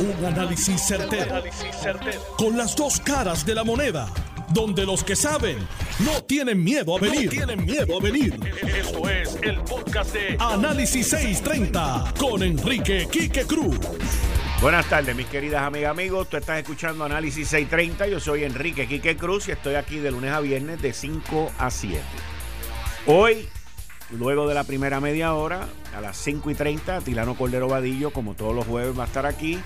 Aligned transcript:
Un 0.00 0.24
análisis 0.24 0.80
certero, 0.80 1.42
Con 2.36 2.56
las 2.56 2.76
dos 2.76 3.00
caras 3.00 3.44
de 3.44 3.52
la 3.52 3.64
moneda. 3.64 4.08
Donde 4.50 4.86
los 4.86 5.02
que 5.02 5.16
saben 5.16 5.58
no 5.98 6.22
tienen 6.22 6.62
miedo 6.62 6.96
a 6.96 7.00
venir. 7.00 7.28
tienen 7.28 7.64
miedo 7.64 7.98
a 7.98 8.00
venir. 8.00 8.38
Esto 8.62 9.08
es 9.10 9.36
el 9.42 9.58
podcast 9.62 10.12
de 10.12 10.36
Análisis 10.38 11.08
630 11.08 12.14
con 12.16 12.44
Enrique 12.44 13.08
Quique 13.10 13.44
Cruz. 13.44 13.76
Buenas 14.62 14.88
tardes, 14.88 15.16
mis 15.16 15.26
queridas 15.26 15.62
amigas, 15.62 15.90
amigos. 15.90 16.28
Tú 16.28 16.36
estás 16.36 16.58
escuchando 16.58 17.04
Análisis 17.04 17.48
630. 17.48 18.06
Yo 18.06 18.20
soy 18.20 18.44
Enrique 18.44 18.86
Quique 18.86 19.16
Cruz 19.16 19.48
y 19.48 19.50
estoy 19.50 19.74
aquí 19.74 19.98
de 19.98 20.12
lunes 20.12 20.30
a 20.30 20.38
viernes 20.38 20.80
de 20.80 20.92
5 20.92 21.50
a 21.58 21.70
7. 21.72 22.00
Hoy, 23.06 23.48
luego 24.12 24.46
de 24.46 24.54
la 24.54 24.62
primera 24.62 25.00
media 25.00 25.34
hora, 25.34 25.66
a 25.96 26.00
las 26.00 26.16
5 26.18 26.52
y 26.52 26.54
30, 26.54 27.00
Tilano 27.00 27.34
Cordero 27.34 27.66
Vadillo, 27.66 28.12
como 28.12 28.34
todos 28.34 28.54
los 28.54 28.64
jueves, 28.64 28.96
va 28.96 29.02
a 29.02 29.06
estar 29.06 29.26
aquí 29.26 29.58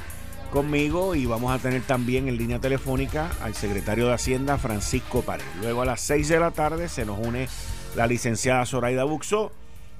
conmigo 0.52 1.14
y 1.14 1.24
vamos 1.24 1.50
a 1.50 1.58
tener 1.58 1.80
también 1.82 2.28
en 2.28 2.36
línea 2.36 2.60
telefónica 2.60 3.30
al 3.40 3.54
secretario 3.54 4.06
de 4.06 4.12
Hacienda 4.12 4.58
Francisco 4.58 5.22
Pared. 5.22 5.44
Luego 5.62 5.80
a 5.80 5.86
las 5.86 6.02
6 6.02 6.28
de 6.28 6.38
la 6.38 6.50
tarde 6.50 6.88
se 6.90 7.06
nos 7.06 7.18
une 7.18 7.48
la 7.96 8.06
licenciada 8.06 8.66
Zoraida 8.66 9.04
Buxo 9.04 9.50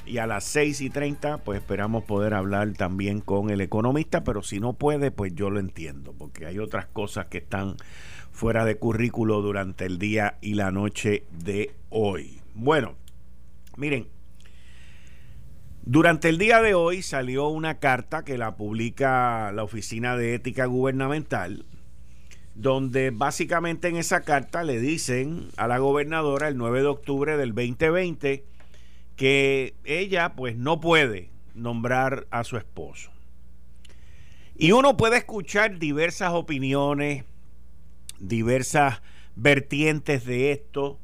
y 0.05 0.19
a 0.19 0.27
las 0.27 0.45
6 0.45 0.83
y 0.83 0.91
30 0.91 1.39
pues 1.39 1.59
esperamos 1.59 2.05
poder 2.05 2.35
hablar 2.35 2.71
también 2.75 3.23
con 3.23 3.49
el 3.49 3.63
economista, 3.63 4.25
pero 4.25 4.43
si 4.43 4.61
no 4.61 4.75
puede 4.75 5.11
pues 5.11 5.35
yo 5.35 5.49
lo 5.49 5.59
entiendo 5.59 6.15
porque 6.17 6.45
hay 6.45 6.59
otras 6.59 6.85
cosas 6.85 7.27
que 7.27 7.39
están 7.39 7.77
fuera 8.31 8.67
de 8.67 8.77
currículo 8.77 9.41
durante 9.41 9.87
el 9.87 9.99
día 9.99 10.37
y 10.43 10.55
la 10.55 10.71
noche 10.71 11.25
de 11.31 11.75
hoy. 11.89 12.43
Bueno, 12.55 12.95
miren, 13.79 14.07
durante 15.85 16.29
el 16.29 16.39
día 16.39 16.63
de 16.63 16.75
hoy 16.75 17.03
salió 17.03 17.49
una 17.49 17.81
carta 17.81 18.25
que 18.25 18.39
la 18.39 18.55
publica 18.55 19.51
la 19.51 19.65
Oficina 19.65 20.17
de 20.17 20.35
Ética 20.35 20.67
Gubernamental, 20.67 21.65
donde 22.55 23.11
básicamente 23.11 23.89
en 23.89 23.97
esa 23.97 24.21
carta 24.21 24.63
le 24.63 24.79
dicen 24.79 25.49
a 25.57 25.67
la 25.67 25.79
gobernadora 25.79 26.47
el 26.47 26.57
9 26.57 26.83
de 26.83 26.87
octubre 26.87 27.37
del 27.37 27.53
2020 27.55 28.45
que 29.17 29.75
ella 29.85 30.35
pues 30.37 30.57
no 30.57 30.81
puede 30.81 31.31
nombrar 31.55 32.29
a 32.31 32.45
su 32.45 32.57
esposo. 32.57 33.11
Y 34.57 34.71
uno 34.71 34.97
puede 34.97 35.17
escuchar 35.17 35.81
diversas 35.81 36.33
opiniones, 36.33 37.25
diversas 38.21 39.03
vertientes 39.35 40.25
de 40.25 40.53
esto, 40.53 41.01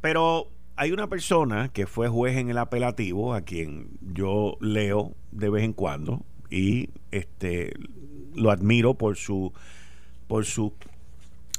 pero 0.00 0.50
hay 0.78 0.92
una 0.92 1.08
persona 1.08 1.70
que 1.70 1.88
fue 1.88 2.08
juez 2.08 2.36
en 2.36 2.50
el 2.50 2.58
apelativo, 2.58 3.34
a 3.34 3.40
quien 3.40 3.88
yo 4.00 4.56
leo 4.60 5.16
de 5.32 5.50
vez 5.50 5.64
en 5.64 5.72
cuando, 5.72 6.24
y 6.50 6.90
este 7.10 7.74
lo 8.36 8.52
admiro 8.52 8.94
por 8.94 9.16
su 9.16 9.52
por 10.28 10.44
su 10.44 10.72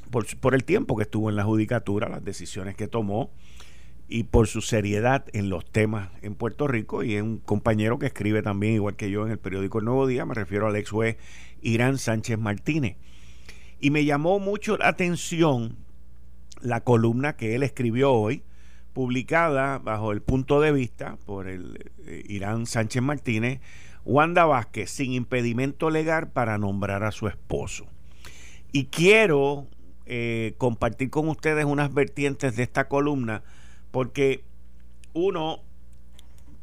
por, 0.09 0.25
por 0.37 0.55
el 0.55 0.63
tiempo 0.63 0.95
que 0.95 1.03
estuvo 1.03 1.29
en 1.29 1.35
la 1.35 1.43
judicatura, 1.43 2.07
las 2.07 2.23
decisiones 2.23 2.77
que 2.77 2.87
tomó 2.87 3.29
y 4.07 4.23
por 4.23 4.47
su 4.47 4.61
seriedad 4.61 5.25
en 5.33 5.49
los 5.49 5.65
temas 5.69 6.09
en 6.21 6.33
Puerto 6.33 6.69
Rico 6.69 7.03
y 7.03 7.15
es 7.15 7.21
un 7.21 7.39
compañero 7.39 7.99
que 7.99 8.05
escribe 8.05 8.41
también 8.41 8.75
igual 8.75 8.95
que 8.95 9.11
yo 9.11 9.25
en 9.25 9.33
el 9.33 9.37
periódico 9.37 9.79
El 9.79 9.85
Nuevo 9.85 10.07
Día, 10.07 10.25
me 10.25 10.33
refiero 10.33 10.65
al 10.65 10.77
ex 10.77 10.91
juez 10.91 11.17
Irán 11.61 11.97
Sánchez 11.97 12.39
Martínez. 12.39 12.95
Y 13.81 13.91
me 13.91 14.05
llamó 14.05 14.39
mucho 14.39 14.77
la 14.77 14.87
atención 14.87 15.75
la 16.61 16.81
columna 16.85 17.35
que 17.35 17.55
él 17.55 17.63
escribió 17.63 18.13
hoy 18.13 18.43
publicada 18.93 19.79
bajo 19.79 20.11
el 20.11 20.21
punto 20.21 20.61
de 20.61 20.71
vista 20.71 21.17
por 21.25 21.47
el 21.47 21.91
eh, 22.05 22.23
Irán 22.27 22.65
Sánchez 22.65 23.01
Martínez, 23.01 23.61
Wanda 24.05 24.45
Vázquez 24.45 24.89
sin 24.89 25.13
impedimento 25.13 25.89
legal 25.89 26.29
para 26.29 26.57
nombrar 26.57 27.03
a 27.03 27.11
su 27.11 27.27
esposo. 27.27 27.85
Y 28.71 28.85
quiero 28.85 29.67
eh, 30.05 30.53
compartir 30.57 31.09
con 31.09 31.29
ustedes 31.29 31.65
unas 31.65 31.93
vertientes 31.93 32.55
de 32.55 32.63
esta 32.63 32.87
columna 32.87 33.43
porque 33.91 34.43
uno 35.13 35.59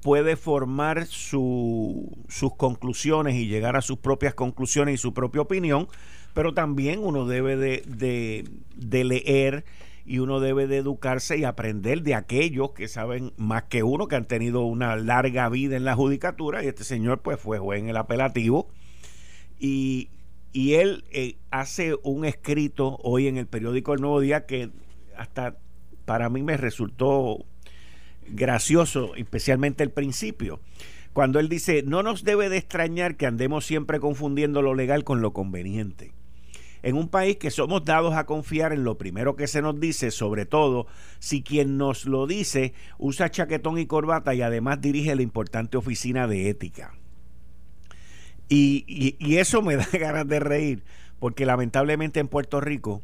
puede 0.03 0.37
formar 0.37 1.07
sus 1.07 2.09
conclusiones 2.57 3.35
y 3.35 3.49
llegar 3.49 3.77
a 3.77 3.83
sus 3.83 3.99
propias 3.99 4.35
conclusiones 4.35 4.95
y 4.95 4.99
su 4.99 5.13
propia 5.13 5.43
opinión, 5.43 5.89
pero 6.33 6.55
también 6.55 7.01
uno 7.01 7.27
debe 7.27 7.57
de, 7.57 8.45
de 8.77 9.05
leer 9.05 9.65
y 10.07 10.21
uno 10.21 10.39
debe 10.39 10.69
de 10.69 10.79
educarse 10.79 11.37
y 11.37 11.45
aprender 11.45 12.03
de 12.03 12.15
aquellos 12.15 12.71
que 12.71 12.87
saben 12.87 13.33
más 13.37 13.65
que 13.65 13.83
uno, 13.83 14.07
que 14.07 14.15
han 14.15 14.25
tenido 14.25 14.63
una 14.63 14.95
larga 14.95 15.49
vida 15.49 15.77
en 15.77 15.85
la 15.85 15.97
judicatura, 15.97 16.63
y 16.63 16.69
este 16.69 16.85
señor 16.85 17.23
pues 17.23 17.41
fue 17.41 17.59
juez 17.59 17.81
en 17.81 17.89
el 17.89 17.97
apelativo, 17.97 18.69
y, 19.59 20.11
y 20.53 20.75
él 20.75 21.05
eh, 21.11 21.37
hace 21.51 21.97
un 22.05 22.25
escrito 22.25 22.99
hoy 23.03 23.27
en 23.27 23.37
el 23.37 23.49
periódico 23.49 23.95
El 23.95 24.01
Nuevo 24.01 24.21
Día 24.21 24.47
que 24.47 24.71
hasta 25.17 25.57
para 26.05 26.29
mí 26.29 26.43
me 26.43 26.57
resultó 26.57 27.45
gracioso, 28.29 29.17
especialmente 29.17 29.83
el 29.83 29.91
principio, 29.91 30.61
cuando 31.13 31.41
él 31.41 31.49
dice, 31.49 31.83
no 31.83 32.05
nos 32.05 32.23
debe 32.23 32.49
de 32.49 32.59
extrañar 32.59 33.17
que 33.17 33.27
andemos 33.27 33.67
siempre 33.67 33.99
confundiendo 33.99 34.63
lo 34.63 34.75
legal 34.75 35.03
con 35.03 35.21
lo 35.21 35.33
conveniente 35.33 36.13
en 36.87 36.97
un 36.97 37.09
país 37.09 37.37
que 37.37 37.51
somos 37.51 37.85
dados 37.85 38.15
a 38.15 38.27
confiar 38.27 38.73
en 38.73 38.85
lo 38.85 38.97
primero 38.97 39.35
que 39.35 39.49
se 39.49 39.61
nos 39.61 39.81
dice, 39.81 40.13
sobre 40.13 40.47
todo 40.47 40.87
si 41.19 41.43
quien 41.43 41.79
nos 41.79 42.05
lo 42.05 42.29
dice 42.29 42.75
usa 42.97 43.29
chaquetón 43.29 43.77
y 43.79 43.87
corbata 43.87 44.37
y 44.37 44.43
además 44.43 44.81
dirige 44.81 45.17
la 45.17 45.23
importante 45.23 45.77
oficina 45.77 46.29
de 46.29 46.49
ética. 46.49 46.95
Y, 48.49 49.17
eso 49.37 49.63
me 49.63 49.75
da 49.77 49.89
ganas 49.95 50.29
de 50.29 50.39
reír, 50.39 50.85
porque 51.19 51.45
lamentablemente 51.45 52.21
en 52.21 52.29
Puerto 52.29 52.61
Rico 52.61 53.03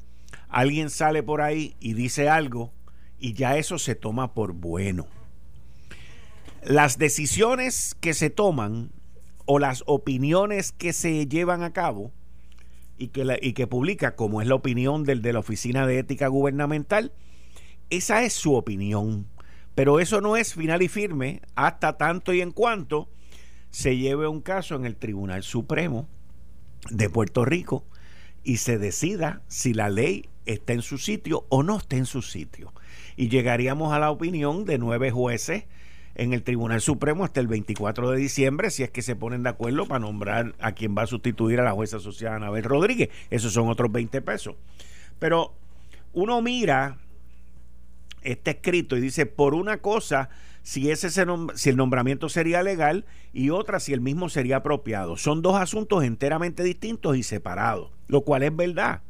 alguien 0.49 0.89
sale 0.89 1.25
por 1.25 1.43
ahí 1.43 1.75
y 1.81 1.95
dice 1.95 2.29
algo 2.29 2.73
y 3.19 3.33
ya 3.33 3.57
eso 3.57 3.81
se 3.81 3.97
toma 3.97 4.33
por 4.33 4.53
bueno. 4.53 5.09
Las 6.63 6.99
decisiones 6.99 7.97
que 8.01 8.15
se 8.15 8.31
toman 8.31 8.93
o 9.45 9.59
las 9.59 9.83
opiniones 9.87 10.71
que 10.71 10.93
se 10.93 11.27
llevan 11.27 11.65
a 11.65 11.73
cabo 11.73 12.13
y 13.03 13.09
que, 13.09 13.39
y 13.43 13.53
que 13.53 13.67
publica, 13.67 14.15
como 14.15 14.41
es 14.43 14.47
la 14.47 14.55
opinión 14.55 15.03
del 15.03 15.23
de 15.23 15.33
la 15.33 15.41
Oficina 15.41 15.89
de 15.89 15.99
Ética 15.99 16.29
Gubernamental, 16.29 17.13
esa 17.91 18.23
es 18.23 18.33
su 18.33 18.55
opinión. 18.55 19.27
Pero 19.75 19.99
eso 19.99 20.21
no 20.21 20.37
es 20.37 20.55
final 20.55 20.83
y 20.83 20.89
firme 20.89 21.43
hasta 21.57 21.97
tanto 21.97 22.33
y 22.33 22.41
en 22.43 22.53
cuanto 22.53 23.09
se 23.71 23.97
lleve 23.97 24.29
un 24.29 24.41
caso 24.41 24.77
en 24.77 24.85
el 24.85 24.95
Tribunal 24.95 25.43
Supremo 25.43 26.09
de 26.91 27.11
Puerto 27.11 27.45
Rico 27.45 27.85
y 28.45 28.59
se 28.59 28.79
decida 28.79 29.43
si 29.49 29.75
la 29.75 29.89
ley 29.91 30.29
está 30.47 30.73
en 30.73 30.83
su 30.83 30.99
sitio 30.99 31.47
o 31.49 31.65
no 31.65 31.79
está 31.79 31.97
en 31.97 32.07
su 32.07 32.23
sitio. 32.23 32.73
Y 33.17 33.31
llegaríamos 33.31 33.93
a 33.93 33.99
la 33.99 34.13
opinión 34.13 34.65
de 34.65 34.79
nueve 34.79 35.11
jueces 35.11 35.65
en 36.15 36.33
el 36.33 36.43
Tribunal 36.43 36.81
Supremo 36.81 37.25
hasta 37.25 37.41
el 37.41 37.47
24 37.47 38.11
de 38.11 38.19
diciembre, 38.19 38.71
si 38.71 38.83
es 38.83 38.91
que 38.91 39.03
se 39.03 39.17
ponen 39.17 39.43
de 39.43 39.51
acuerdo 39.51 39.87
para 39.87 40.01
nombrar 40.01 40.55
a 40.61 40.73
quien 40.73 40.97
va 40.97 41.03
a 41.03 41.07
sustituir 41.07 41.61
a 41.61 41.65
la 41.65 41.73
jueza 41.73 42.01
social 42.01 42.35
Anabel 42.35 42.65
Rodríguez. 42.65 43.09
Esos 43.31 43.53
son 43.53 43.69
otros 43.69 43.91
20 43.91 44.21
pesos. 44.23 44.57
Pero 45.19 45.55
uno 46.13 46.43
mira 46.43 46.99
este 48.23 48.53
escrito 48.53 48.97
y 48.97 49.01
dice, 49.01 49.27
por 49.27 49.55
una 49.55 49.79
cosa, 49.79 50.29
si, 50.63 50.91
ese 50.91 51.11
si 51.11 51.71
el 51.71 51.77
nombramiento 51.77 52.29
sería 52.29 52.63
legal 52.63 53.05
y 53.33 53.51
otra 53.51 53.81
si 53.81 53.93
el 53.93 54.01
mismo 54.01 54.29
sería 54.29 54.57
apropiado. 54.57 55.17
Son 55.17 55.43
dos 55.43 55.57
asuntos 55.57 56.05
enteramente 56.05 56.63
distintos 56.63 57.17
y 57.17 57.23
separados, 57.23 57.91
lo 58.09 58.23
cual 58.23 58.43
es 58.43 58.55
verdad. 58.55 59.03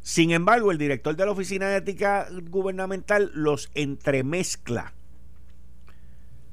Sin 0.00 0.32
embargo, 0.32 0.72
el 0.72 0.78
director 0.78 1.14
de 1.14 1.24
la 1.24 1.30
Oficina 1.30 1.68
de 1.68 1.76
Ética 1.76 2.26
Gubernamental 2.50 3.30
los 3.34 3.70
entremezcla 3.74 4.94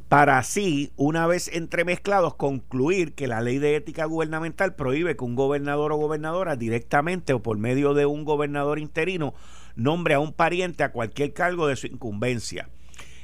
para 0.09 0.39
así, 0.39 0.91
una 0.95 1.27
vez 1.27 1.47
entremezclados, 1.53 2.33
concluir 2.33 3.13
que 3.13 3.27
la 3.27 3.41
ley 3.41 3.59
de 3.59 3.75
ética 3.75 4.05
gubernamental 4.05 4.73
prohíbe 4.73 5.15
que 5.15 5.23
un 5.23 5.35
gobernador 5.35 5.91
o 5.91 5.97
gobernadora 5.97 6.55
directamente 6.55 7.33
o 7.33 7.43
por 7.43 7.59
medio 7.59 7.93
de 7.93 8.07
un 8.07 8.25
gobernador 8.25 8.79
interino 8.79 9.35
nombre 9.75 10.15
a 10.15 10.19
un 10.19 10.33
pariente 10.33 10.83
a 10.83 10.91
cualquier 10.91 11.33
cargo 11.33 11.67
de 11.67 11.75
su 11.75 11.85
incumbencia. 11.85 12.69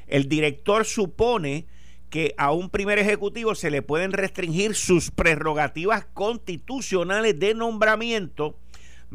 El 0.06 0.30
director 0.30 0.86
supone 0.86 1.66
que 2.12 2.36
a 2.38 2.52
un 2.52 2.70
primer 2.70 3.00
ejecutivo 3.00 3.56
se 3.56 3.72
le 3.72 3.82
pueden 3.82 4.12
restringir 4.12 4.76
sus 4.76 5.10
prerrogativas 5.10 6.06
constitucionales 6.14 7.40
de 7.40 7.56
nombramiento 7.56 8.60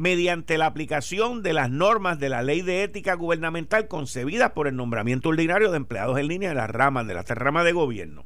mediante 0.01 0.57
la 0.57 0.65
aplicación 0.65 1.43
de 1.43 1.53
las 1.53 1.69
normas 1.71 2.19
de 2.19 2.31
la 2.31 2.43
ley 2.43 2.63
de 2.63 2.85
ética 2.85 3.13
gubernamental 3.13 3.87
concebidas 3.87 4.53
por 4.53 4.67
el 4.67 4.75
nombramiento 4.75 5.29
ordinario 5.29 5.71
de 5.71 5.77
empleados 5.77 6.19
en 6.19 6.27
línea 6.27 6.49
de 6.49 6.55
las 6.55 6.71
ramas, 6.71 7.07
de 7.07 7.13
las 7.13 7.29
ramas 7.29 7.67
de 7.67 7.73
gobierno. 7.73 8.25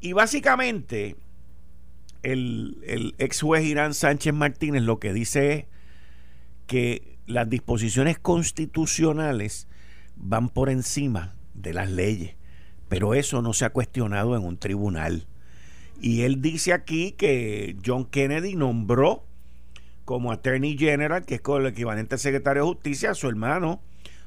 Y 0.00 0.12
básicamente, 0.12 1.16
el, 2.22 2.78
el 2.86 3.16
ex 3.18 3.40
juez 3.40 3.64
Irán 3.64 3.94
Sánchez 3.94 4.32
Martínez 4.32 4.84
lo 4.84 5.00
que 5.00 5.12
dice 5.12 5.52
es 5.52 5.64
que 6.68 7.18
las 7.26 7.50
disposiciones 7.50 8.20
constitucionales 8.20 9.66
van 10.14 10.48
por 10.48 10.70
encima 10.70 11.34
de 11.54 11.74
las 11.74 11.90
leyes, 11.90 12.36
pero 12.88 13.14
eso 13.14 13.42
no 13.42 13.54
se 13.54 13.64
ha 13.64 13.70
cuestionado 13.70 14.36
en 14.36 14.44
un 14.44 14.56
tribunal. 14.56 15.26
Y 16.00 16.22
él 16.22 16.40
dice 16.40 16.72
aquí 16.72 17.10
que 17.10 17.74
John 17.84 18.04
Kennedy 18.04 18.54
nombró 18.54 19.26
como 20.06 20.32
Attorney 20.32 20.78
General, 20.78 21.26
que 21.26 21.34
es 21.34 21.40
con 21.42 21.60
el 21.60 21.68
equivalente 21.68 22.14
al 22.14 22.20
secretario 22.20 22.62
de 22.62 22.68
Justicia, 22.68 23.10
a 23.10 23.14
su 23.14 23.28
hermano 23.28 23.82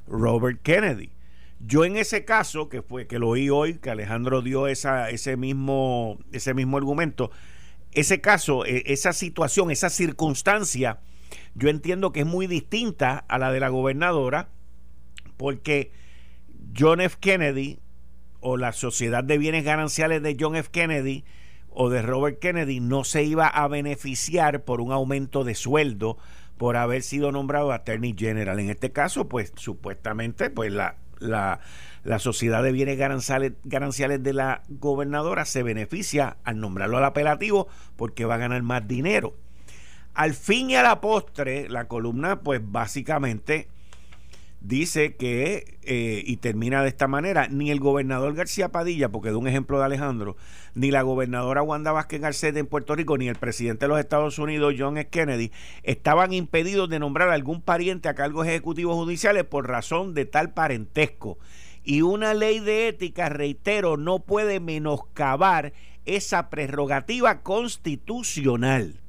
Robert 0.08 0.62
Kennedy. 0.62 1.14
Yo 1.60 1.86
en 1.86 1.96
ese 1.96 2.26
caso, 2.26 2.70
que 2.70 2.81
fue 2.81 3.08
que 3.08 3.18
lo 3.18 3.30
oí 3.30 3.50
hoy, 3.50 3.76
que 3.76 3.90
Alejandro 3.90 4.42
dio 4.42 4.68
ese, 4.68 5.38
mismo, 5.38 6.20
ese 6.34 6.54
mismo 6.54 6.78
argumento, 6.78 7.31
ese 7.94 8.20
caso, 8.20 8.66
e, 8.66 8.84
esa 8.88 9.14
situación, 9.14 9.72
esa 9.72 9.90
circunstancia, 9.90 11.00
yo 11.56 11.70
entiendo 11.70 12.12
que 12.12 12.22
es 12.22 12.25
muy 12.25 12.46
distinta 12.46 13.25
a 13.30 13.40
la 13.40 13.52
de 13.52 13.62
la 13.62 13.70
gobernadora, 13.70 14.50
porque 15.38 15.94
John 16.78 17.00
F. 17.00 17.18
Kennedy 17.22 17.80
o 18.42 18.58
la 18.58 18.74
Sociedad 18.74 19.24
de 19.24 19.38
Bienes 19.38 19.64
Gananciales 19.64 20.22
de 20.22 20.36
John 20.38 20.58
F. 20.58 20.70
Kennedy 20.72 21.24
o 21.81 21.90
de 21.90 22.02
Robert 22.02 22.40
Kennedy 22.40 22.81
no 22.81 23.06
se 23.06 23.24
iba 23.24 23.48
a 23.48 23.66
beneficiar 23.70 24.66
por 24.66 24.81
un 24.81 24.92
aumento 24.92 25.46
de 25.46 25.56
sueldo 25.56 26.18
por 26.58 26.76
haber 26.76 27.04
sido 27.04 27.31
nombrado 27.31 27.72
Attorney 27.72 28.14
General. 28.18 28.60
En 28.60 28.70
este 28.70 28.92
caso, 28.92 29.30
pues 29.30 29.54
supuestamente, 29.56 30.50
pues 30.50 30.74
la, 30.74 30.98
la, 31.20 31.62
la 32.04 32.20
Sociedad 32.20 32.64
de 32.64 32.74
Bienes 32.74 32.98
Gananciales, 32.98 33.54
Gananciales 33.64 34.22
de 34.22 34.34
la 34.34 34.64
gobernadora 34.68 35.46
se 35.46 35.64
beneficia 35.64 36.36
al 36.44 36.60
nombrarlo 36.60 36.98
al 36.98 37.06
apelativo 37.06 37.70
porque 37.96 38.25
va 38.25 38.36
a 38.36 38.40
ganar 38.40 38.62
más 38.62 38.86
dinero. 38.86 39.36
Al 40.14 40.34
fin 40.34 40.72
y 40.72 40.75
a 40.75 40.84
la 40.84 41.00
postre, 41.00 41.70
la 41.70 41.88
columna, 41.88 42.42
pues 42.42 42.60
básicamente 42.62 43.70
dice 44.62 45.16
que, 45.16 45.80
eh, 45.84 46.24
y 46.26 46.38
termina 46.38 46.82
de 46.82 46.90
esta 46.90 47.08
manera, 47.08 47.48
ni 47.48 47.72
el 47.72 47.80
gobernador 47.80 48.34
García 48.34 48.70
Padilla, 48.70 49.10
porque 49.10 49.30
de 49.30 49.36
un 49.36 49.48
ejemplo 49.48 49.80
de 49.80 49.86
Alejandro, 49.86 50.36
ni 50.76 50.92
la 50.92 51.02
gobernadora 51.02 51.62
Wanda 51.62 51.92
Vázquez 51.92 52.22
Garcet 52.22 52.56
en 52.58 52.68
Puerto 52.68 52.96
Rico, 52.96 53.18
ni 53.18 53.28
el 53.28 53.36
presidente 53.36 53.86
de 53.86 53.90
los 53.90 54.00
Estados 54.00 54.38
Unidos, 54.40 54.76
John 54.78 54.98
F. 54.98 55.10
Kennedy, 55.10 55.52
estaban 55.84 56.34
impedidos 56.34 56.90
de 56.90 57.00
nombrar 57.00 57.30
a 57.30 57.34
algún 57.34 57.62
pariente 57.62 58.10
a 58.10 58.16
cargos 58.16 58.48
ejecutivos 58.48 58.96
judiciales 58.96 59.46
por 59.46 59.68
razón 59.68 60.14
de 60.14 60.26
tal 60.26 60.54
parentesco. 60.54 61.38
Y 61.84 62.02
una 62.02 62.34
ley 62.34 62.60
de 62.60 62.90
ética, 62.90 63.30
reitero, 63.30 63.98
no 63.98 64.20
puede 64.20 64.60
menoscabar 64.60 65.74
esa 66.06 66.50
prerrogativa 66.50 67.42
constitucional. 67.42 69.00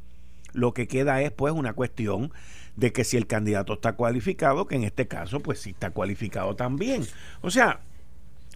Lo 0.52 0.73
que 0.75 0.88
queda 0.88 1.23
es 1.23 1.31
pues 1.31 1.52
una 1.52 1.73
cuestión 1.73 2.32
de 2.76 2.93
que 2.93 3.05
si 3.05 3.17
el 3.17 3.26
candidato 3.26 3.75
está 3.75 3.94
cualificado, 3.94 4.67
que 4.67 4.76
en 4.76 4.84
este 4.84 5.06
caso 5.08 5.40
pues 5.40 5.61
sí 5.61 5.70
está 5.70 5.90
cualificado 5.90 6.56
también. 6.56 7.06
O 7.40 7.50
sea, 7.50 7.81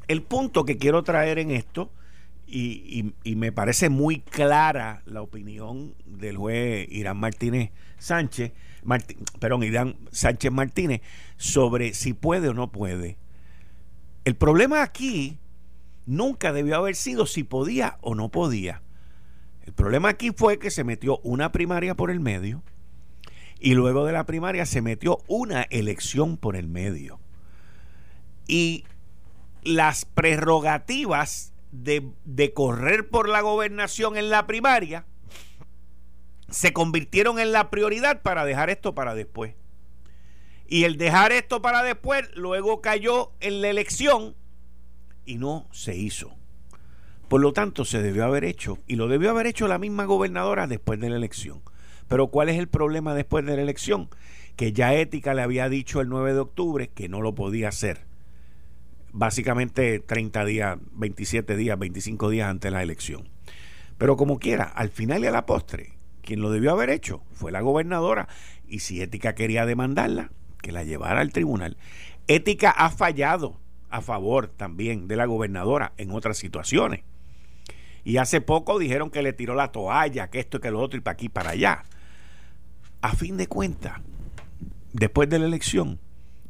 el 0.08 0.22
punto 0.22 0.64
que 0.64 0.76
quiero 0.76 1.02
traer 1.02 1.38
en 1.38 1.50
esto, 1.50 1.90
y, 2.46 3.14
me 3.24 3.52
parece 3.52 3.88
muy 3.88 4.20
clara 4.20 5.02
la 5.06 5.22
opinión 5.22 5.94
del 6.04 6.36
juez 6.36 6.86
Irán 6.90 7.16
Martínez 7.16 7.70
Sánchez, 7.98 8.52
perdón, 9.40 9.62
Irán 9.62 9.96
Sánchez 10.12 10.52
Martínez, 10.52 11.00
sobre 11.36 11.94
si 11.94 12.12
puede 12.12 12.48
o 12.48 12.54
no 12.54 12.70
puede. 12.70 13.16
El 14.24 14.36
problema 14.36 14.82
aquí 14.82 15.38
nunca 16.06 16.52
debió 16.52 16.76
haber 16.76 16.96
sido 16.96 17.26
si 17.26 17.44
podía 17.44 17.98
o 18.02 18.14
no 18.14 18.28
podía. 18.28 18.82
El 19.66 19.72
problema 19.72 20.10
aquí 20.10 20.30
fue 20.36 20.58
que 20.58 20.70
se 20.70 20.84
metió 20.84 21.18
una 21.18 21.50
primaria 21.50 21.94
por 21.94 22.10
el 22.10 22.20
medio, 22.20 22.62
y 23.60 23.74
luego 23.74 24.04
de 24.04 24.12
la 24.12 24.26
primaria 24.26 24.66
se 24.66 24.82
metió 24.82 25.20
una 25.26 25.62
elección 25.62 26.36
por 26.36 26.56
el 26.56 26.68
medio. 26.68 27.20
Y 28.46 28.84
las 29.62 30.04
prerrogativas 30.04 31.52
de, 31.72 32.52
correr 32.54 33.08
por 33.08 33.28
la 33.28 33.40
gobernación 33.40 34.16
en 34.16 34.30
la 34.30 34.46
primaria 34.46 35.06
se 36.48 36.72
convirtieron 36.72 37.38
en 37.40 37.52
la 37.52 37.70
prioridad 37.70 38.22
para 38.22 38.44
dejar 38.44 38.70
esto 38.70 38.94
para 38.94 39.14
después. 39.14 39.54
Y 40.68 40.84
el 40.84 40.96
dejar 40.96 41.32
esto 41.32 41.62
para 41.62 41.82
después 41.82 42.30
luego 42.34 42.80
cayó 42.80 43.32
en 43.40 43.60
la 43.60 43.70
elección 43.70 44.36
y 45.26 45.36
no 45.36 45.66
se 45.72 45.96
hizo. 45.96 46.34
Por 47.28 47.40
lo 47.40 47.52
tanto, 47.52 47.84
se 47.84 48.02
debió 48.02 48.24
haber 48.24 48.44
hecho, 48.44 48.78
y 48.86 48.96
lo 48.96 49.08
debió 49.08 49.30
haber 49.30 49.46
hecho 49.46 49.66
la 49.66 49.78
misma 49.78 50.04
gobernadora 50.04 50.66
después 50.66 51.00
de 51.00 51.10
la 51.10 51.16
elección. 51.16 51.62
Pero 52.08 52.28
¿cuál 52.28 52.48
es 52.48 52.58
el 52.58 52.68
problema 52.68 53.14
después 53.14 53.44
de 53.44 53.56
la 53.56 53.62
elección? 53.62 54.08
Que 54.56 54.72
ya 54.72 54.94
Ética 54.94 55.34
le 55.34 55.42
había 55.42 55.68
dicho 55.68 56.00
el 56.00 56.08
9 56.08 56.34
de 56.34 56.40
octubre 56.40 56.88
que 56.88 57.08
no 57.08 57.20
lo 57.20 57.34
podía 57.34 57.68
hacer. 57.68 58.00
Básicamente 59.12 60.00
30 60.00 60.44
días, 60.44 60.78
27 60.92 61.56
días, 61.56 61.78
25 61.78 62.30
días 62.30 62.48
antes 62.48 62.70
de 62.70 62.76
la 62.76 62.82
elección. 62.82 63.28
Pero 63.98 64.16
como 64.16 64.38
quiera, 64.38 64.64
al 64.64 64.90
final 64.90 65.22
y 65.24 65.28
a 65.28 65.30
la 65.30 65.46
postre, 65.46 65.92
quien 66.22 66.40
lo 66.40 66.50
debió 66.50 66.72
haber 66.72 66.90
hecho 66.90 67.22
fue 67.32 67.52
la 67.52 67.60
gobernadora. 67.60 68.28
Y 68.66 68.80
si 68.80 69.00
Ética 69.00 69.34
quería 69.34 69.66
demandarla, 69.66 70.30
que 70.64 70.72
la 70.72 70.82
llevara 70.82 71.20
al 71.20 71.30
tribunal. 71.30 71.76
Ética 72.26 72.70
ha 72.70 72.90
fallado 72.90 73.60
a 73.90 74.00
favor 74.00 74.48
también 74.48 75.06
de 75.06 75.16
la 75.16 75.26
gobernadora 75.26 75.92
en 75.98 76.10
otras 76.10 76.38
situaciones. 76.38 77.02
Y 78.02 78.16
hace 78.16 78.40
poco 78.40 78.78
dijeron 78.78 79.10
que 79.10 79.22
le 79.22 79.32
tiró 79.32 79.54
la 79.54 79.72
toalla, 79.72 80.30
que 80.30 80.40
esto 80.40 80.56
y 80.56 80.60
que 80.60 80.70
lo 80.70 80.80
otro 80.80 80.98
y 80.98 81.00
para 81.00 81.12
aquí 81.12 81.28
para 81.28 81.50
allá. 81.50 81.84
A 83.04 83.12
fin 83.12 83.36
de 83.36 83.48
cuentas, 83.48 84.00
después 84.94 85.28
de 85.28 85.38
la 85.38 85.44
elección, 85.44 86.00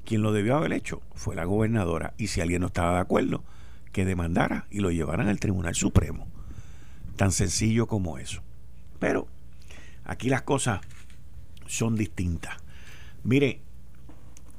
quien 0.04 0.22
lo 0.22 0.30
debió 0.30 0.54
haber 0.54 0.72
hecho 0.72 1.02
fue 1.12 1.34
la 1.34 1.46
gobernadora. 1.46 2.14
Y 2.16 2.28
si 2.28 2.40
alguien 2.40 2.60
no 2.60 2.68
estaba 2.68 2.94
de 2.94 3.00
acuerdo, 3.00 3.42
que 3.90 4.04
demandara 4.04 4.68
y 4.70 4.78
lo 4.78 4.92
llevaran 4.92 5.26
al 5.26 5.40
Tribunal 5.40 5.74
Supremo. 5.74 6.28
Tan 7.16 7.32
sencillo 7.32 7.88
como 7.88 8.18
eso. 8.18 8.40
Pero 9.00 9.26
aquí 10.04 10.28
las 10.28 10.42
cosas 10.42 10.80
son 11.66 11.96
distintas. 11.96 12.54
Mire, 13.24 13.60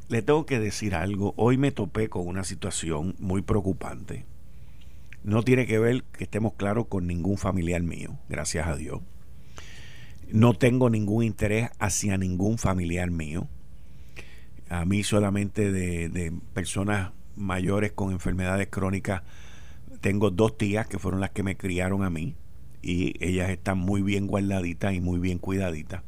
le 0.10 0.22
tengo 0.22 0.46
que 0.46 0.60
decir 0.60 0.96
algo. 0.96 1.34
Hoy 1.38 1.58
me 1.58 1.72
topé 1.72 2.10
con 2.10 2.28
una 2.28 2.44
situación 2.44 3.16
muy 3.20 3.42
preocupante. 3.42 4.26
No 5.24 5.44
tiene 5.44 5.66
que 5.66 5.80
ver, 5.80 6.04
que 6.04 6.26
estemos 6.26 6.56
claros, 6.56 6.88
con 6.88 7.08
ningún 7.08 7.38
familiar 7.38 7.84
mío, 7.84 8.20
gracias 8.28 8.68
a 8.68 8.76
Dios. 8.76 9.00
No 10.32 10.54
tengo 10.54 10.90
ningún 10.90 11.24
interés 11.24 11.70
hacia 11.80 12.18
ningún 12.18 12.58
familiar 12.58 13.12
mío. 13.12 13.48
A 14.70 14.86
mí 14.86 15.04
solamente 15.04 15.72
de, 15.72 16.34
personas 16.54 17.12
mayores 17.36 17.92
con 17.92 18.12
enfermedades 18.12 18.68
crónicas. 18.68 19.22
Tengo 20.02 20.32
dos 20.32 20.58
tías 20.58 20.88
que 20.88 21.00
fueron 21.00 21.22
las 21.22 21.32
que 21.32 21.44
me 21.44 21.58
criaron 21.58 22.04
a 22.04 22.10
mí 22.10 22.36
y 22.82 23.14
ellas 23.24 23.50
están 23.50 23.78
muy 23.78 24.02
bien 24.02 24.28
guardaditas 24.28 24.94
y 24.94 25.02
muy 25.02 25.20
bien 25.20 25.40
cuidaditas. 25.40 26.04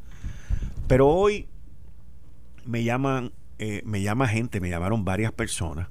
Pero 0.87 1.07
hoy 1.07 1.47
me 2.65 2.83
llaman, 2.83 3.31
eh, 3.59 3.81
me 3.85 4.01
llama 4.01 4.27
gente, 4.27 4.59
me 4.59 4.69
llamaron 4.69 5.05
varias 5.05 5.31
personas 5.31 5.89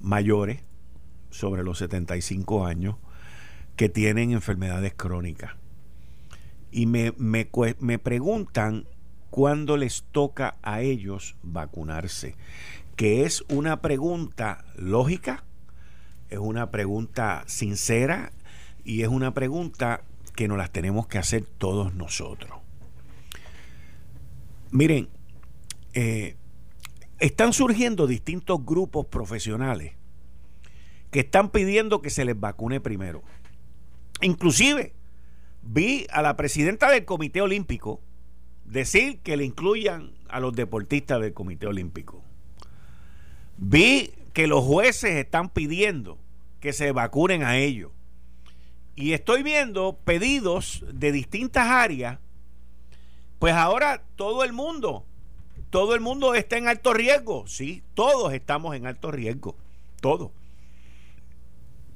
mayores 0.00 0.60
sobre 1.30 1.62
los 1.62 1.78
75 1.78 2.66
años 2.66 2.96
que 3.76 3.88
tienen 3.88 4.32
enfermedades 4.32 4.92
crónicas 4.94 5.52
y 6.72 6.86
me, 6.86 7.12
me, 7.18 7.48
me 7.78 7.98
preguntan 7.98 8.88
cuándo 9.30 9.76
les 9.76 10.04
toca 10.10 10.56
a 10.62 10.80
ellos 10.80 11.36
vacunarse, 11.42 12.34
que 12.96 13.24
es 13.24 13.44
una 13.48 13.80
pregunta 13.82 14.64
lógica, 14.74 15.44
es 16.30 16.38
una 16.38 16.70
pregunta 16.70 17.44
sincera 17.46 18.32
y 18.84 19.02
es 19.02 19.08
una 19.08 19.34
pregunta 19.34 20.02
que 20.34 20.48
nos 20.48 20.56
las 20.56 20.72
tenemos 20.72 21.06
que 21.06 21.18
hacer 21.18 21.44
todos 21.44 21.94
nosotros. 21.94 22.58
Miren, 24.70 25.10
eh, 25.92 26.36
están 27.18 27.52
surgiendo 27.52 28.06
distintos 28.06 28.64
grupos 28.64 29.06
profesionales 29.06 29.92
que 31.10 31.20
están 31.20 31.50
pidiendo 31.50 32.00
que 32.00 32.08
se 32.08 32.24
les 32.24 32.38
vacune 32.40 32.80
primero. 32.80 33.22
Inclusive 34.22 34.94
vi 35.62 36.06
a 36.10 36.22
la 36.22 36.36
presidenta 36.36 36.90
del 36.90 37.04
Comité 37.04 37.40
Olímpico 37.40 38.00
decir 38.64 39.20
que 39.20 39.36
le 39.36 39.44
incluyan 39.44 40.12
a 40.28 40.40
los 40.40 40.54
deportistas 40.54 41.20
del 41.20 41.32
Comité 41.32 41.66
Olímpico. 41.66 42.22
Vi 43.56 44.12
que 44.32 44.46
los 44.46 44.64
jueces 44.64 45.12
están 45.12 45.50
pidiendo 45.50 46.18
que 46.60 46.72
se 46.72 46.92
vacunen 46.92 47.42
a 47.42 47.58
ellos. 47.58 47.92
Y 48.94 49.12
estoy 49.12 49.42
viendo 49.42 49.98
pedidos 50.04 50.84
de 50.92 51.12
distintas 51.12 51.66
áreas. 51.66 52.18
Pues 53.38 53.54
ahora 53.54 54.02
todo 54.16 54.44
el 54.44 54.52
mundo, 54.52 55.04
todo 55.70 55.94
el 55.94 56.00
mundo 56.00 56.34
está 56.34 56.56
en 56.56 56.68
alto 56.68 56.92
riesgo. 56.92 57.46
Sí, 57.46 57.82
todos 57.94 58.32
estamos 58.32 58.76
en 58.76 58.86
alto 58.86 59.10
riesgo. 59.10 59.56
Todos. 60.00 60.30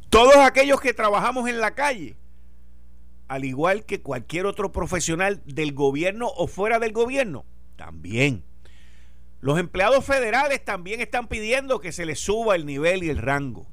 Todos 0.09 0.37
aquellos 0.37 0.81
que 0.81 0.95
trabajamos 0.95 1.49
en 1.49 1.61
la 1.61 1.75
calle 1.75 2.17
al 3.29 3.45
igual 3.45 3.85
que 3.85 4.01
cualquier 4.01 4.47
otro 4.47 4.73
profesional 4.73 5.43
del 5.45 5.73
gobierno 5.73 6.29
o 6.29 6.47
fuera 6.47 6.79
del 6.79 6.93
gobierno, 6.93 7.45
también. 7.77 8.45
Los 9.41 9.59
empleados 9.59 10.05
federales 10.05 10.65
también 10.65 11.01
están 11.01 11.29
pidiendo 11.29 11.81
que 11.81 11.93
se 11.93 12.07
les 12.07 12.21
suba 12.21 12.55
el 12.55 12.67
nivel 12.67 13.05
y 13.05 13.11
el 13.11 13.19
rango. 13.19 13.67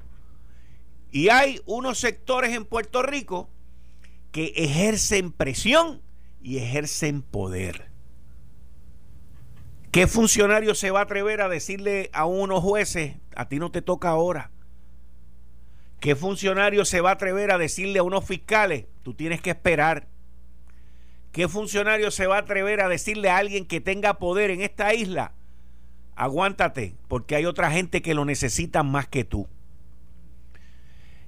Y 1.10 1.28
hay 1.28 1.60
unos 1.66 1.98
sectores 1.98 2.52
en 2.54 2.64
Puerto 2.64 3.02
Rico 3.02 3.48
que 4.32 4.52
ejercen 4.56 5.32
presión 5.32 6.02
y 6.42 6.58
ejercen 6.58 7.22
poder. 7.22 7.90
¿Qué 9.92 10.08
funcionario 10.08 10.74
se 10.74 10.90
va 10.90 11.00
a 11.00 11.04
atrever 11.04 11.40
a 11.40 11.48
decirle 11.48 12.10
a 12.12 12.26
unos 12.26 12.62
jueces, 12.62 13.16
a 13.36 13.48
ti 13.48 13.60
no 13.60 13.70
te 13.70 13.80
toca 13.80 14.08
ahora? 14.08 14.50
¿Qué 16.00 16.16
funcionario 16.16 16.84
se 16.84 17.00
va 17.00 17.10
a 17.10 17.14
atrever 17.14 17.52
a 17.52 17.58
decirle 17.58 18.00
a 18.00 18.02
unos 18.02 18.24
fiscales, 18.24 18.86
tú 19.04 19.14
tienes 19.14 19.40
que 19.40 19.50
esperar? 19.50 20.08
¿Qué 21.30 21.46
funcionario 21.46 22.10
se 22.10 22.26
va 22.26 22.36
a 22.36 22.40
atrever 22.40 22.80
a 22.80 22.88
decirle 22.88 23.30
a 23.30 23.36
alguien 23.36 23.66
que 23.66 23.80
tenga 23.80 24.18
poder 24.18 24.50
en 24.50 24.62
esta 24.62 24.94
isla, 24.94 25.32
aguántate, 26.16 26.96
porque 27.06 27.36
hay 27.36 27.44
otra 27.44 27.70
gente 27.70 28.02
que 28.02 28.14
lo 28.14 28.24
necesita 28.24 28.82
más 28.82 29.06
que 29.06 29.24
tú? 29.24 29.46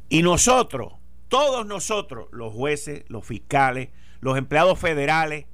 Y 0.09 0.23
nosotros, 0.23 0.95
todos 1.29 1.67
nosotros, 1.67 2.29
los 2.33 2.53
jueces, 2.53 3.05
los 3.09 3.27
fiscales, 3.27 3.91
los 4.21 4.39
empleados 4.39 4.79
federales, 4.79 5.47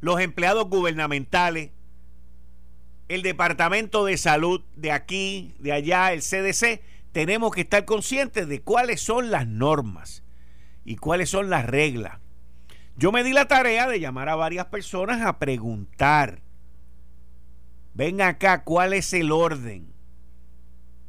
los 0.00 0.20
empleados 0.20 0.68
gubernamentales, 0.68 1.70
el 3.08 3.22
Departamento 3.22 4.04
de 4.04 4.16
Salud 4.16 4.62
de 4.76 4.92
aquí, 4.92 5.54
de 5.58 5.72
allá, 5.72 6.12
el 6.12 6.20
CDC, 6.20 6.82
tenemos 7.10 7.52
que 7.52 7.62
estar 7.62 7.84
conscientes 7.84 8.46
de 8.46 8.62
cuáles 8.62 9.00
son 9.00 9.30
las 9.32 9.48
normas 9.48 10.22
y 10.84 10.96
cuáles 10.96 11.30
son 11.30 11.50
las 11.50 11.66
reglas. 11.66 12.18
Yo 12.96 13.12
me 13.12 13.24
di 13.24 13.32
la 13.32 13.48
tarea 13.48 13.88
de 13.88 14.00
llamar 14.00 14.28
a 14.28 14.36
varias 14.36 14.66
personas 14.66 15.22
a 15.22 15.38
preguntar, 15.38 16.42
ven 17.94 18.20
acá, 18.20 18.64
¿cuál 18.64 18.92
es 18.92 19.12
el 19.12 19.32
orden? 19.32 19.92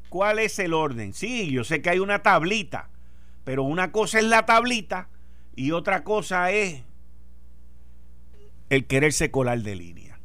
¿Cuál 0.09 0.39
es 0.39 0.59
el 0.59 0.73
orden? 0.73 1.13
Sí, 1.13 1.51
yo 1.51 1.63
sé 1.63 1.81
que 1.81 1.89
hay 1.89 1.99
una 1.99 2.21
tablita, 2.21 2.89
pero 3.43 3.63
una 3.63 3.91
cosa 3.91 4.19
es 4.19 4.25
la 4.25 4.45
tablita 4.45 5.09
y 5.55 5.71
otra 5.71 6.03
cosa 6.03 6.51
es 6.51 6.83
el 8.69 8.87
quererse 8.87 9.31
colar 9.31 9.61
de 9.61 9.75
línea. 9.75 10.19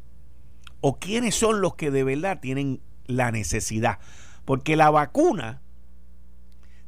¿O 0.80 0.98
quiénes 0.98 1.34
son 1.34 1.60
los 1.60 1.74
que 1.74 1.90
de 1.90 2.04
verdad 2.04 2.40
tienen 2.40 2.80
la 3.06 3.32
necesidad? 3.32 3.98
Porque 4.44 4.76
la 4.76 4.90
vacuna 4.90 5.62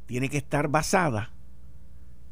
tiene 0.05 0.29
que 0.29 0.37
estar 0.37 0.69
basada 0.69 1.31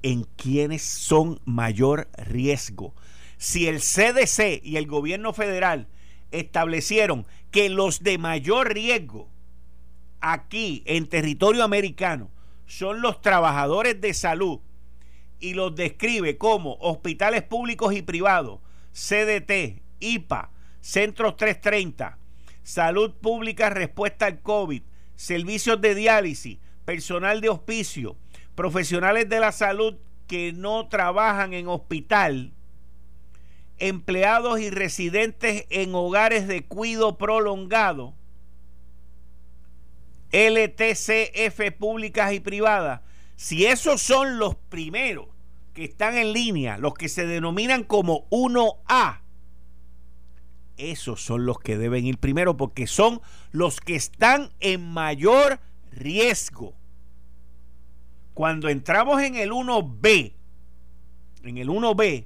en 0.04 0.24
quienes 0.24 0.84
son 0.84 1.40
mayor 1.46 2.10
riesgo. 2.18 2.94
Si 3.38 3.68
el 3.68 3.80
CDC 3.80 4.62
y 4.64 4.78
el 4.78 4.88
gobierno 4.88 5.34
federal 5.34 5.88
establecieron 6.32 7.26
que 7.52 7.70
los 7.70 8.04
de 8.04 8.18
mayor 8.18 8.74
riesgo 8.74 9.30
aquí 10.20 10.84
en 10.86 11.08
territorio 11.08 11.64
americano 11.64 12.30
son 12.66 13.02
los 13.02 13.22
trabajadores 13.22 14.02
de 14.02 14.14
salud 14.14 14.60
y 15.40 15.54
los 15.54 15.76
describe 15.76 16.38
como 16.38 16.78
hospitales 16.80 17.44
públicos 17.44 17.94
y 17.94 18.02
privados, 18.02 18.60
CDT, 18.92 19.82
IPA, 20.00 20.52
Centros 20.82 21.36
330, 21.38 22.18
Salud 22.64 23.14
Pública 23.16 23.70
Respuesta 23.70 24.26
al 24.26 24.42
COVID, 24.42 24.82
Servicios 25.16 25.80
de 25.80 25.96
Diálisis, 25.96 26.58
personal 26.86 27.42
de 27.42 27.50
hospicio, 27.50 28.18
profesionales 28.58 29.30
de 29.30 29.40
la 29.40 29.52
salud 29.52 29.96
que 30.26 30.52
no 30.52 30.90
trabajan 30.90 31.54
en 31.54 31.68
hospital, 31.68 32.52
empleados 33.78 34.60
y 34.60 34.72
residentes 34.72 35.66
en 35.70 35.94
hogares 35.94 36.48
de 36.48 36.66
cuido 36.66 37.20
prolongado, 37.20 38.16
LTCF 40.32 41.72
públicas 41.78 42.34
y 42.34 42.40
privadas, 42.40 43.02
si 43.36 43.68
esos 43.68 44.02
son 44.02 44.40
los 44.40 44.56
primeros 44.56 45.28
que 45.76 45.86
están 45.86 46.18
en 46.18 46.34
línea, 46.34 46.80
los 46.80 46.96
que 46.96 47.10
se 47.10 47.28
denominan 47.28 47.84
como 47.84 48.28
1A, 48.32 49.22
esos 50.78 51.24
son 51.24 51.46
los 51.46 51.60
que 51.60 51.78
deben 51.78 52.08
ir 52.08 52.18
primero 52.18 52.58
porque 52.58 52.88
son 52.88 53.22
los 53.52 53.80
que 53.80 53.96
están 53.96 54.52
en 54.60 54.84
mayor 54.84 55.60
riesgo. 55.92 56.74
Cuando 58.38 58.70
entramos 58.70 59.20
en 59.24 59.34
el 59.34 59.50
1B, 59.50 60.34
en 61.44 61.58
el 61.58 61.70
1B, 61.70 62.26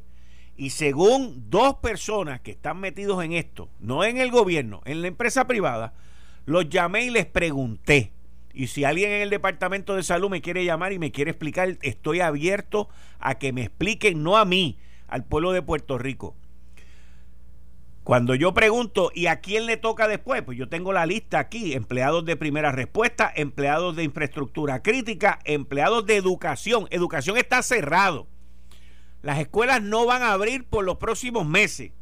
y 0.58 0.72
según 0.72 1.50
dos 1.50 1.76
personas 1.76 2.42
que 2.42 2.52
están 2.52 2.82
metidos 2.82 3.24
en 3.24 3.32
esto, 3.32 3.70
no 3.80 4.04
en 4.04 4.18
el 4.18 4.30
gobierno, 4.30 4.82
en 4.84 5.02
la 5.02 5.08
empresa 5.08 5.48
privada, 5.48 5.94
los 6.46 6.68
llamé 6.68 7.06
y 7.06 7.12
les 7.12 7.26
pregunté. 7.28 8.12
Y 8.54 8.68
si 8.68 8.84
alguien 8.84 9.10
en 9.10 9.22
el 9.22 9.30
Departamento 9.30 9.96
de 9.96 10.04
Salud 10.04 10.30
me 10.30 10.42
quiere 10.42 10.66
llamar 10.66 10.92
y 10.92 11.00
me 11.00 11.14
quiere 11.14 11.32
explicar, 11.32 11.78
estoy 11.82 12.20
abierto 12.20 12.90
a 13.20 13.36
que 13.36 13.54
me 13.54 13.62
expliquen, 13.62 14.22
no 14.22 14.36
a 14.36 14.44
mí, 14.44 14.78
al 15.08 15.24
pueblo 15.24 15.54
de 15.54 15.62
Puerto 15.62 15.98
Rico. 15.98 16.36
Cuando 18.12 18.36
yo 18.36 18.54
pregunto, 18.54 19.10
¿y 19.16 19.28
a 19.28 19.40
quién 19.40 19.66
le 19.66 19.78
toca 19.78 20.06
después? 20.06 20.42
Pues 20.42 20.58
yo 20.58 20.68
tengo 20.68 20.92
la 20.92 21.06
lista 21.06 21.40
aquí, 21.40 21.72
empleados 21.72 22.26
de 22.26 22.36
primera 22.36 22.74
respuesta, 22.74 23.32
empleados 23.34 23.96
de 23.96 24.04
infraestructura 24.04 24.84
crítica, 24.84 25.40
empleados 25.46 26.06
de 26.06 26.18
educación. 26.18 26.90
Educación 26.92 27.38
está 27.38 27.64
cerrado. 27.64 28.28
Las 29.22 29.40
escuelas 29.40 29.82
no 29.82 30.06
van 30.06 30.24
a 30.24 30.34
abrir 30.34 30.66
por 30.66 30.84
los 30.84 30.98
próximos 30.98 31.48
meses. 31.48 31.94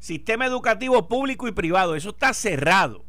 Sistema 0.00 0.44
educativo 0.44 1.08
público 1.08 1.48
y 1.48 1.52
privado, 1.52 1.94
eso 1.94 2.10
está 2.10 2.34
cerrado. 2.34 3.06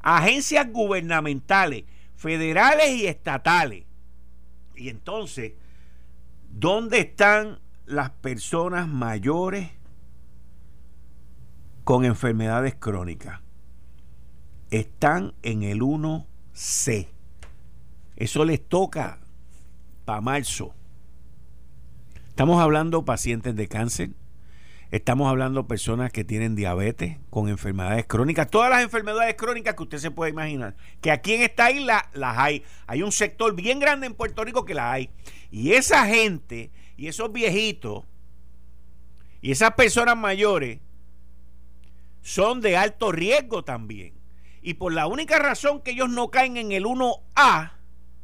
Agencias 0.00 0.70
gubernamentales, 0.70 1.84
federales 2.14 2.90
y 2.90 3.06
estatales. 3.06 3.86
Y 4.76 4.90
entonces, 4.90 5.54
¿dónde 6.50 6.98
están 6.98 7.61
las 7.86 8.10
personas 8.10 8.88
mayores 8.88 9.70
con 11.84 12.04
enfermedades 12.04 12.74
crónicas 12.74 13.40
están 14.70 15.34
en 15.42 15.62
el 15.62 15.80
1C. 15.80 17.08
Eso 18.16 18.44
les 18.44 18.66
toca 18.66 19.18
para 20.04 20.20
marzo. 20.20 20.74
Estamos 22.28 22.60
hablando 22.62 23.04
pacientes 23.04 23.54
de 23.54 23.68
cáncer, 23.68 24.10
estamos 24.90 25.28
hablando 25.28 25.66
personas 25.66 26.10
que 26.12 26.24
tienen 26.24 26.54
diabetes 26.54 27.18
con 27.28 27.48
enfermedades 27.48 28.06
crónicas, 28.06 28.48
todas 28.48 28.70
las 28.70 28.82
enfermedades 28.82 29.34
crónicas 29.34 29.74
que 29.74 29.82
usted 29.82 29.98
se 29.98 30.10
puede 30.10 30.30
imaginar, 30.30 30.74
que 31.02 31.10
aquí 31.10 31.34
en 31.34 31.42
esta 31.42 31.70
isla 31.70 32.08
las 32.14 32.38
hay. 32.38 32.64
Hay 32.86 33.02
un 33.02 33.12
sector 33.12 33.54
bien 33.54 33.80
grande 33.80 34.06
en 34.06 34.14
Puerto 34.14 34.44
Rico 34.44 34.64
que 34.64 34.72
las 34.72 34.94
hay. 34.94 35.10
Y 35.50 35.72
esa 35.72 36.06
gente 36.06 36.70
y 37.02 37.08
esos 37.08 37.32
viejitos 37.32 38.04
y 39.40 39.50
esas 39.50 39.72
personas 39.72 40.16
mayores 40.16 40.78
son 42.20 42.60
de 42.60 42.76
alto 42.76 43.10
riesgo 43.10 43.64
también. 43.64 44.14
Y 44.62 44.74
por 44.74 44.92
la 44.92 45.08
única 45.08 45.40
razón 45.40 45.80
que 45.80 45.90
ellos 45.90 46.08
no 46.10 46.30
caen 46.30 46.56
en 46.56 46.70
el 46.70 46.84
1A 46.84 47.72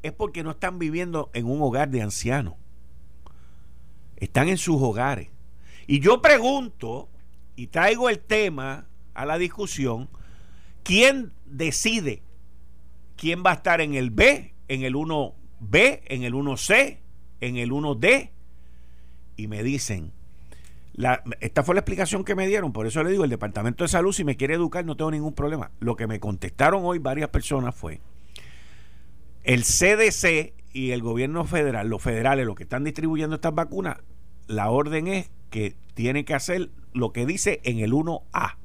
es 0.05 0.13
porque 0.13 0.45
no 0.45 0.53
están 0.53 0.79
viviendo 0.79 1.29
en 1.35 1.47
un 1.47 1.61
hogar 1.61 1.89
de 1.89 2.03
ancianos. 2.03 2.55
Están 4.15 4.49
en 4.49 4.59
sus 4.59 4.81
hogares. 4.81 5.29
Y 5.89 5.99
yo 5.99 6.23
pregunto, 6.23 7.09
y 7.57 7.67
traigo 7.67 8.09
el 8.09 8.21
tema 8.21 8.87
a 9.13 9.27
la 9.27 9.39
discusión, 9.39 10.09
¿quién 10.85 11.33
decide 11.47 12.23
quién 13.17 13.43
va 13.45 13.51
a 13.51 13.55
estar 13.55 13.81
en 13.81 13.95
el 13.95 14.11
B, 14.11 14.55
en 14.69 14.85
el 14.85 14.95
1B, 14.95 16.03
en 16.05 16.23
el 16.23 16.33
1C, 16.33 16.99
en 17.41 17.57
el 17.57 17.73
1D? 17.73 18.38
Y 19.39 19.47
me 19.47 19.63
dicen, 19.63 20.13
esta 21.41 21.63
fue 21.63 21.77
la 21.77 21.81
explicación 21.81 22.25
que 22.25 22.35
me 22.35 22.49
dieron, 22.49 22.73
por 22.73 22.87
eso 22.89 23.03
le 23.05 23.11
digo, 23.11 23.23
el 23.23 23.31
Departamento 23.31 23.85
de 23.85 23.89
Salud, 23.89 24.13
si 24.13 24.25
me 24.25 24.37
quiere 24.37 24.55
educar, 24.55 24.85
no 24.85 24.97
tengo 24.97 25.13
ningún 25.13 25.33
problema. 25.33 25.71
Lo 25.79 25.97
que 25.97 26.09
me 26.09 26.19
contestaron 26.19 26.85
hoy 26.85 26.99
varias 26.99 27.31
personas 27.31 27.75
fue, 27.75 28.01
el 29.45 29.63
CDC 29.63 30.53
y 30.73 30.91
el 30.91 31.03
gobierno 31.03 31.45
federal, 31.45 31.89
los 31.89 32.03
federales, 32.03 32.45
los 32.47 32.57
que 32.57 32.65
están 32.65 32.83
distribuyendo 32.83 33.37
estas 33.37 33.55
vacunas, 33.55 33.99
la 34.49 34.71
orden 34.71 35.07
es 35.07 35.31
que 35.51 35.77
tiene 35.95 36.25
que 36.25 36.35
hacer 36.35 36.71
lo 36.93 37.13
que 37.13 37.25
dice 37.25 37.61
en 37.63 37.79
el 37.79 37.93
1A. 37.93 38.57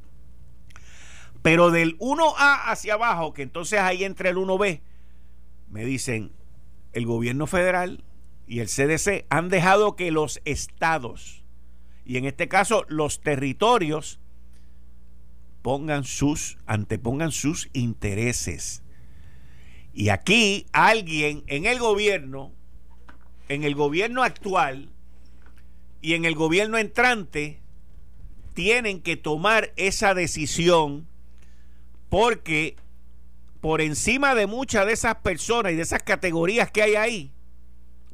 Pero 1.44 1.70
del 1.70 2.00
1A 2.00 2.64
hacia 2.66 2.96
abajo, 2.96 3.34
que 3.34 3.44
entonces 3.44 3.80
ahí 3.80 4.04
entre 4.04 4.30
el 4.30 4.38
1B, 4.38 4.82
me 5.70 5.86
dicen, 5.86 6.32
el 6.94 7.06
gobierno 7.06 7.46
federal 7.46 8.04
y 8.48 8.60
el 8.60 8.68
CDC 8.68 9.26
han 9.30 9.50
dejado 9.50 9.96
que 9.96 10.12
los 10.12 10.42
estados, 10.46 11.44
y 12.06 12.18
en 12.18 12.26
este 12.26 12.48
caso 12.48 12.86
los 12.90 13.22
territorios, 13.22 14.20
pongan 15.62 16.04
sus, 16.04 16.58
antepongan 16.66 17.32
sus 17.32 17.70
intereses. 17.74 18.84
Y 19.94 20.10
aquí 20.10 20.66
alguien 20.74 21.44
en 21.48 21.66
el 21.66 21.80
gobierno, 21.80 22.52
en 23.48 23.64
el 23.64 23.76
gobierno 23.76 24.24
actual 24.24 24.90
y 26.02 26.16
en 26.16 26.26
el 26.26 26.36
gobierno 26.36 26.78
entrante, 26.78 27.62
tienen 28.54 29.02
que 29.02 29.16
tomar 29.16 29.72
esa 29.78 30.14
decisión 30.14 31.08
porque 32.10 32.76
por 33.62 33.82
encima 33.82 34.36
de 34.36 34.46
muchas 34.46 34.86
de 34.86 34.94
esas 34.94 35.16
personas 35.16 35.72
y 35.72 35.76
de 35.76 35.84
esas 35.84 36.04
categorías 36.04 36.70
que 36.70 36.84
hay 36.84 36.96
ahí, 36.96 37.32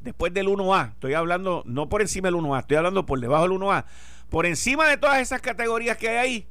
después 0.02 0.34
del 0.34 0.48
1A, 0.48 0.92
estoy 0.92 1.14
hablando 1.14 1.64
no 1.66 1.90
por 1.90 2.02
encima 2.02 2.28
del 2.28 2.36
1A, 2.36 2.62
estoy 2.62 2.78
hablando 2.78 3.06
por 3.06 3.20
debajo 3.20 3.44
del 3.44 3.58
1A, 3.58 3.86
por 4.30 4.46
encima 4.46 4.88
de 4.88 4.98
todas 4.98 5.20
esas 5.20 5.42
categorías 5.42 5.98
que 5.98 6.10
hay 6.10 6.18
ahí, 6.18 6.48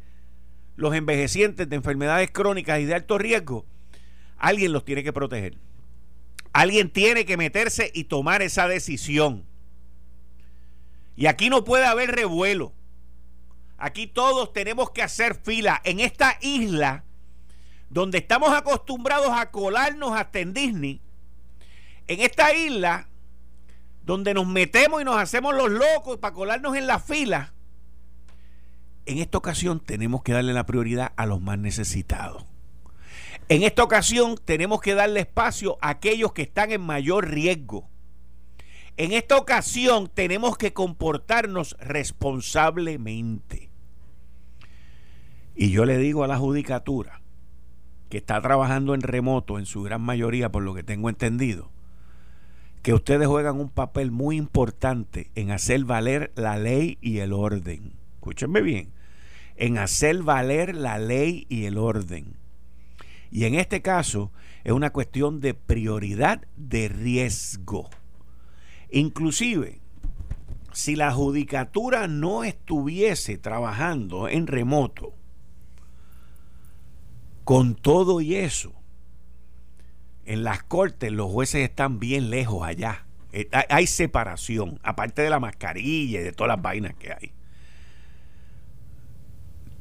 los 0.76 0.94
envejecientes 0.94 1.68
de 1.68 1.76
enfermedades 1.76 2.30
crónicas 2.30 2.80
y 2.80 2.84
de 2.84 2.94
alto 2.94 3.18
riesgo, 3.18 3.66
alguien 4.36 4.72
los 4.72 4.84
tiene 4.84 5.02
que 5.02 5.12
proteger. 5.12 5.56
Alguien 6.52 6.90
tiene 6.90 7.24
que 7.24 7.36
meterse 7.36 7.90
y 7.94 8.04
tomar 8.04 8.42
esa 8.42 8.68
decisión. 8.68 9.44
Y 11.14 11.26
aquí 11.26 11.50
no 11.50 11.64
puede 11.64 11.84
haber 11.84 12.12
revuelo. 12.12 12.72
Aquí 13.76 14.06
todos 14.06 14.52
tenemos 14.52 14.90
que 14.90 15.02
hacer 15.02 15.34
fila. 15.34 15.80
En 15.84 16.00
esta 16.00 16.36
isla, 16.40 17.04
donde 17.90 18.18
estamos 18.18 18.52
acostumbrados 18.52 19.30
a 19.30 19.50
colarnos 19.50 20.12
hasta 20.12 20.40
en 20.40 20.52
Disney, 20.52 21.00
en 22.06 22.20
esta 22.20 22.54
isla, 22.54 23.08
donde 24.08 24.32
nos 24.32 24.46
metemos 24.46 25.02
y 25.02 25.04
nos 25.04 25.18
hacemos 25.18 25.54
los 25.54 25.70
locos 25.70 26.16
para 26.16 26.32
colarnos 26.32 26.74
en 26.74 26.86
la 26.86 26.98
fila, 26.98 27.52
en 29.04 29.18
esta 29.18 29.36
ocasión 29.36 29.80
tenemos 29.80 30.22
que 30.22 30.32
darle 30.32 30.54
la 30.54 30.64
prioridad 30.64 31.12
a 31.16 31.26
los 31.26 31.42
más 31.42 31.58
necesitados. 31.58 32.46
En 33.50 33.62
esta 33.62 33.82
ocasión 33.82 34.36
tenemos 34.42 34.80
que 34.80 34.94
darle 34.94 35.20
espacio 35.20 35.76
a 35.82 35.90
aquellos 35.90 36.32
que 36.32 36.40
están 36.40 36.72
en 36.72 36.80
mayor 36.80 37.28
riesgo. 37.28 37.90
En 38.96 39.12
esta 39.12 39.36
ocasión 39.36 40.08
tenemos 40.08 40.56
que 40.56 40.72
comportarnos 40.72 41.76
responsablemente. 41.78 43.68
Y 45.54 45.70
yo 45.70 45.84
le 45.84 45.98
digo 45.98 46.24
a 46.24 46.28
la 46.28 46.38
judicatura, 46.38 47.20
que 48.08 48.16
está 48.16 48.40
trabajando 48.40 48.94
en 48.94 49.02
remoto 49.02 49.58
en 49.58 49.66
su 49.66 49.82
gran 49.82 50.00
mayoría, 50.00 50.50
por 50.50 50.62
lo 50.62 50.72
que 50.72 50.82
tengo 50.82 51.10
entendido, 51.10 51.70
que 52.88 52.94
ustedes 52.94 53.28
juegan 53.28 53.60
un 53.60 53.68
papel 53.68 54.10
muy 54.10 54.38
importante 54.38 55.30
en 55.34 55.50
hacer 55.50 55.84
valer 55.84 56.32
la 56.36 56.56
ley 56.56 56.96
y 57.02 57.18
el 57.18 57.34
orden. 57.34 57.92
Escúchenme 58.14 58.62
bien, 58.62 58.94
en 59.56 59.76
hacer 59.76 60.22
valer 60.22 60.74
la 60.74 60.98
ley 60.98 61.44
y 61.50 61.66
el 61.66 61.76
orden. 61.76 62.38
Y 63.30 63.44
en 63.44 63.56
este 63.56 63.82
caso 63.82 64.32
es 64.64 64.72
una 64.72 64.88
cuestión 64.88 65.42
de 65.42 65.52
prioridad 65.52 66.46
de 66.56 66.88
riesgo. 66.88 67.90
Inclusive, 68.90 69.82
si 70.72 70.96
la 70.96 71.12
judicatura 71.12 72.08
no 72.08 72.42
estuviese 72.42 73.36
trabajando 73.36 74.30
en 74.30 74.46
remoto, 74.46 75.12
con 77.44 77.74
todo 77.74 78.22
y 78.22 78.36
eso, 78.36 78.72
en 80.28 80.44
las 80.44 80.62
cortes 80.62 81.10
los 81.10 81.30
jueces 81.30 81.68
están 81.68 81.98
bien 81.98 82.30
lejos 82.30 82.66
allá. 82.66 83.06
Eh, 83.32 83.48
hay 83.68 83.86
separación, 83.86 84.80
aparte 84.82 85.22
de 85.22 85.30
la 85.30 85.40
mascarilla 85.40 86.20
y 86.20 86.22
de 86.22 86.32
todas 86.32 86.48
las 86.48 86.62
vainas 86.62 86.94
que 86.94 87.12
hay 87.12 87.32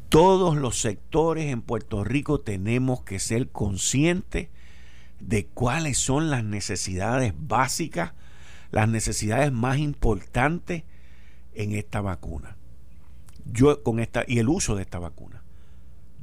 todos 0.10 0.56
los 0.56 0.80
sectores 0.80 1.46
en 1.51 1.62
Puerto 1.62 2.04
Rico 2.04 2.39
tenemos 2.39 3.01
que 3.01 3.20
ser 3.20 3.50
conscientes 3.50 4.50
de 5.20 5.46
cuáles 5.46 5.98
son 5.98 6.30
las 6.30 6.44
necesidades 6.44 7.34
básicas, 7.38 8.13
las 8.72 8.88
necesidades 8.88 9.51
más 9.51 9.80
importantes 9.80 10.84
en 11.54 11.74
esta 11.74 12.01
vacuna. 12.01 12.56
Yo 13.46 13.84
con 13.84 14.00
esta 14.00 14.24
y 14.27 14.39
el 14.39 14.50
uso 14.50 14.75
de 14.75 14.84
esta 14.84 15.00
vacuna. 15.00 15.44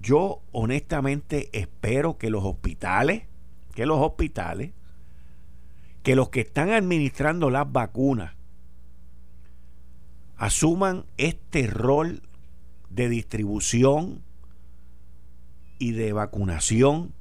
Yo 0.00 0.42
honestamente 0.52 1.48
espero 1.52 2.18
que 2.18 2.30
los 2.30 2.44
hospitales, 2.44 3.24
que 3.74 3.86
los 3.86 3.98
hospitales, 4.00 4.72
que 6.02 6.16
los 6.16 6.30
que 6.30 6.40
están 6.40 6.70
administrando 6.70 7.50
las 7.50 7.70
vacunas 7.70 8.34
asuman 10.36 11.04
este 11.16 11.66
rol 11.66 12.22
de 12.90 13.08
distribución 13.08 14.22
y 15.78 15.92
de 15.92 16.12
vacunación 16.12 17.12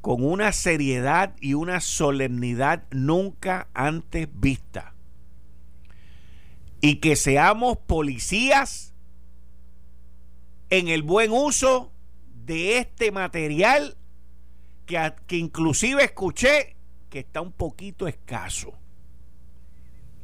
con 0.00 0.24
una 0.24 0.52
seriedad 0.52 1.36
y 1.40 1.54
una 1.54 1.80
solemnidad 1.80 2.84
nunca 2.90 3.68
antes 3.72 4.28
vista. 4.34 4.94
Y 6.80 6.96
que 6.96 7.14
seamos 7.14 7.78
policías 7.78 8.92
en 10.70 10.88
el 10.88 11.02
buen 11.02 11.30
uso 11.30 11.92
de 12.44 12.78
este 12.78 13.12
material 13.12 13.96
que, 14.86 15.14
que 15.26 15.36
inclusive 15.36 16.04
escuché 16.04 16.76
que 17.10 17.20
está 17.20 17.40
un 17.40 17.52
poquito 17.52 18.08
escaso 18.08 18.72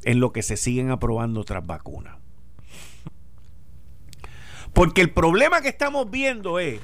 en 0.04 0.20
lo 0.20 0.32
que 0.32 0.42
se 0.42 0.56
siguen 0.56 0.90
aprobando 0.90 1.40
otras 1.40 1.66
vacunas. 1.66 2.16
Porque 4.72 5.00
el 5.00 5.10
problema 5.10 5.60
que 5.60 5.68
estamos 5.68 6.10
viendo 6.10 6.58
es 6.58 6.80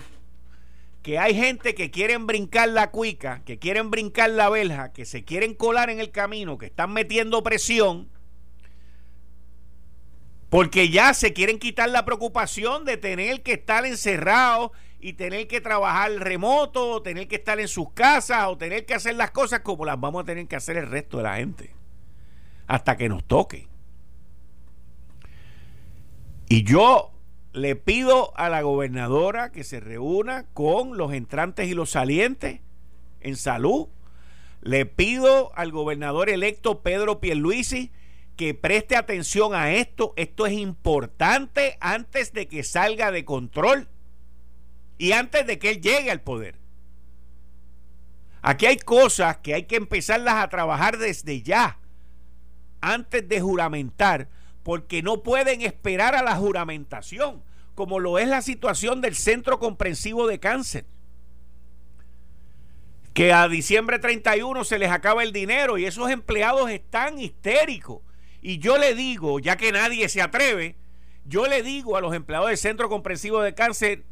que 1.02 1.18
hay 1.18 1.34
gente 1.34 1.74
que 1.74 1.90
quieren 1.90 2.26
brincar 2.26 2.68
la 2.70 2.90
cuica, 2.90 3.42
que 3.44 3.58
quieren 3.58 3.90
brincar 3.90 4.30
la 4.30 4.48
verja, 4.48 4.92
que 4.92 5.04
se 5.04 5.22
quieren 5.22 5.54
colar 5.54 5.90
en 5.90 6.00
el 6.00 6.10
camino, 6.10 6.56
que 6.56 6.66
están 6.66 6.92
metiendo 6.92 7.42
presión, 7.42 8.08
porque 10.48 10.88
ya 10.88 11.12
se 11.14 11.32
quieren 11.32 11.58
quitar 11.58 11.90
la 11.90 12.04
preocupación 12.04 12.84
de 12.84 12.96
tener 12.96 13.42
que 13.42 13.52
estar 13.52 13.84
encerrados 13.84 14.70
y 15.04 15.12
tener 15.12 15.46
que 15.46 15.60
trabajar 15.60 16.12
remoto, 16.12 16.92
o 16.92 17.02
tener 17.02 17.28
que 17.28 17.36
estar 17.36 17.60
en 17.60 17.68
sus 17.68 17.92
casas, 17.92 18.46
o 18.46 18.56
tener 18.56 18.86
que 18.86 18.94
hacer 18.94 19.14
las 19.16 19.32
cosas 19.32 19.60
como 19.60 19.84
las 19.84 20.00
vamos 20.00 20.22
a 20.22 20.24
tener 20.24 20.48
que 20.48 20.56
hacer 20.56 20.78
el 20.78 20.88
resto 20.88 21.18
de 21.18 21.24
la 21.24 21.36
gente, 21.36 21.74
hasta 22.66 22.96
que 22.96 23.10
nos 23.10 23.22
toque. 23.22 23.68
Y 26.48 26.62
yo 26.62 27.12
le 27.52 27.76
pido 27.76 28.32
a 28.38 28.48
la 28.48 28.62
gobernadora 28.62 29.52
que 29.52 29.62
se 29.62 29.78
reúna 29.78 30.46
con 30.54 30.96
los 30.96 31.12
entrantes 31.12 31.68
y 31.68 31.74
los 31.74 31.90
salientes 31.90 32.62
en 33.20 33.36
salud. 33.36 33.88
Le 34.62 34.86
pido 34.86 35.52
al 35.54 35.70
gobernador 35.70 36.30
electo 36.30 36.80
Pedro 36.80 37.20
Pierluisi 37.20 37.92
que 38.36 38.54
preste 38.54 38.96
atención 38.96 39.54
a 39.54 39.70
esto. 39.72 40.14
Esto 40.16 40.46
es 40.46 40.54
importante 40.54 41.76
antes 41.80 42.32
de 42.32 42.48
que 42.48 42.62
salga 42.62 43.10
de 43.10 43.26
control 43.26 43.90
y 44.98 45.12
antes 45.12 45.46
de 45.46 45.58
que 45.58 45.70
él 45.70 45.80
llegue 45.80 46.10
al 46.10 46.20
poder. 46.20 46.58
Aquí 48.42 48.66
hay 48.66 48.76
cosas 48.76 49.38
que 49.38 49.54
hay 49.54 49.64
que 49.64 49.76
empezarlas 49.76 50.34
a 50.34 50.48
trabajar 50.48 50.98
desde 50.98 51.42
ya, 51.42 51.78
antes 52.80 53.26
de 53.28 53.40
juramentar 53.40 54.28
porque 54.64 55.02
no 55.02 55.22
pueden 55.22 55.60
esperar 55.62 56.16
a 56.16 56.22
la 56.22 56.34
juramentación, 56.36 57.44
como 57.76 58.00
lo 58.00 58.18
es 58.18 58.26
la 58.26 58.42
situación 58.42 59.02
del 59.02 59.14
Centro 59.14 59.60
Comprensivo 59.60 60.26
de 60.26 60.40
Cáncer. 60.40 60.86
Que 63.12 63.32
a 63.32 63.46
diciembre 63.46 63.98
31 63.98 64.64
se 64.64 64.78
les 64.78 64.90
acaba 64.90 65.22
el 65.22 65.32
dinero 65.32 65.78
y 65.78 65.84
esos 65.84 66.10
empleados 66.10 66.70
están 66.70 67.20
histéricos. 67.20 68.00
Y 68.40 68.58
yo 68.58 68.78
le 68.78 68.94
digo, 68.94 69.38
ya 69.38 69.56
que 69.56 69.70
nadie 69.70 70.08
se 70.08 70.22
atreve, 70.22 70.76
yo 71.26 71.46
le 71.46 71.62
digo 71.62 71.96
a 71.96 72.00
los 72.00 72.14
empleados 72.14 72.48
del 72.48 72.58
Centro 72.58 72.88
Comprensivo 72.88 73.42
de 73.42 73.54
Cáncer, 73.54 74.04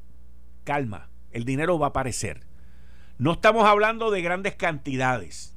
calma, 0.64 1.10
el 1.30 1.44
dinero 1.44 1.78
va 1.78 1.86
a 1.86 1.90
aparecer. 1.90 2.46
No 3.18 3.32
estamos 3.32 3.66
hablando 3.66 4.10
de 4.10 4.22
grandes 4.22 4.54
cantidades 4.54 5.56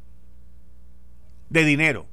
de 1.50 1.64
dinero 1.64 2.08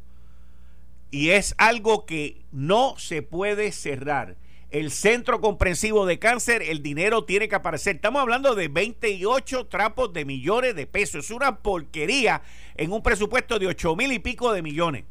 y 1.11 1.31
es 1.31 1.55
algo 1.59 2.07
que 2.07 2.45
no 2.51 2.95
se 2.99 3.23
puede 3.23 3.71
cerrar. 3.71 4.37
El 4.71 4.91
centro 4.91 5.43
comprensivo 5.43 6.07
de 6.07 6.19
cáncer, 6.19 6.63
el 6.63 6.83
dinero 6.83 7.25
tiene 7.25 7.47
que 7.47 7.55
aparecer. 7.55 7.97
Estamos 7.97 8.23
hablando 8.23 8.55
de 8.55 8.69
28 8.69 9.67
trapos 9.67 10.15
de 10.15 10.25
millones 10.25 10.75
de 10.75 10.87
pesos. 10.87 11.27
Es 11.27 11.31
una 11.31 11.59
porquería 11.59 12.41
en 12.75 12.91
un 12.93 13.03
presupuesto 13.03 13.59
de 13.59 13.67
8 13.67 13.95
mil 13.95 14.11
y 14.11 14.19
pico 14.19 14.51
de 14.55 14.63
millones. 14.63 15.05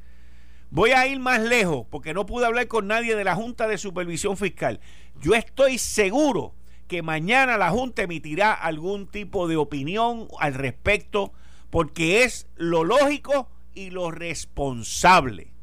Voy 0.72 0.92
a 0.92 1.06
ir 1.06 1.20
más 1.20 1.40
lejos 1.42 1.86
porque 1.92 2.16
no 2.16 2.26
pude 2.26 2.48
hablar 2.48 2.68
con 2.68 2.88
nadie 2.88 3.16
de 3.16 3.24
la 3.24 3.36
Junta 3.36 3.68
de 3.68 3.78
Supervisión 3.78 4.36
Fiscal. 4.38 4.80
Yo 5.22 5.36
estoy 5.36 5.78
seguro 5.78 6.56
que 6.92 7.02
mañana 7.02 7.58
la 7.58 7.70
Junta 7.70 8.02
emitirá 8.02 8.52
algún 8.52 9.08
tipo 9.08 9.48
de 9.48 9.56
opinión 9.56 10.28
al 10.42 10.54
respecto 10.54 11.32
porque 11.70 12.26
es 12.26 12.50
lo 12.58 12.84
lógico 12.84 13.50
y 13.74 13.92
lo 13.92 14.12
responsable. 14.12 15.54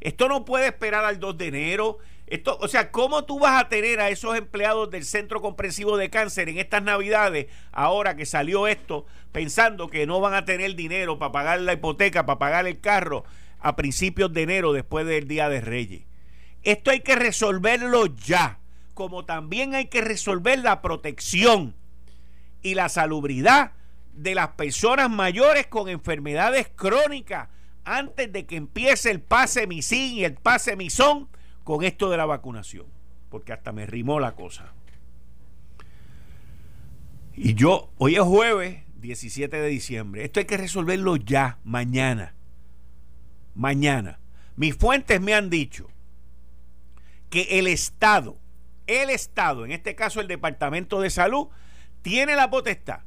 Esto 0.00 0.26
no 0.30 0.46
puede 0.46 0.68
esperar 0.68 1.04
al 1.04 1.20
2 1.20 1.36
de 1.36 1.48
enero. 1.48 1.98
Esto, 2.26 2.56
o 2.58 2.68
sea, 2.68 2.90
¿cómo 2.90 3.26
tú 3.26 3.38
vas 3.38 3.62
a 3.62 3.68
tener 3.68 4.00
a 4.00 4.08
esos 4.08 4.34
empleados 4.34 4.90
del 4.90 5.04
Centro 5.04 5.42
Comprensivo 5.42 5.98
de 5.98 6.08
Cáncer 6.08 6.48
en 6.48 6.56
estas 6.56 6.82
Navidades, 6.82 7.48
ahora 7.70 8.16
que 8.16 8.24
salió 8.24 8.66
esto, 8.66 9.04
pensando 9.30 9.88
que 9.88 10.06
no 10.06 10.20
van 10.20 10.32
a 10.32 10.46
tener 10.46 10.74
dinero 10.74 11.18
para 11.18 11.32
pagar 11.32 11.60
la 11.60 11.74
hipoteca, 11.74 12.24
para 12.24 12.38
pagar 12.38 12.66
el 12.66 12.80
carro 12.80 13.24
a 13.58 13.76
principios 13.76 14.32
de 14.32 14.40
enero 14.40 14.72
después 14.72 15.04
del 15.04 15.28
Día 15.28 15.50
de 15.50 15.60
Reyes? 15.60 16.04
Esto 16.62 16.90
hay 16.92 17.00
que 17.00 17.14
resolverlo 17.14 18.06
ya, 18.06 18.60
como 18.94 19.24
también 19.24 19.74
hay 19.74 19.86
que 19.86 20.00
resolver 20.00 20.58
la 20.60 20.80
protección 20.80 21.74
y 22.62 22.74
la 22.74 22.88
salubridad 22.88 23.72
de 24.12 24.34
las 24.34 24.48
personas 24.50 25.10
mayores 25.10 25.66
con 25.66 25.88
enfermedades 25.88 26.70
crónicas 26.74 27.48
antes 27.84 28.32
de 28.32 28.46
que 28.46 28.56
empiece 28.56 29.10
el 29.10 29.20
pase 29.20 29.66
misin 29.66 30.14
y 30.14 30.24
el 30.24 30.34
pase 30.34 30.76
misón 30.76 31.28
con 31.64 31.84
esto 31.84 32.10
de 32.10 32.16
la 32.16 32.26
vacunación. 32.26 32.86
Porque 33.28 33.52
hasta 33.52 33.72
me 33.72 33.86
rimó 33.86 34.20
la 34.20 34.34
cosa. 34.34 34.72
Y 37.34 37.54
yo, 37.54 37.90
hoy 37.98 38.14
es 38.14 38.22
jueves 38.22 38.84
17 39.00 39.56
de 39.56 39.68
diciembre. 39.68 40.24
Esto 40.24 40.40
hay 40.40 40.46
que 40.46 40.56
resolverlo 40.56 41.16
ya, 41.16 41.58
mañana. 41.64 42.34
Mañana. 43.54 44.20
Mis 44.56 44.76
fuentes 44.76 45.20
me 45.20 45.34
han 45.34 45.50
dicho 45.50 45.88
que 47.28 47.58
el 47.58 47.66
Estado, 47.66 48.38
el 48.86 49.10
Estado, 49.10 49.64
en 49.64 49.72
este 49.72 49.94
caso 49.94 50.20
el 50.20 50.28
Departamento 50.28 51.00
de 51.00 51.10
Salud, 51.10 51.48
tiene 52.02 52.36
la 52.36 52.50
potestad 52.50 53.00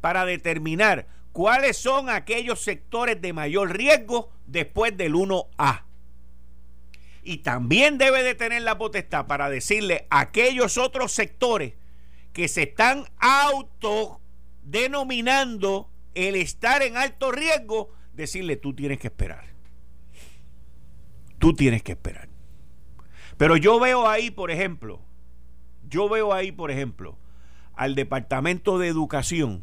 para 0.00 0.24
determinar 0.24 1.06
cuáles 1.32 1.76
son 1.76 2.10
aquellos 2.10 2.62
sectores 2.62 3.20
de 3.20 3.32
mayor 3.32 3.76
riesgo 3.76 4.30
después 4.46 4.96
del 4.96 5.14
1A. 5.14 5.82
Y 7.24 7.38
también 7.38 7.98
debe 7.98 8.22
de 8.22 8.34
tener 8.34 8.62
la 8.62 8.78
potestad 8.78 9.26
para 9.26 9.48
decirle 9.48 10.06
a 10.10 10.20
aquellos 10.20 10.76
otros 10.76 11.12
sectores 11.12 11.74
que 12.32 12.48
se 12.48 12.62
están 12.62 13.04
autodenominando 13.18 15.88
el 16.14 16.36
estar 16.36 16.82
en 16.82 16.96
alto 16.96 17.30
riesgo, 17.30 17.92
decirle 18.12 18.56
tú 18.56 18.74
tienes 18.74 18.98
que 18.98 19.08
esperar. 19.08 19.44
Tú 21.38 21.54
tienes 21.54 21.82
que 21.82 21.92
esperar. 21.92 22.28
Pero 23.36 23.56
yo 23.56 23.78
veo 23.80 24.08
ahí, 24.08 24.30
por 24.30 24.50
ejemplo, 24.50 25.02
yo 25.92 26.08
veo 26.08 26.32
ahí, 26.32 26.52
por 26.52 26.70
ejemplo, 26.70 27.18
al 27.74 27.94
Departamento 27.94 28.78
de 28.78 28.88
Educación, 28.88 29.62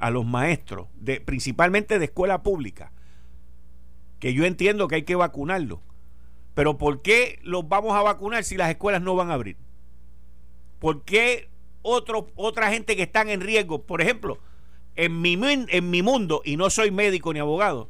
a 0.00 0.10
los 0.10 0.26
maestros, 0.26 0.88
de, 0.96 1.20
principalmente 1.20 2.00
de 2.00 2.06
escuela 2.06 2.42
pública, 2.42 2.90
que 4.18 4.34
yo 4.34 4.44
entiendo 4.44 4.88
que 4.88 4.96
hay 4.96 5.02
que 5.04 5.14
vacunarlos. 5.14 5.78
Pero 6.54 6.76
¿por 6.76 7.02
qué 7.02 7.38
los 7.42 7.68
vamos 7.68 7.94
a 7.94 8.02
vacunar 8.02 8.42
si 8.42 8.56
las 8.56 8.68
escuelas 8.68 9.00
no 9.00 9.14
van 9.14 9.30
a 9.30 9.34
abrir? 9.34 9.56
¿Por 10.80 11.04
qué 11.04 11.48
otra 11.82 12.70
gente 12.70 12.96
que 12.96 13.04
están 13.04 13.28
en 13.28 13.40
riesgo? 13.40 13.82
Por 13.82 14.02
ejemplo, 14.02 14.40
en 14.96 15.22
mi, 15.22 15.38
en 15.40 15.90
mi 15.90 16.02
mundo, 16.02 16.42
y 16.44 16.56
no 16.56 16.68
soy 16.68 16.90
médico 16.90 17.32
ni 17.32 17.38
abogado, 17.38 17.88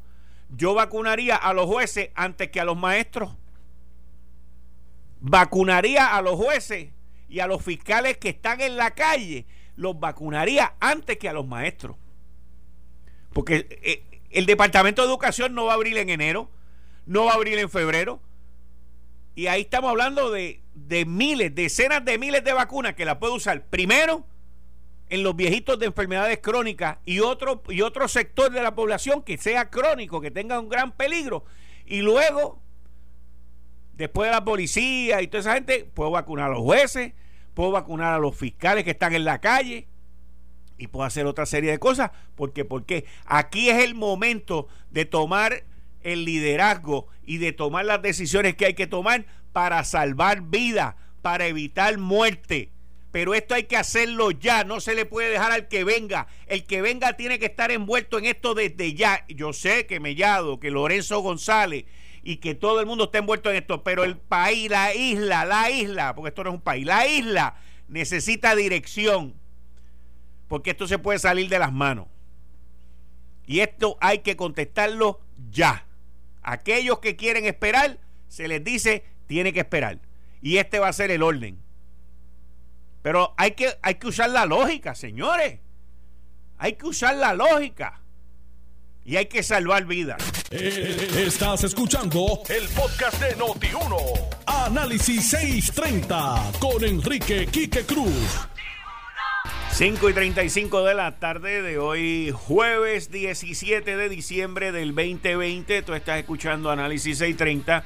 yo 0.50 0.74
vacunaría 0.74 1.34
a 1.34 1.54
los 1.54 1.64
jueces 1.64 2.10
antes 2.14 2.50
que 2.50 2.60
a 2.60 2.64
los 2.64 2.76
maestros. 2.76 3.30
Vacunaría 5.20 6.14
a 6.14 6.20
los 6.20 6.34
jueces 6.34 6.90
y 7.30 7.40
a 7.40 7.46
los 7.46 7.62
fiscales 7.62 8.18
que 8.18 8.30
están 8.30 8.60
en 8.60 8.76
la 8.76 8.90
calle, 8.90 9.46
los 9.76 9.98
vacunaría 9.98 10.74
antes 10.80 11.16
que 11.16 11.28
a 11.28 11.32
los 11.32 11.46
maestros. 11.46 11.96
Porque 13.32 13.66
eh, 13.82 14.20
el 14.30 14.46
Departamento 14.46 15.02
de 15.02 15.08
Educación 15.08 15.54
no 15.54 15.66
va 15.66 15.72
a 15.72 15.74
abrir 15.76 15.96
en 15.96 16.10
enero, 16.10 16.50
no 17.06 17.26
va 17.26 17.32
a 17.32 17.34
abrir 17.36 17.58
en 17.58 17.70
febrero. 17.70 18.20
Y 19.36 19.46
ahí 19.46 19.62
estamos 19.62 19.90
hablando 19.90 20.30
de, 20.30 20.60
de 20.74 21.04
miles, 21.04 21.54
decenas 21.54 22.04
de 22.04 22.18
miles 22.18 22.42
de 22.42 22.52
vacunas 22.52 22.94
que 22.94 23.04
la 23.04 23.20
puede 23.20 23.34
usar 23.34 23.64
primero 23.66 24.26
en 25.08 25.22
los 25.22 25.36
viejitos 25.36 25.78
de 25.78 25.86
enfermedades 25.86 26.38
crónicas 26.38 26.98
y 27.04 27.20
otro, 27.20 27.62
y 27.68 27.82
otro 27.82 28.08
sector 28.08 28.50
de 28.50 28.62
la 28.62 28.74
población 28.74 29.22
que 29.22 29.38
sea 29.38 29.70
crónico, 29.70 30.20
que 30.20 30.32
tenga 30.32 30.58
un 30.58 30.68
gran 30.68 30.92
peligro. 30.92 31.44
Y 31.86 32.02
luego, 32.02 32.60
después 33.94 34.28
de 34.28 34.32
la 34.32 34.44
policía 34.44 35.22
y 35.22 35.28
toda 35.28 35.40
esa 35.40 35.54
gente, 35.54 35.84
puedo 35.94 36.10
vacunar 36.10 36.46
a 36.46 36.54
los 36.54 36.62
jueces, 36.62 37.12
puedo 37.54 37.72
vacunar 37.72 38.14
a 38.14 38.18
los 38.18 38.36
fiscales 38.36 38.84
que 38.84 38.90
están 38.90 39.14
en 39.14 39.24
la 39.24 39.40
calle 39.40 39.88
y 40.78 40.86
puedo 40.86 41.04
hacer 41.04 41.26
otra 41.26 41.46
serie 41.46 41.70
de 41.70 41.78
cosas. 41.78 42.10
porque 42.34 42.64
Porque 42.64 43.04
aquí 43.26 43.68
es 43.68 43.84
el 43.84 43.94
momento 43.94 44.68
de 44.90 45.04
tomar 45.04 45.64
el 46.02 46.24
liderazgo 46.24 47.08
y 47.24 47.38
de 47.38 47.52
tomar 47.52 47.84
las 47.84 48.02
decisiones 48.02 48.56
que 48.56 48.66
hay 48.66 48.74
que 48.74 48.86
tomar 48.86 49.26
para 49.52 49.84
salvar 49.84 50.42
vida, 50.42 50.96
para 51.22 51.46
evitar 51.46 51.98
muerte. 51.98 52.70
Pero 53.12 53.34
esto 53.34 53.54
hay 53.54 53.64
que 53.64 53.76
hacerlo 53.76 54.30
ya, 54.30 54.62
no 54.62 54.80
se 54.80 54.94
le 54.94 55.04
puede 55.04 55.30
dejar 55.30 55.50
al 55.50 55.68
que 55.68 55.82
venga. 55.82 56.28
El 56.46 56.64
que 56.64 56.80
venga 56.80 57.16
tiene 57.16 57.38
que 57.38 57.46
estar 57.46 57.70
envuelto 57.72 58.18
en 58.18 58.26
esto 58.26 58.54
desde 58.54 58.94
ya. 58.94 59.24
Yo 59.28 59.52
sé 59.52 59.86
que 59.86 59.98
Mellado, 59.98 60.60
que 60.60 60.70
Lorenzo 60.70 61.20
González 61.20 61.84
y 62.22 62.36
que 62.36 62.54
todo 62.54 62.80
el 62.80 62.86
mundo 62.86 63.04
está 63.04 63.18
envuelto 63.18 63.50
en 63.50 63.56
esto, 63.56 63.82
pero 63.82 64.04
el 64.04 64.16
país, 64.16 64.70
la 64.70 64.94
isla, 64.94 65.44
la 65.44 65.70
isla, 65.70 66.14
porque 66.14 66.28
esto 66.28 66.44
no 66.44 66.50
es 66.50 66.54
un 66.56 66.62
país, 66.62 66.86
la 66.86 67.06
isla 67.06 67.56
necesita 67.88 68.54
dirección, 68.54 69.34
porque 70.48 70.70
esto 70.70 70.86
se 70.86 70.98
puede 70.98 71.18
salir 71.18 71.48
de 71.48 71.58
las 71.58 71.72
manos. 71.72 72.06
Y 73.46 73.60
esto 73.60 73.96
hay 74.00 74.18
que 74.18 74.36
contestarlo 74.36 75.20
ya. 75.50 75.86
Aquellos 76.42 77.00
que 77.00 77.16
quieren 77.16 77.46
esperar, 77.46 77.98
se 78.28 78.46
les 78.46 78.62
dice, 78.62 79.04
tiene 79.26 79.52
que 79.52 79.60
esperar. 79.60 79.98
Y 80.40 80.58
este 80.58 80.78
va 80.78 80.88
a 80.88 80.92
ser 80.92 81.10
el 81.10 81.22
orden. 81.22 81.58
Pero 83.02 83.34
hay 83.36 83.52
que, 83.52 83.76
hay 83.82 83.96
que 83.96 84.06
usar 84.06 84.30
la 84.30 84.46
lógica, 84.46 84.94
señores. 84.94 85.58
Hay 86.58 86.74
que 86.74 86.86
usar 86.86 87.16
la 87.16 87.34
lógica. 87.34 88.00
Y 89.10 89.16
hay 89.16 89.26
que 89.26 89.42
salvar 89.42 89.86
vidas. 89.86 90.22
Eh, 90.52 91.24
estás 91.26 91.64
escuchando 91.64 92.42
el 92.48 92.68
podcast 92.68 93.20
de 93.20 93.36
Noti1. 93.36 93.96
Análisis 94.46 95.30
630 95.30 96.52
con 96.60 96.84
Enrique 96.84 97.48
Quique 97.50 97.82
Cruz. 97.82 98.38
5 99.72 100.10
y 100.10 100.12
35 100.12 100.84
de 100.84 100.94
la 100.94 101.18
tarde 101.18 101.60
de 101.60 101.78
hoy, 101.78 102.32
jueves 102.32 103.10
17 103.10 103.96
de 103.96 104.08
diciembre 104.08 104.70
del 104.70 104.94
2020. 104.94 105.82
Tú 105.82 105.94
estás 105.94 106.20
escuchando 106.20 106.70
Análisis 106.70 107.18
630. 107.18 107.84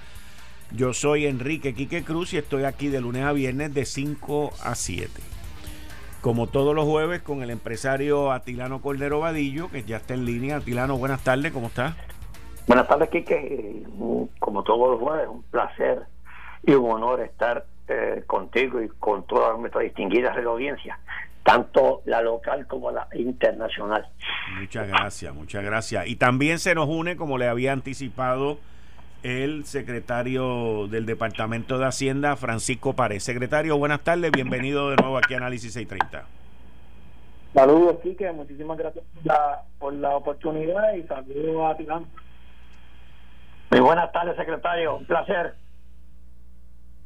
Yo 0.73 0.93
soy 0.93 1.25
Enrique 1.25 1.75
Quique 1.75 2.05
Cruz 2.05 2.35
y 2.35 2.37
estoy 2.37 2.65
aquí 2.65 2.89
de 2.89 3.01
lunes 3.01 3.25
a 3.25 3.33
viernes 3.33 3.73
de 3.73 3.87
5 3.87 4.53
a 4.61 4.75
7 4.75 5.34
como 6.25 6.47
todos 6.47 6.75
los 6.75 6.87
jueves, 6.87 7.21
con 7.21 7.43
el 7.43 7.51
empresario 7.51 8.33
Atilano 8.33 8.81
Cordero 8.81 9.21
Vadillo, 9.21 9.71
que 9.71 9.83
ya 9.83 9.99
está 9.99 10.15
en 10.15 10.25
línea. 10.25 10.57
Atilano, 10.57 10.97
buenas 10.97 11.23
tardes, 11.23 11.53
¿cómo 11.53 11.67
está? 11.67 11.97
Buenas 12.67 12.89
tardes, 12.89 13.11
Quique. 13.11 13.83
Como 14.39 14.63
todos 14.63 14.93
los 14.93 15.01
jueves, 15.01 15.29
un 15.29 15.43
placer 15.43 16.05
y 16.63 16.73
un 16.73 16.91
honor 16.93 17.21
estar 17.21 17.67
eh, 17.89 18.23
contigo 18.27 18.81
y 18.81 18.89
con 18.89 19.27
toda 19.27 19.55
nuestra 19.59 19.83
distinguida 19.83 20.33
audiencia, 20.33 20.99
tanto 21.43 22.01
la 22.07 22.23
local 22.23 22.67
como 22.69 22.91
la 22.91 23.07
internacional. 23.13 24.09
Muchas 24.59 24.89
gracias, 24.89 25.35
muchas 25.35 25.63
gracias. 25.63 26.07
Y 26.07 26.17
también 26.17 26.59
se 26.59 26.75
nos 26.75 26.89
une, 26.89 27.19
como 27.19 27.37
le 27.37 27.49
había 27.49 27.75
anticipado, 27.75 28.57
el 29.25 29.65
secretario 29.65 30.87
del 30.87 31.07
Departamento 31.07 31.79
de 31.79 31.87
Hacienda, 31.87 32.37
Francisco 32.37 32.93
Párez. 32.93 33.25
Secretario, 33.25 33.79
buenas 33.79 34.05
tardes, 34.05 34.31
bienvenido 34.31 34.91
de 34.91 34.97
nuevo 34.97 35.17
aquí 35.17 35.33
a 35.33 35.39
Análisis 35.39 35.73
630. 35.73 36.27
Saludos, 37.55 37.97
Quique, 38.03 38.31
muchísimas 38.33 38.77
gracias 38.77 39.03
por 39.79 39.95
la, 39.95 40.11
oportunidad 40.11 40.95
y 40.95 41.05
saludos 41.05 41.73
a 41.73 41.77
Tilán. 41.79 42.05
Muy 43.71 43.81
buenas 43.81 44.13
tardes, 44.13 44.37
secretario, 44.37 44.97
un 44.97 45.07
placer. 45.07 45.55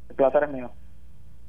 El 0.09 0.15
placer 0.17 0.43
es 0.43 0.49
mío. 0.49 0.71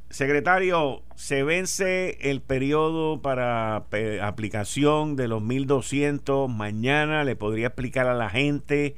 Secretario, 0.09 1.02
se 1.16 1.42
vence 1.42 2.30
el 2.30 2.42
periodo 2.42 3.20
para 3.20 3.87
aplicación 4.22 5.16
de 5.16 5.26
los 5.26 5.42
1200 5.42 6.48
mañana. 6.48 7.24
¿Le 7.24 7.35
podría 7.35 7.68
explicar 7.68 8.06
a 8.06 8.14
la 8.14 8.28
gente 8.28 8.94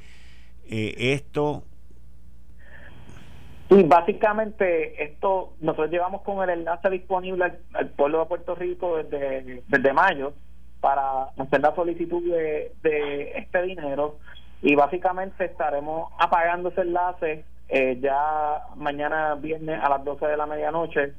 eh, 0.69 1.13
esto? 1.13 1.63
Sí, 3.69 3.83
básicamente 3.83 5.03
esto, 5.03 5.53
nosotros 5.61 5.89
llevamos 5.89 6.21
con 6.21 6.43
el 6.43 6.59
enlace 6.59 6.89
disponible 6.89 7.53
al, 7.73 7.89
pueblo 7.89 8.19
de 8.19 8.25
Puerto 8.25 8.55
Rico 8.55 8.97
desde, 8.97 9.63
desde 9.67 9.93
mayo 9.93 10.33
para 10.79 11.23
hacer 11.37 11.61
la 11.61 11.73
solicitud 11.73 12.21
de, 12.29 12.73
de 12.83 13.31
este 13.37 13.63
dinero 13.63 14.17
y 14.61 14.75
básicamente 14.75 15.45
estaremos 15.45 16.11
apagando 16.19 16.69
ese 16.69 16.81
enlace 16.81 17.45
eh, 17.69 17.97
ya 18.01 18.67
mañana 18.75 19.35
viernes 19.35 19.79
a 19.81 19.89
las 19.89 20.03
12 20.03 20.25
de 20.25 20.37
la 20.37 20.45
medianoche 20.45 21.13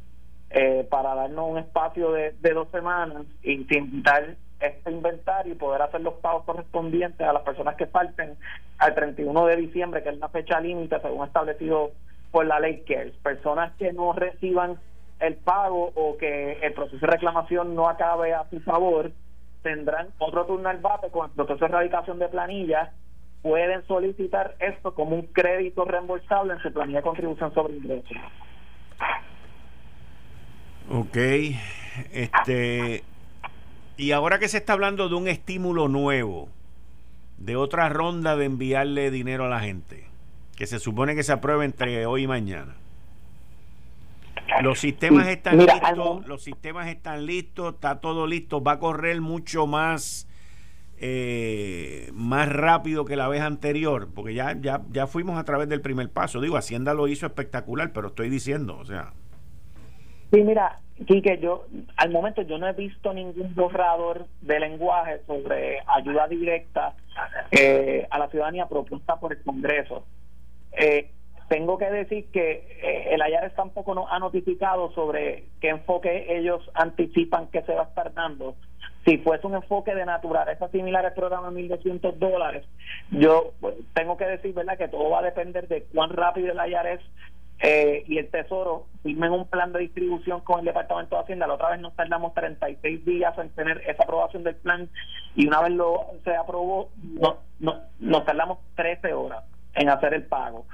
eh, 0.50 0.86
para 0.88 1.14
darnos 1.14 1.50
un 1.50 1.58
espacio 1.58 2.12
de, 2.12 2.32
de 2.40 2.52
dos 2.52 2.68
semanas 2.70 3.24
y 3.42 3.66
dar 4.02 4.36
este 4.66 4.90
inventario 4.90 5.52
y 5.52 5.56
poder 5.56 5.82
hacer 5.82 6.00
los 6.00 6.14
pagos 6.14 6.44
correspondientes 6.44 7.26
a 7.26 7.32
las 7.32 7.42
personas 7.42 7.76
que 7.76 7.86
falten 7.86 8.36
al 8.78 8.94
31 8.94 9.46
de 9.46 9.56
diciembre, 9.56 10.02
que 10.02 10.10
es 10.10 10.18
la 10.18 10.28
fecha 10.28 10.60
límite 10.60 11.00
según 11.00 11.26
establecido 11.26 11.92
por 12.30 12.46
la 12.46 12.60
ley 12.60 12.82
CARES. 12.86 13.14
Personas 13.22 13.72
que 13.78 13.92
no 13.92 14.12
reciban 14.12 14.78
el 15.20 15.36
pago 15.36 15.92
o 15.94 16.16
que 16.16 16.58
el 16.62 16.72
proceso 16.72 16.98
de 16.98 17.12
reclamación 17.12 17.74
no 17.74 17.88
acabe 17.88 18.34
a 18.34 18.48
su 18.50 18.60
favor, 18.60 19.12
tendrán 19.62 20.08
otro 20.18 20.44
turno 20.44 20.68
al 20.68 20.78
bate 20.78 21.10
con 21.10 21.26
el 21.26 21.32
proceso 21.32 21.58
de 21.60 21.66
erradicación 21.66 22.18
de 22.18 22.28
planillas, 22.28 22.90
pueden 23.42 23.86
solicitar 23.86 24.56
esto 24.58 24.94
como 24.94 25.16
un 25.16 25.26
crédito 25.26 25.84
reembolsable 25.84 26.54
en 26.54 26.60
su 26.60 26.72
planilla 26.72 26.98
de 26.98 27.04
contribución 27.04 27.52
sobre 27.54 27.76
ingresos. 27.76 28.16
Ok, 30.90 31.16
este 32.12 33.04
y 33.96 34.12
ahora 34.12 34.38
que 34.38 34.48
se 34.48 34.58
está 34.58 34.72
hablando 34.72 35.08
de 35.08 35.14
un 35.14 35.28
estímulo 35.28 35.88
nuevo, 35.88 36.48
de 37.38 37.56
otra 37.56 37.88
ronda 37.88 38.36
de 38.36 38.46
enviarle 38.46 39.10
dinero 39.10 39.46
a 39.46 39.48
la 39.48 39.60
gente, 39.60 40.06
que 40.56 40.66
se 40.66 40.78
supone 40.78 41.14
que 41.14 41.22
se 41.22 41.32
apruebe 41.32 41.64
entre 41.64 42.06
hoy 42.06 42.22
y 42.22 42.26
mañana. 42.26 42.74
Los 44.62 44.78
sistemas 44.78 45.28
están 45.28 45.58
listos, 45.58 46.26
los 46.26 46.42
sistemas 46.42 46.88
están 46.88 47.26
listos, 47.26 47.74
está 47.74 48.00
todo 48.00 48.26
listo, 48.26 48.62
va 48.62 48.72
a 48.72 48.78
correr 48.78 49.20
mucho 49.20 49.66
más 49.66 50.28
eh, 50.98 52.10
más 52.14 52.48
rápido 52.48 53.04
que 53.04 53.16
la 53.16 53.28
vez 53.28 53.42
anterior, 53.42 54.08
porque 54.14 54.34
ya, 54.34 54.56
ya, 54.60 54.82
ya 54.90 55.06
fuimos 55.06 55.38
a 55.38 55.44
través 55.44 55.68
del 55.68 55.80
primer 55.80 56.08
paso. 56.10 56.40
Digo, 56.40 56.56
Hacienda 56.56 56.94
lo 56.94 57.08
hizo 57.08 57.26
espectacular, 57.26 57.92
pero 57.92 58.08
estoy 58.08 58.28
diciendo, 58.28 58.78
o 58.78 58.84
sea. 58.84 59.12
Sí, 60.32 60.42
mira, 60.42 60.78
Quique, 61.06 61.38
yo 61.38 61.66
al 61.96 62.10
momento 62.10 62.42
yo 62.42 62.56
no 62.58 62.68
he 62.68 62.72
visto 62.72 63.12
ningún 63.12 63.54
borrador 63.54 64.26
de 64.42 64.60
lenguaje 64.60 65.20
sobre 65.26 65.80
ayuda 65.86 66.28
directa 66.28 66.94
eh, 67.50 68.06
a 68.10 68.18
la 68.18 68.28
ciudadanía 68.28 68.66
propuesta 68.66 69.16
por 69.16 69.32
el 69.32 69.42
Congreso. 69.42 70.04
Eh, 70.72 71.10
tengo 71.48 71.78
que 71.78 71.90
decir 71.90 72.26
que 72.32 72.78
eh, 72.82 73.14
el 73.14 73.20
IARES 73.20 73.54
tampoco 73.54 73.94
nos 73.94 74.10
ha 74.10 74.18
notificado 74.18 74.92
sobre 74.92 75.44
qué 75.60 75.70
enfoque 75.70 76.38
ellos 76.38 76.62
anticipan 76.74 77.48
que 77.48 77.62
se 77.62 77.74
va 77.74 77.82
a 77.82 77.86
estar 77.86 78.14
dando. 78.14 78.54
Si 79.04 79.18
fuese 79.18 79.46
un 79.46 79.54
enfoque 79.54 79.94
de 79.94 80.06
naturaleza 80.06 80.68
similar 80.68 81.04
al 81.04 81.12
programa 81.12 81.50
de 81.50 81.68
1.200 81.68 82.14
dólares, 82.14 82.64
yo 83.10 83.52
pues, 83.60 83.74
tengo 83.92 84.16
que 84.16 84.24
decir 84.24 84.54
verdad 84.54 84.78
que 84.78 84.88
todo 84.88 85.10
va 85.10 85.18
a 85.18 85.22
depender 85.22 85.68
de 85.68 85.82
cuán 85.92 86.10
rápido 86.10 86.52
el 86.52 86.70
IARES 86.70 87.00
eh, 87.60 88.04
y 88.06 88.18
el 88.18 88.28
Tesoro 88.28 88.86
firmen 89.02 89.32
un 89.32 89.46
plan 89.46 89.72
de 89.72 89.80
distribución 89.80 90.40
con 90.40 90.60
el 90.60 90.66
Departamento 90.66 91.16
de 91.16 91.22
Hacienda. 91.22 91.46
La 91.46 91.54
otra 91.54 91.70
vez 91.70 91.80
nos 91.80 91.94
tardamos 91.94 92.34
36 92.34 93.04
días 93.04 93.36
en 93.38 93.50
tener 93.50 93.82
esa 93.86 94.02
aprobación 94.02 94.44
del 94.44 94.56
plan 94.56 94.88
y 95.34 95.46
una 95.46 95.62
vez 95.62 95.72
lo 95.72 96.06
se 96.24 96.34
aprobó, 96.34 96.90
no, 97.02 97.38
no, 97.60 97.80
nos 98.00 98.24
tardamos 98.24 98.58
13 98.76 99.12
horas 99.12 99.44
en 99.74 99.88
hacer 99.88 100.14
el 100.14 100.24
pago. 100.24 100.66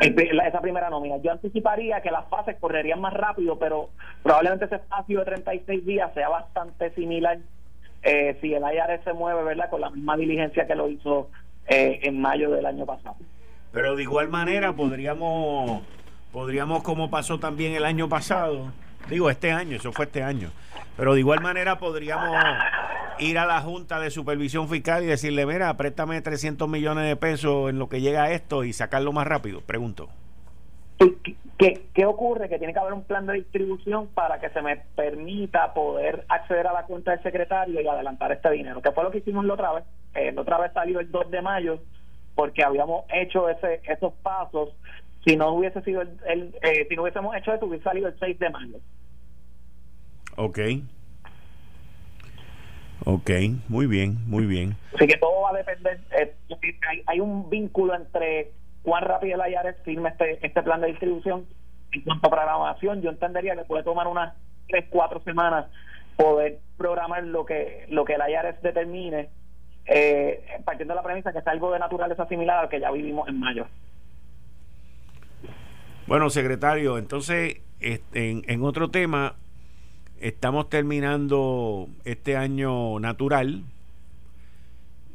esa 0.00 0.60
primera 0.60 0.90
nómina. 0.90 1.16
Yo 1.18 1.32
anticiparía 1.32 2.00
que 2.00 2.10
las 2.10 2.28
fases 2.28 2.56
correrían 2.60 3.00
más 3.00 3.14
rápido, 3.14 3.58
pero 3.58 3.90
probablemente 4.22 4.66
ese 4.66 4.76
espacio 4.76 5.20
de 5.20 5.24
36 5.26 5.84
días 5.84 6.12
sea 6.14 6.28
bastante 6.28 6.90
similar 6.94 7.38
eh, 8.02 8.36
si 8.40 8.54
el 8.54 8.62
IRS 8.62 9.04
se 9.04 9.12
mueve, 9.12 9.42
¿verdad? 9.42 9.70
Con 9.70 9.80
la 9.80 9.90
misma 9.90 10.16
diligencia 10.16 10.66
que 10.66 10.74
lo 10.74 10.88
hizo 10.88 11.30
eh, 11.68 12.00
en 12.02 12.20
mayo 12.20 12.50
del 12.50 12.66
año 12.66 12.86
pasado. 12.86 13.16
Pero 13.72 13.96
de 13.96 14.02
igual 14.02 14.28
manera 14.28 14.72
podríamos, 14.72 15.82
podríamos 16.32 16.82
como 16.82 17.10
pasó 17.10 17.38
también 17.38 17.74
el 17.74 17.84
año 17.84 18.08
pasado, 18.08 18.72
digo 19.08 19.30
este 19.30 19.50
año, 19.52 19.76
eso 19.76 19.92
fue 19.92 20.06
este 20.06 20.22
año, 20.22 20.50
pero 20.96 21.14
de 21.14 21.20
igual 21.20 21.40
manera 21.40 21.78
podríamos 21.78 22.36
ir 23.18 23.38
a 23.38 23.46
la 23.46 23.60
Junta 23.60 24.00
de 24.00 24.10
Supervisión 24.10 24.68
Fiscal 24.68 25.02
y 25.02 25.06
decirle, 25.06 25.46
mira, 25.46 25.76
préstame 25.76 26.20
300 26.20 26.68
millones 26.68 27.06
de 27.06 27.16
pesos 27.16 27.70
en 27.70 27.78
lo 27.78 27.88
que 27.88 28.00
llega 28.00 28.24
a 28.24 28.30
esto 28.32 28.64
y 28.64 28.72
sacarlo 28.72 29.12
más 29.12 29.26
rápido? 29.26 29.60
Pregunto. 29.60 30.08
¿Qué, 31.58 31.86
¿Qué 31.94 32.06
ocurre? 32.06 32.48
Que 32.48 32.58
tiene 32.58 32.72
que 32.72 32.78
haber 32.78 32.92
un 32.92 33.02
plan 33.02 33.26
de 33.26 33.34
distribución 33.34 34.08
para 34.08 34.40
que 34.40 34.48
se 34.50 34.62
me 34.62 34.76
permita 34.96 35.74
poder 35.74 36.24
acceder 36.28 36.66
a 36.66 36.72
la 36.72 36.84
cuenta 36.84 37.12
del 37.12 37.22
secretario 37.22 37.80
y 37.80 37.86
adelantar 37.86 38.32
este 38.32 38.50
dinero, 38.50 38.80
que 38.82 38.92
fue 38.92 39.04
lo 39.04 39.10
que 39.10 39.18
hicimos 39.18 39.44
la 39.44 39.54
otra 39.54 39.72
vez. 39.72 39.84
Eh, 40.14 40.32
la 40.32 40.40
otra 40.40 40.58
vez 40.58 40.72
salió 40.72 41.00
el 41.00 41.10
2 41.10 41.30
de 41.30 41.42
mayo 41.42 41.80
porque 42.34 42.62
habíamos 42.62 43.04
hecho 43.12 43.48
ese, 43.48 43.80
esos 43.84 44.12
pasos. 44.22 44.70
Si 45.28 45.36
no 45.36 45.52
hubiese 45.52 45.82
sido 45.82 46.00
el, 46.00 46.54
eh, 46.62 46.86
si 46.88 46.96
no 46.96 47.02
hubiésemos 47.02 47.36
hecho 47.36 47.52
eso, 47.52 47.66
hubiese 47.66 47.84
salido 47.84 48.08
el 48.08 48.18
6 48.18 48.38
de 48.38 48.48
mayo. 48.48 48.78
Ok. 50.38 50.58
Ok, 53.04 53.30
muy 53.68 53.86
bien, 53.86 54.16
muy 54.26 54.46
bien. 54.46 54.74
Así 54.94 55.06
que 55.06 55.18
todo 55.18 55.42
va 55.42 55.50
a 55.50 55.58
depender, 55.58 56.00
eh, 56.18 56.34
hay, 57.04 57.20
un 57.20 57.50
vínculo 57.50 57.94
entre 57.94 58.52
cuán 58.82 59.04
rápido 59.04 59.42
el 59.42 59.52
IARES 59.52 59.76
firme 59.84 60.08
este, 60.08 60.46
este 60.46 60.62
plan 60.62 60.80
de 60.80 60.86
distribución. 60.86 61.44
En 61.92 62.00
cuanto 62.04 62.28
a 62.28 62.30
programación, 62.30 63.02
yo 63.02 63.10
entendería 63.10 63.54
que 63.54 63.64
puede 63.64 63.84
tomar 63.84 64.06
unas 64.06 64.34
3, 64.68 64.86
4 64.88 65.20
semanas 65.24 65.66
poder 66.16 66.60
programar 66.78 67.22
lo 67.24 67.44
que, 67.44 67.84
lo 67.90 68.06
que 68.06 68.14
el 68.14 68.22
IARES 68.26 68.62
determine, 68.62 69.28
eh, 69.84 70.42
partiendo 70.64 70.94
de 70.94 70.96
la 70.96 71.04
premisa 71.04 71.32
que 71.32 71.40
es 71.40 71.46
algo 71.46 71.70
de 71.70 71.80
naturaleza 71.80 72.26
similar 72.28 72.60
al 72.60 72.70
que 72.70 72.80
ya 72.80 72.90
vivimos 72.90 73.28
en 73.28 73.38
mayo. 73.38 73.66
Bueno, 76.08 76.30
secretario, 76.30 76.96
entonces, 76.96 77.58
este, 77.80 78.30
en, 78.30 78.62
otro 78.62 78.88
tema, 78.90 79.34
Estamos 80.20 80.68
terminando 80.68 81.86
este 82.04 82.36
año 82.36 82.98
natural. 82.98 83.62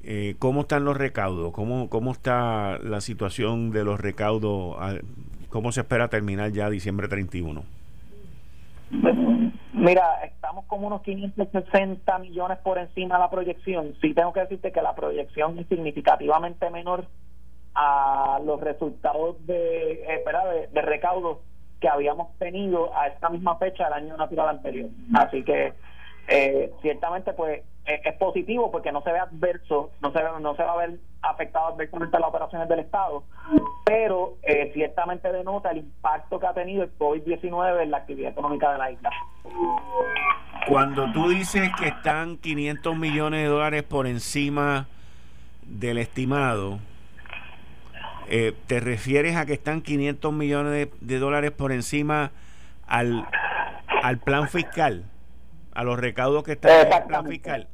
Eh, 0.06 0.36
¿Cómo 0.40 0.62
están 0.62 0.86
los 0.86 0.96
recaudos? 0.96 1.52
¿Cómo, 1.52 1.90
¿Cómo 1.90 2.14
está 2.14 2.78
la 2.78 3.02
situación 3.02 3.72
de 3.72 3.84
los 3.84 4.00
recaudos? 4.00 4.78
¿Cómo 5.50 5.74
se 5.74 5.82
espera 5.82 6.08
terminar 6.08 6.54
ya 6.54 6.70
diciembre 6.70 7.10
31? 7.10 7.64
Mira, 9.74 10.24
estamos 10.24 10.64
como 10.68 10.88
unos 10.88 11.02
560 11.02 12.20
millones 12.20 12.60
por 12.60 12.78
encima 12.78 13.16
de 13.16 13.22
la 13.24 13.30
proyección. 13.30 13.94
Sí 14.00 14.14
tengo 14.14 14.32
que 14.32 14.40
decirte 14.40 14.72
que 14.72 14.82
la 14.82 14.96
proyección 14.96 15.60
es 15.60 15.68
significativamente 15.68 16.70
menor 16.70 17.08
a 17.76 18.40
los 18.46 18.60
resultados 18.62 19.46
de, 19.46 19.94
eh, 19.94 20.24
de, 20.72 20.82
recaudos 20.82 21.40
que 21.80 21.90
habíamos 21.90 22.38
tenido 22.38 22.96
a 22.96 23.08
esta 23.08 23.30
misma 23.30 23.58
fecha 23.58 23.86
del 23.86 23.94
año 23.94 24.18
natural 24.18 24.50
anterior. 24.50 24.90
Así 25.16 25.44
que 25.44 25.74
eh, 26.28 26.72
ciertamente 26.82 27.34
pues 27.34 27.64
es, 27.86 28.16
positivo 28.16 28.72
porque 28.72 28.92
no 28.92 29.02
se 29.02 29.12
ve 29.12 29.20
adverso, 29.20 29.92
no 30.02 30.12
se, 30.14 30.20
no 30.40 30.56
se 30.56 30.64
va 30.64 30.74
a 30.74 30.78
ver 30.78 31.00
afectado 31.22 31.68
adversamente 31.68 32.20
las 32.20 32.30
operaciones 32.30 32.70
del 32.70 32.80
Estado, 32.80 33.24
pero 33.86 34.36
eh, 34.44 34.72
ciertamente 34.74 35.32
denota 35.32 35.72
el 35.72 35.80
impacto 35.80 36.40
que 36.40 36.48
ha 36.48 36.54
tenido 36.54 36.84
el 36.84 36.98
COVID-19 36.98 37.84
en 37.84 37.92
la 37.92 37.98
actividad 37.98 38.32
económica 38.32 38.72
de 38.72 38.78
la 38.78 38.92
isla. 38.92 39.10
Cuando 40.68 41.12
tú 41.12 41.30
dices 41.30 41.70
que 41.78 41.90
están 41.90 42.38
500 42.38 42.96
millones 42.96 43.42
de 43.42 43.48
dólares 43.48 43.84
por 43.84 44.08
encima 44.08 44.88
del 45.64 45.98
estimado, 45.98 46.80
eh, 48.36 48.52
¿te 48.66 48.80
refieres 48.80 49.36
a 49.36 49.46
que 49.46 49.54
están 49.54 49.84
500 49.84 50.34
millones 50.34 50.90
de, 51.00 51.20
dólares 51.20 51.52
por 51.52 51.72
encima 51.72 52.32
al, 52.88 53.28
al 54.02 54.18
plan 54.18 54.50
fiscal? 54.50 55.04
¿A 55.76 55.84
los 55.84 56.00
recaudos 56.00 56.44
que 56.44 56.54
están 56.54 56.88
en 56.88 56.94
el 56.94 57.04
plan 57.04 57.28
fiscal? 57.28 57.68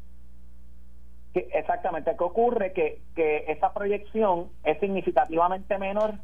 Exactamente. 1.33 2.11
¿Qué 2.17 2.23
ocurre? 2.25 2.73
Que, 2.73 3.01
que 3.15 3.45
esa 3.47 3.73
proyección 3.73 4.49
es 4.65 4.77
significativamente 4.81 5.77
menor 5.77 6.15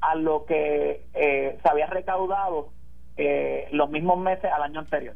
a 0.00 0.14
lo 0.14 0.46
que 0.46 1.04
eh, 1.12 1.58
se 1.62 1.68
había 1.68 1.88
recaudado 1.88 2.70
eh, 3.18 3.68
los 3.72 3.90
mismos 3.90 4.18
meses 4.18 4.50
al 4.50 4.62
año 4.62 4.80
anterior 4.80 5.14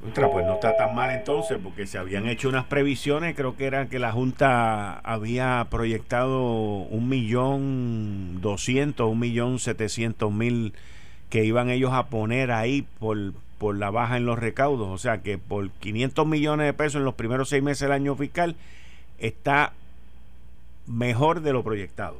pues 0.00 0.46
no 0.46 0.54
está 0.54 0.76
tan 0.76 0.94
mal 0.94 1.10
entonces, 1.10 1.58
porque 1.62 1.86
se 1.86 1.98
habían 1.98 2.28
hecho 2.28 2.48
unas 2.48 2.64
previsiones, 2.64 3.34
creo 3.34 3.56
que 3.56 3.66
era 3.66 3.86
que 3.86 3.98
la 3.98 4.12
Junta 4.12 4.98
había 5.00 5.66
proyectado 5.70 6.40
un 6.42 7.08
millón 7.08 8.40
doscientos, 8.40 9.10
un 9.10 9.18
millón 9.18 9.58
setecientos 9.58 10.32
mil 10.32 10.72
que 11.30 11.44
iban 11.44 11.68
ellos 11.68 11.92
a 11.92 12.06
poner 12.06 12.52
ahí 12.52 12.86
por, 12.98 13.18
por 13.58 13.76
la 13.76 13.90
baja 13.90 14.16
en 14.16 14.24
los 14.24 14.38
recaudos. 14.38 14.88
O 14.88 14.98
sea 14.98 15.18
que 15.18 15.36
por 15.36 15.70
500 15.70 16.26
millones 16.26 16.66
de 16.66 16.72
pesos 16.72 16.96
en 16.96 17.04
los 17.04 17.14
primeros 17.14 17.48
seis 17.48 17.62
meses 17.62 17.80
del 17.80 17.92
año 17.92 18.14
fiscal 18.14 18.56
está 19.18 19.72
mejor 20.86 21.40
de 21.40 21.52
lo 21.52 21.62
proyectado. 21.62 22.16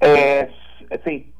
Eh, 0.00 0.48
sí, 1.04 1.30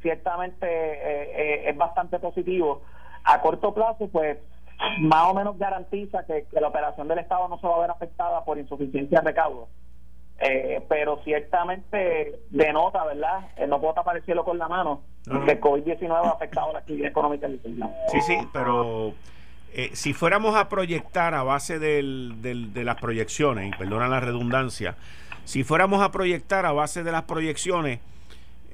ciertamente 0.00 0.66
eh, 0.66 1.30
eh, 1.36 1.64
es 1.68 1.76
bastante 1.76 2.18
positivo 2.18 2.82
a 3.28 3.40
corto 3.40 3.74
plazo, 3.74 4.08
pues 4.08 4.38
más 5.00 5.26
o 5.26 5.34
menos 5.34 5.58
garantiza 5.58 6.24
que, 6.24 6.46
la 6.52 6.68
operación 6.68 7.08
del 7.08 7.18
Estado 7.18 7.48
no 7.48 7.58
se 7.60 7.66
va 7.66 7.76
a 7.76 7.80
ver 7.80 7.90
afectada 7.90 8.44
por 8.44 8.58
insuficiencia 8.58 9.20
de 9.20 9.26
recaudo. 9.26 9.68
Eh, 10.40 10.84
pero 10.88 11.20
ciertamente 11.24 12.40
denota, 12.50 13.04
¿verdad? 13.04 13.50
Eh, 13.56 13.66
no 13.66 13.80
puedo 13.80 13.94
tapar 13.94 14.16
el 14.16 14.24
cielo 14.24 14.44
con 14.44 14.56
la 14.56 14.68
mano, 14.68 15.02
que 15.24 15.52
el 15.52 15.60
COVID-19 15.60 16.10
ha 16.12 16.30
afectado 16.30 16.72
la 16.72 16.78
actividad 16.78 17.08
económica 17.08 17.48
del 17.48 17.58
país. 17.58 17.76
Sí, 18.12 18.20
sí, 18.20 18.38
pero 18.52 19.14
eh, 19.74 19.90
si 19.94 20.14
fuéramos 20.14 20.54
a 20.54 20.68
proyectar 20.68 21.34
a 21.34 21.42
base 21.42 21.80
del, 21.80 22.40
del, 22.40 22.72
de 22.72 22.84
las 22.84 23.00
proyecciones, 23.00 23.68
y 23.68 23.76
perdona 23.76 24.06
la 24.06 24.20
redundancia, 24.20 24.94
si 25.44 25.64
fuéramos 25.64 26.02
a 26.02 26.12
proyectar 26.12 26.66
a 26.66 26.72
base 26.72 27.02
de 27.02 27.10
las 27.10 27.24
proyecciones, 27.24 27.98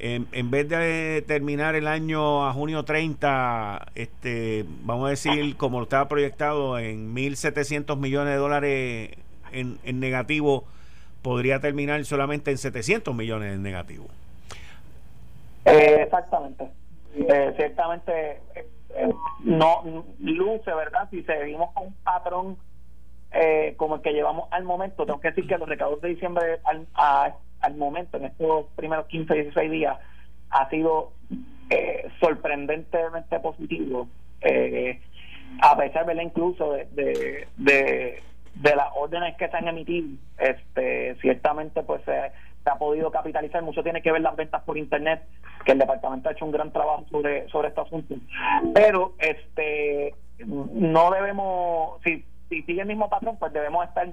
en, 0.05 0.51
vez 0.51 0.69
de 0.69 1.25
terminar 1.27 1.75
el 1.77 1.87
año 1.87 2.47
a 2.47 2.53
junio 2.53 2.85
30, 2.85 3.87
este, 3.95 4.67
vamos 4.83 5.07
a 5.07 5.11
decir, 5.11 5.57
como 5.57 5.79
lo 5.79 5.85
estaba 5.85 6.09
proyectado, 6.09 6.79
en 6.79 7.15
1.700 7.15 7.97
millones 7.97 8.35
de 8.35 8.39
dólares 8.39 9.11
en, 9.53 9.79
en, 9.83 10.01
negativo, 10.01 10.65
podría 11.23 11.61
terminar 11.61 12.05
solamente 12.05 12.51
en 12.51 12.59
700 12.59 13.15
millones 13.15 13.55
en 13.55 13.63
negativo. 13.63 14.05
Eh, 15.65 16.03
exactamente. 16.03 16.69
Eh, 17.17 17.55
ciertamente 17.57 18.43
eh, 18.97 19.15
no 19.43 20.05
luce, 20.19 20.75
¿verdad? 20.75 21.09
Si 21.11 21.23
seguimos 21.23 21.73
con 21.73 21.87
un 21.87 21.95
patrón 22.05 22.59
eh, 23.33 23.75
como 23.79 23.97
el 23.97 24.03
que 24.03 24.13
llevamos 24.13 24.49
al 24.51 24.65
momento, 24.65 25.07
tengo 25.07 25.21
que 25.21 25.29
decir 25.29 25.47
que 25.47 25.57
los 25.57 25.69
recaudos 25.69 26.03
de 26.03 26.11
diciembre 26.11 26.61
al, 26.65 27.35
al 27.65 27.77
momento, 27.77 28.17
en 28.17 28.27
estos 28.27 28.67
primeros 28.77 29.07
15, 29.07 29.35
16 29.35 29.71
días, 29.71 29.99
ha 30.51 30.69
sido 30.69 31.13
eh, 31.71 32.09
sorprendentemente 32.21 33.41
positivo, 33.41 34.09
eh, 34.43 35.01
a 35.63 35.77
pesar 35.77 36.07
de 36.07 36.23
incluso 36.23 36.73
de, 36.73 37.47
de, 37.57 38.23
de, 38.55 38.77
las 38.77 38.89
órdenes 38.97 39.37
que 39.37 39.49
se 39.49 39.57
han 39.57 39.69
emitido, 39.69 40.09
este, 40.39 41.17
ciertamente 41.21 41.83
pues 41.83 42.03
se, 42.05 42.33
ha 42.67 42.79
podido 42.79 43.11
capitalizar, 43.11 43.63
mucho 43.63 43.83
tiene 43.83 44.03
que 44.03 44.13
ver 44.13 44.21
las 44.21 44.37
ventas 44.37 44.63
por 44.63 44.77
internet, 44.77 45.23
que 45.65 45.73
el 45.73 45.79
departamento 45.79 46.29
ha 46.29 46.33
hecho 46.33 46.45
un 46.45 46.53
gran 46.53 46.73
trabajo 46.73 47.05
sobre, 47.11 47.49
sobre 47.49 47.69
este 47.69 47.81
asunto, 47.81 48.15
pero 48.75 49.15
este 49.19 50.15
no 50.47 51.11
debemos, 51.11 52.01
si, 52.03 52.25
si 52.49 52.63
sigue 52.63 52.83
el 52.83 52.89
mismo 52.89 53.09
patrón, 53.09 53.37
pues 53.39 53.53
debemos 53.53 53.87
estar 53.87 54.13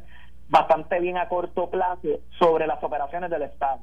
bastante 0.51 0.99
bien 0.99 1.17
a 1.17 1.27
corto 1.27 1.69
plazo 1.69 2.19
sobre 2.37 2.67
las 2.67 2.83
operaciones 2.83 3.31
del 3.31 3.43
Estado. 3.43 3.79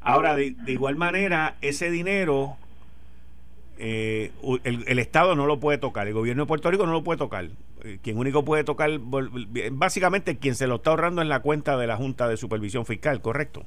Ahora, 0.00 0.34
de, 0.34 0.56
igual 0.66 0.96
manera, 0.96 1.54
ese 1.60 1.90
dinero 1.90 2.56
eh, 3.78 4.32
el, 4.64 4.98
Estado 4.98 5.36
no 5.36 5.46
lo 5.46 5.60
puede 5.60 5.78
tocar, 5.78 6.08
el 6.08 6.14
gobierno 6.14 6.44
de 6.44 6.46
Puerto 6.48 6.70
Rico 6.70 6.86
no 6.86 6.92
lo 6.92 7.04
puede 7.04 7.18
tocar. 7.18 7.44
Eh, 7.84 7.98
quien 8.02 8.18
único 8.18 8.44
puede 8.44 8.64
tocar, 8.64 8.90
básicamente 9.72 10.38
quien 10.38 10.54
se 10.54 10.66
lo 10.66 10.76
está 10.76 10.90
ahorrando 10.90 11.20
en 11.20 11.28
la 11.28 11.40
cuenta 11.40 11.76
de 11.76 11.86
la 11.86 11.96
Junta 11.96 12.26
de 12.26 12.36
Supervisión 12.36 12.86
Fiscal, 12.86 13.20
¿correcto? 13.20 13.62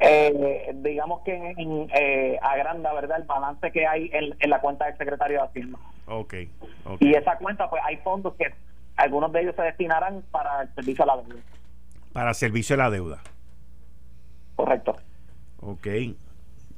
Eh, 0.00 0.74
digamos 0.74 1.22
que 1.22 1.34
en, 1.34 1.88
agranda, 2.42 2.92
¿verdad?, 2.92 3.20
el 3.20 3.26
balance 3.26 3.70
que 3.70 3.86
hay 3.86 4.10
en, 4.12 4.50
la 4.50 4.60
cuenta 4.60 4.86
del 4.86 4.98
secretario 4.98 5.38
de 5.38 5.46
Hacienda. 5.46 5.78
Okay, 6.06 6.50
ok. 6.84 7.00
Y 7.00 7.14
esa 7.14 7.38
cuenta, 7.38 7.70
pues 7.70 7.80
hay 7.86 7.96
fondos 7.98 8.34
que 8.34 8.52
algunos 8.96 9.32
de 9.32 9.42
ellos 9.42 9.56
se 9.56 9.62
destinarán 9.62 10.22
para 10.30 10.62
el 10.62 10.74
servicio 10.74 11.04
a 11.04 11.06
la 11.06 11.16
deuda. 11.22 11.42
Para 12.12 12.34
servicio 12.34 12.74
a 12.74 12.78
la 12.78 12.90
deuda. 12.90 13.20
Correcto. 14.56 14.96
Ok. 15.60 15.86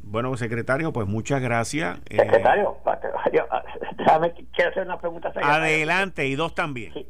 Bueno, 0.02 0.36
secretario, 0.36 0.92
pues 0.92 1.08
muchas 1.08 1.42
gracias. 1.42 1.98
Eh, 2.08 2.16
secretario, 2.16 2.76
déjame, 3.98 4.32
quiero 4.54 4.70
hacer 4.70 4.84
una 4.84 4.98
pregunta. 4.98 5.32
Adelante, 5.42 6.26
y 6.26 6.36
dos 6.36 6.54
también. 6.54 6.92
Sí. 6.94 7.06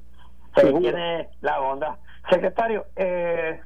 tiene 0.81 1.29
la 1.42 1.61
onda. 1.61 1.99
Secretario, 2.31 2.87
eh, 2.97 3.61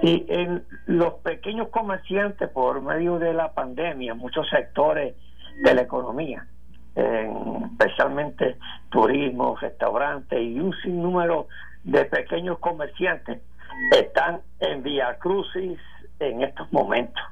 si 0.00 0.26
en 0.28 0.64
los 0.86 1.14
pequeños 1.14 1.68
comerciantes, 1.68 2.48
por 2.50 2.82
medio 2.82 3.18
de 3.18 3.32
la 3.32 3.54
pandemia, 3.54 4.14
muchos 4.14 4.48
sectores 4.50 5.14
de 5.62 5.74
la 5.74 5.82
economía, 5.82 6.48
especialmente 6.94 8.56
turismo, 8.90 9.56
restaurantes 9.56 10.40
y 10.40 10.60
un 10.60 10.72
sinnúmero 10.82 11.48
de 11.82 12.04
pequeños 12.04 12.58
comerciantes, 12.58 13.42
están 13.90 14.40
en 14.60 14.82
Vía 14.82 15.18
Crucis, 15.18 15.78
en 16.20 16.42
estos 16.42 16.72
momentos. 16.72 17.22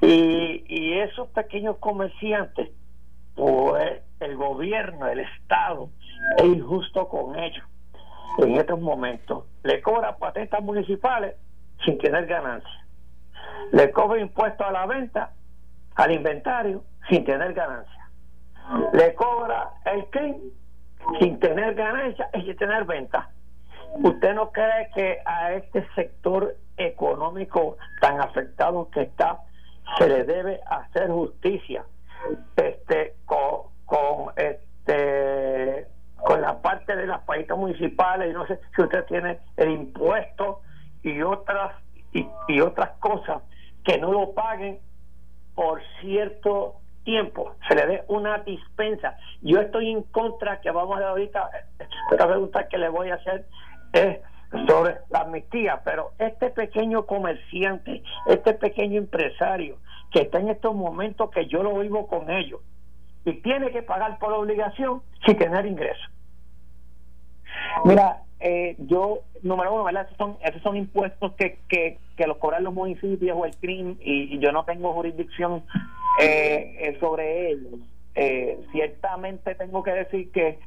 Y, 0.00 0.64
y 0.68 0.98
esos 1.00 1.28
pequeños 1.28 1.76
comerciantes, 1.78 2.70
pues 3.34 4.00
el 4.20 4.36
gobierno, 4.36 5.06
el 5.06 5.20
Estado, 5.20 5.90
es 6.38 6.44
injusto 6.44 7.08
con 7.08 7.38
ellos. 7.38 7.64
En 8.38 8.56
estos 8.56 8.80
momentos 8.80 9.44
le 9.64 9.80
cobra 9.82 10.16
patentes 10.16 10.60
municipales 10.62 11.34
sin 11.84 11.98
tener 11.98 12.26
ganancia. 12.26 12.86
Le 13.72 13.90
cobra 13.90 14.20
impuestos 14.20 14.66
a 14.66 14.70
la 14.70 14.86
venta, 14.86 15.32
al 15.96 16.12
inventario, 16.12 16.84
sin 17.08 17.24
tener 17.24 17.52
ganancia. 17.54 17.97
Le 18.92 19.14
cobra 19.14 19.70
el 19.86 20.04
CRIM 20.10 20.36
sin 21.20 21.38
tener 21.40 21.74
ganancia 21.74 22.28
y 22.34 22.42
sin 22.42 22.56
tener 22.56 22.84
venta. 22.84 23.30
¿Usted 23.94 24.34
no 24.34 24.50
cree 24.52 24.90
que 24.94 25.18
a 25.24 25.52
este 25.54 25.86
sector 25.94 26.56
económico 26.76 27.76
tan 28.00 28.20
afectado 28.20 28.90
que 28.90 29.02
está 29.02 29.40
se 29.96 30.08
le 30.08 30.24
debe 30.24 30.60
hacer 30.66 31.08
justicia 31.10 31.84
este 32.56 33.14
con, 33.24 33.70
con 33.86 34.32
este 34.36 35.86
con 36.16 36.40
la 36.40 36.60
parte 36.60 36.94
de 36.96 37.06
las 37.06 37.20
países 37.22 37.56
municipales 37.56 38.30
y 38.30 38.34
no 38.34 38.46
sé 38.46 38.60
si 38.74 38.82
usted 38.82 39.04
tiene 39.06 39.38
el 39.56 39.70
impuesto 39.70 40.60
y 41.02 41.22
otras 41.22 41.72
y, 42.12 42.60
otras 42.60 42.90
cosas 42.98 43.42
que 43.84 43.98
no 43.98 44.12
lo 44.12 44.32
paguen 44.32 44.80
por 45.54 45.80
cierto 46.00 46.80
tiempo, 47.08 47.54
se 47.66 47.74
le 47.74 47.86
dé 47.86 48.04
una 48.08 48.36
dispensa. 48.40 49.16
Yo 49.40 49.60
estoy 49.60 49.90
en 49.90 50.02
contra 50.02 50.60
que 50.60 50.70
vamos 50.70 51.00
a 51.00 51.08
ahorita, 51.08 51.48
la 52.10 52.26
pregunta 52.26 52.68
que 52.68 52.76
le 52.76 52.90
voy 52.90 53.08
a 53.08 53.14
hacer 53.14 53.46
es 53.94 54.18
sobre 54.66 54.98
la 55.08 55.20
amnistía, 55.20 55.80
pero 55.86 56.10
este 56.18 56.50
pequeño 56.50 57.06
comerciante, 57.06 58.02
este 58.26 58.52
pequeño 58.52 58.98
empresario 58.98 59.78
que 60.12 60.20
está 60.20 60.38
en 60.38 60.50
estos 60.50 60.74
momentos 60.74 61.30
que 61.30 61.46
yo 61.46 61.62
lo 61.62 61.78
vivo 61.78 62.06
con 62.08 62.30
ellos 62.30 62.60
y 63.24 63.32
tiene 63.40 63.70
que 63.70 63.80
pagar 63.80 64.18
por 64.18 64.34
obligación 64.34 65.02
sin 65.24 65.38
tener 65.38 65.64
ingresos. 65.64 66.10
Mira, 67.86 68.20
eh, 68.40 68.76
yo, 68.78 69.20
número 69.42 69.74
uno, 69.74 69.84
¿verdad? 69.84 70.06
Esos 70.06 70.16
son, 70.16 70.36
esos 70.42 70.62
son 70.62 70.76
impuestos 70.76 71.32
que, 71.34 71.58
que, 71.68 71.98
que 72.16 72.26
los 72.26 72.38
cobran 72.38 72.64
los 72.64 72.74
municipios 72.74 73.36
o 73.38 73.44
el 73.44 73.56
CRIM 73.56 73.96
y, 74.00 74.38
yo 74.38 74.52
no 74.52 74.64
tengo 74.64 74.92
jurisdicción 74.92 75.64
eh, 76.20 76.76
eh, 76.80 76.96
sobre 77.00 77.50
ellos. 77.50 77.80
ciertamente 78.72 79.54
tengo 79.54 79.82
que 79.82 79.92
decir 79.92 80.30
que, 80.32 80.58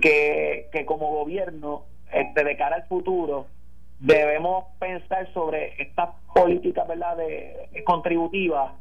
que, 0.00 0.68
que 0.72 0.86
como 0.86 1.10
gobierno 1.10 1.84
este, 2.12 2.44
de 2.44 2.56
cara 2.56 2.76
al 2.76 2.86
futuro, 2.86 3.46
debemos 3.98 4.64
pensar 4.78 5.32
sobre 5.32 5.80
estas 5.82 6.10
políticas 6.34 6.86
¿verdad? 6.86 7.16
De, 7.16 7.82
contributivas 7.84 8.72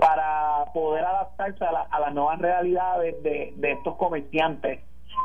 para 0.00 0.64
poder 0.72 1.04
adaptarse 1.04 1.64
a, 1.64 2.00
las 2.00 2.14
nuevas 2.14 2.38
realidades 2.40 3.22
de, 3.22 3.54
estos 3.62 3.96
comerciantes. 3.96 4.80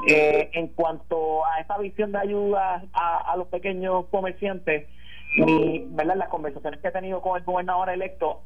Eh, 0.08 0.50
en 0.54 0.68
cuanto 0.70 1.46
a 1.46 1.62
esa 1.62 1.78
visión 1.78 2.12
de 2.12 2.18
ayuda 2.20 2.84
a, 2.94 3.36
los 3.38 3.48
pequeños 3.48 4.06
comerciantes, 4.12 4.88
y 5.36 5.86
¿verdad? 5.90 6.16
las 6.16 6.30
conversaciones 6.30 6.80
que 6.82 6.90
he 6.90 6.92
tenido 6.92 7.22
con 7.22 7.38
el 7.38 7.44
gobernador 7.44 7.90
electo, 7.90 8.42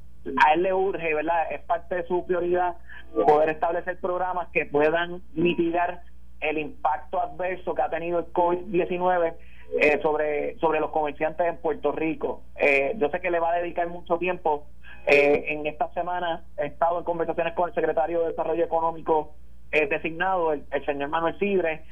a 0.45 0.53
él 0.53 0.63
le 0.63 0.73
urge, 0.73 1.13
¿verdad? 1.13 1.51
es 1.51 1.61
parte 1.61 1.95
de 1.95 2.07
su 2.07 2.25
prioridad 2.25 2.75
poder 3.13 3.49
establecer 3.49 3.99
programas 3.99 4.49
que 4.49 4.65
puedan 4.65 5.21
mitigar 5.33 6.01
el 6.41 6.57
impacto 6.57 7.19
adverso 7.19 7.73
que 7.73 7.81
ha 7.81 7.89
tenido 7.89 8.19
el 8.19 8.25
COVID-19 8.33 9.33
eh, 9.79 9.99
sobre, 10.01 10.57
sobre 10.59 10.79
los 10.79 10.91
comerciantes 10.91 11.47
en 11.47 11.57
Puerto 11.57 11.91
Rico. 11.91 12.43
Eh, 12.55 12.95
yo 12.97 13.09
sé 13.09 13.19
que 13.19 13.31
le 13.31 13.39
va 13.39 13.51
a 13.51 13.57
dedicar 13.59 13.87
mucho 13.89 14.17
tiempo. 14.17 14.65
Eh, 15.07 15.45
en 15.49 15.65
esta 15.65 15.91
semana 15.93 16.43
he 16.57 16.67
estado 16.67 16.99
en 16.99 17.03
conversaciones 17.03 17.53
con 17.53 17.69
el 17.69 17.75
secretario 17.75 18.21
de 18.21 18.29
Desarrollo 18.29 18.63
Económico 18.63 19.35
designado, 19.71 20.53
el, 20.53 20.85
señor 20.85 21.09
Manuel 21.09 21.37
Sidre, 21.39 21.83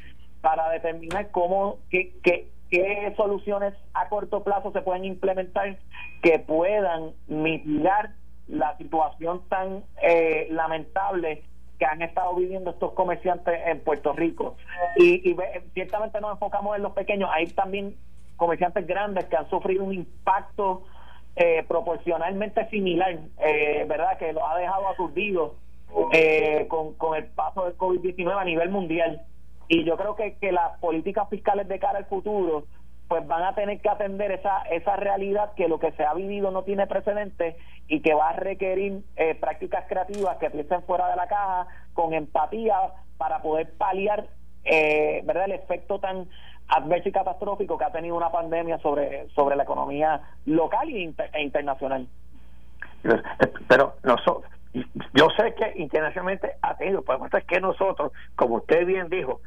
para 0.41 0.69
determinar 0.69 1.31
cómo, 1.31 1.79
qué, 1.89 2.13
qué, 2.23 2.49
soluciones 3.15 3.73
a 3.93 4.09
corto 4.09 4.43
plazo 4.43 4.71
se 4.73 4.81
pueden 4.81 5.05
implementar 5.05 5.77
que 6.21 6.39
puedan 6.39 7.11
mitigar 7.27 8.11
la 8.47 8.75
situación 8.77 9.41
tan 9.47 9.83
lamentable 10.49 11.43
que 11.79 11.85
han 11.85 12.01
estado 12.01 12.35
viviendo 12.35 12.71
estos 12.71 12.91
comerciantes 12.93 13.61
en 13.65 13.79
Puerto 13.79 14.13
Rico. 14.13 14.57
Y, 14.97 15.29
y 15.29 15.37
ciertamente 15.73 16.19
nos 16.19 16.33
enfocamos 16.33 16.75
en 16.75 16.83
los 16.83 16.93
pequeños, 16.93 17.29
hay 17.31 17.47
también 17.47 17.95
comerciantes 18.35 18.85
grandes 18.85 19.25
que 19.25 19.37
han 19.37 19.49
sufrido 19.49 19.83
un 19.83 19.93
impacto 19.93 20.83
eh, 21.35 21.65
proporcionalmente 21.67 22.69
similar, 22.69 23.19
eh, 23.45 23.85
¿verdad? 23.87 24.17
Que 24.17 24.33
los 24.33 24.43
ha 24.43 24.57
dejado 24.57 24.87
aturdidos 24.87 25.53
eh, 26.11 26.67
con, 26.67 26.93
con 26.95 27.15
el 27.15 27.25
paso 27.27 27.65
del 27.65 27.77
COVID-19 27.77 28.39
a 28.39 28.43
nivel 28.43 28.69
mundial. 28.69 29.21
Y 29.67 29.83
yo 29.83 29.97
creo 29.97 30.15
que, 30.15 30.35
que 30.35 30.51
las 30.51 30.79
políticas 30.79 31.29
fiscales 31.29 31.67
de 31.67 31.79
cara 31.79 31.99
al 31.99 32.05
futuro 32.05 32.65
pues 33.07 33.25
van 33.27 33.43
a 33.43 33.53
tener 33.53 33.79
que 33.81 33.89
atender 33.89 34.31
esa, 34.31 34.63
esa 34.63 34.95
realidad 34.95 35.53
que 35.55 35.67
lo 35.67 35.79
que 35.79 35.91
se 35.91 36.03
ha 36.03 36.13
vivido 36.13 36.51
no 36.51 36.63
tiene 36.63 36.87
precedentes 36.87 37.55
y 37.87 38.01
que 38.01 38.15
va 38.15 38.29
a 38.29 38.35
requerir 38.35 39.03
eh, 39.15 39.35
prácticas 39.35 39.85
creativas 39.87 40.37
que 40.37 40.49
piensen 40.49 40.81
fuera 40.83 41.09
de 41.09 41.15
la 41.15 41.27
caja, 41.27 41.67
con 41.93 42.13
empatía, 42.13 42.75
para 43.17 43.41
poder 43.41 43.71
paliar 43.77 44.27
eh, 44.63 45.21
¿verdad? 45.25 45.45
el 45.45 45.51
efecto 45.51 45.99
tan 45.99 46.27
adverso 46.67 47.09
y 47.09 47.11
catastrófico 47.11 47.77
que 47.77 47.85
ha 47.85 47.91
tenido 47.91 48.15
una 48.15 48.31
pandemia 48.31 48.79
sobre, 48.79 49.29
sobre 49.35 49.55
la 49.55 49.63
economía 49.63 50.21
local 50.45 50.89
e, 50.89 51.41
internacional. 51.41 52.07
Pero 53.67 53.93
nosotros, 54.03 54.51
yo 55.13 55.29
sé 55.37 55.53
que 55.55 55.73
internacionalmente 55.81 56.51
ha 56.61 56.75
tenido, 56.75 57.01
pero 57.03 57.25
es 57.25 57.45
que 57.45 57.59
nosotros, 57.59 58.11
como 58.35 58.55
usted 58.55 58.85
bien 58.85 59.09
dijo, 59.09 59.41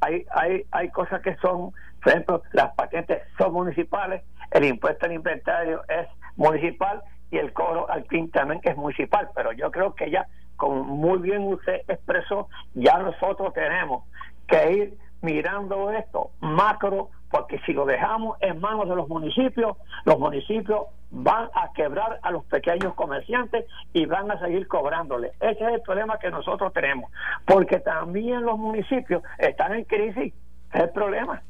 hay, 0.00 0.26
hay, 0.30 0.64
hay 0.72 0.88
cosas 0.90 1.22
que 1.22 1.36
son 1.36 1.72
por 2.02 2.12
ejemplo, 2.12 2.42
las 2.52 2.74
patentes 2.74 3.22
son 3.38 3.52
municipales, 3.52 4.22
el 4.50 4.64
impuesto 4.64 5.06
al 5.06 5.12
inventario 5.12 5.82
es 5.88 6.08
municipal 6.36 7.02
y 7.30 7.38
el 7.38 7.52
cobro 7.52 7.88
al 7.88 8.04
PIN 8.04 8.30
también 8.30 8.60
es 8.64 8.76
municipal, 8.76 9.30
pero 9.34 9.52
yo 9.52 9.70
creo 9.70 9.94
que 9.94 10.10
ya, 10.10 10.26
como 10.56 10.82
muy 10.82 11.18
bien 11.20 11.42
usted 11.44 11.82
expresó, 11.86 12.48
ya 12.74 12.98
nosotros 12.98 13.54
tenemos 13.54 14.04
que 14.48 14.72
ir 14.72 14.98
mirando 15.20 15.92
esto 15.92 16.32
macro, 16.40 17.10
porque 17.32 17.58
si 17.60 17.72
lo 17.72 17.86
dejamos 17.86 18.36
en 18.42 18.60
manos 18.60 18.88
de 18.88 18.94
los 18.94 19.08
municipios, 19.08 19.78
los 20.04 20.18
municipios 20.18 20.82
van 21.10 21.48
a 21.54 21.72
quebrar 21.72 22.20
a 22.22 22.30
los 22.30 22.44
pequeños 22.44 22.94
comerciantes 22.94 23.64
y 23.94 24.04
van 24.04 24.30
a 24.30 24.38
seguir 24.38 24.68
cobrándole. 24.68 25.32
Ese 25.40 25.64
es 25.64 25.74
el 25.74 25.80
problema 25.80 26.18
que 26.18 26.30
nosotros 26.30 26.72
tenemos, 26.74 27.10
porque 27.46 27.80
también 27.80 28.42
los 28.42 28.58
municipios 28.58 29.22
están 29.38 29.74
en 29.74 29.84
crisis, 29.84 30.34
es 30.74 30.82
el 30.82 30.90
problema. 30.90 31.42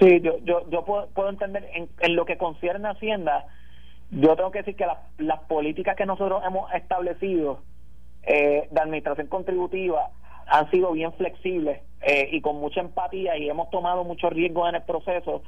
Sí, 0.00 0.22
yo, 0.22 0.38
yo, 0.38 0.68
yo 0.70 0.84
puedo, 0.86 1.28
entender 1.28 1.68
en, 1.74 1.90
en, 2.00 2.16
lo 2.16 2.24
que 2.24 2.38
concierne 2.38 2.88
a 2.88 2.92
Hacienda, 2.92 3.44
yo 4.10 4.34
tengo 4.36 4.50
que 4.50 4.60
decir 4.60 4.74
que 4.74 4.86
las 5.18 5.40
políticas 5.40 5.96
que 5.96 6.06
nosotros 6.06 6.42
hemos 6.46 6.72
establecido 6.72 7.60
eh, 8.22 8.68
de 8.70 8.80
administración 8.80 9.26
contributiva 9.26 10.08
han 10.46 10.70
sido 10.70 10.92
bien 10.92 11.12
flexibles 11.14 11.80
eh, 12.02 12.28
y 12.32 12.40
con 12.40 12.56
mucha 12.56 12.80
empatía 12.80 13.36
y 13.36 13.48
hemos 13.48 13.70
tomado 13.70 14.02
muchos 14.02 14.32
riesgos 14.32 14.68
en 14.68 14.74
el 14.74 14.82
proceso, 14.82 15.42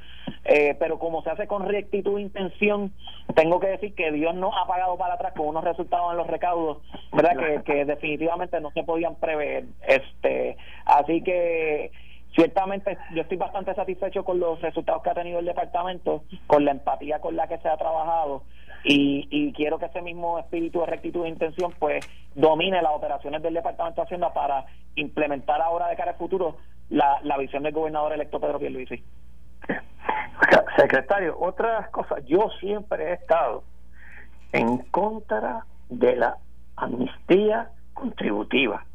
eh, 0.45 0.75
pero 0.79 0.99
como 0.99 1.21
se 1.21 1.29
hace 1.29 1.47
con 1.47 1.67
rectitud 1.67 2.17
e 2.17 2.21
intención, 2.21 2.93
tengo 3.35 3.59
que 3.59 3.67
decir 3.67 3.93
que 3.93 4.11
Dios 4.11 4.33
no 4.35 4.55
ha 4.55 4.65
pagado 4.65 4.97
para 4.97 5.15
atrás 5.15 5.33
con 5.35 5.47
unos 5.47 5.65
resultados 5.65 6.11
en 6.11 6.17
los 6.17 6.27
recaudos, 6.27 6.77
verdad 7.11 7.35
que, 7.37 7.63
que 7.63 7.85
definitivamente 7.85 8.61
no 8.61 8.71
se 8.71 8.83
podían 8.83 9.15
prever, 9.15 9.65
este, 9.85 10.55
así 10.85 11.21
que 11.23 11.91
ciertamente 12.35 12.97
yo 13.13 13.23
estoy 13.23 13.37
bastante 13.37 13.73
satisfecho 13.75 14.23
con 14.23 14.39
los 14.39 14.61
resultados 14.61 15.03
que 15.03 15.09
ha 15.09 15.13
tenido 15.13 15.39
el 15.39 15.45
departamento, 15.45 16.23
con 16.47 16.63
la 16.63 16.71
empatía 16.71 17.19
con 17.19 17.35
la 17.35 17.47
que 17.47 17.57
se 17.57 17.67
ha 17.67 17.77
trabajado 17.77 18.43
y, 18.85 19.27
y 19.31 19.51
quiero 19.53 19.79
que 19.79 19.85
ese 19.85 20.01
mismo 20.01 20.37
espíritu 20.37 20.81
de 20.81 20.85
rectitud 20.85 21.25
e 21.25 21.29
intención 21.29 21.73
pues 21.79 22.07
domine 22.35 22.81
las 22.83 22.93
operaciones 22.93 23.41
del 23.41 23.55
Departamento 23.55 24.01
de 24.01 24.05
Hacienda 24.05 24.31
para 24.31 24.65
implementar 24.95 25.59
ahora 25.59 25.87
de 25.87 25.95
cara 25.95 26.11
al 26.11 26.17
futuro 26.17 26.57
la, 26.89 27.37
visión 27.39 27.63
del 27.63 27.73
gobernador 27.73 28.13
electo 28.13 28.39
Pedro 28.39 28.59
Pierluisi. 28.59 29.03
Secretario, 30.77 31.35
otras 31.39 31.89
cosas, 31.89 32.23
yo 32.25 32.49
siempre 32.59 33.09
he 33.09 33.13
estado 33.13 33.63
en 34.51 34.77
contra 34.77 35.65
de 35.89 36.15
la 36.15 36.37
amnistía 36.75 37.71
contributiva, 37.93 38.85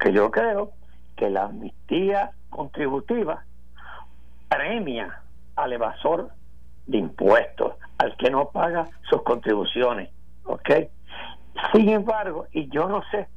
que 0.00 0.12
yo 0.12 0.30
creo 0.30 0.72
que 1.16 1.30
la 1.30 1.44
amnistía 1.44 2.32
contributiva 2.50 3.44
premia 4.48 5.20
al 5.54 5.72
evasor 5.74 6.30
de 6.86 6.98
impuestos, 6.98 7.74
al 7.98 8.16
que 8.16 8.30
no 8.30 8.50
paga 8.50 8.88
sus 9.08 9.22
contribuciones, 9.22 10.10
¿ok? 10.44 10.70
Sin 11.72 11.88
embargo, 11.88 12.46
y 12.52 12.68
yo 12.68 12.88
no 12.88 13.02
sé 13.10 13.28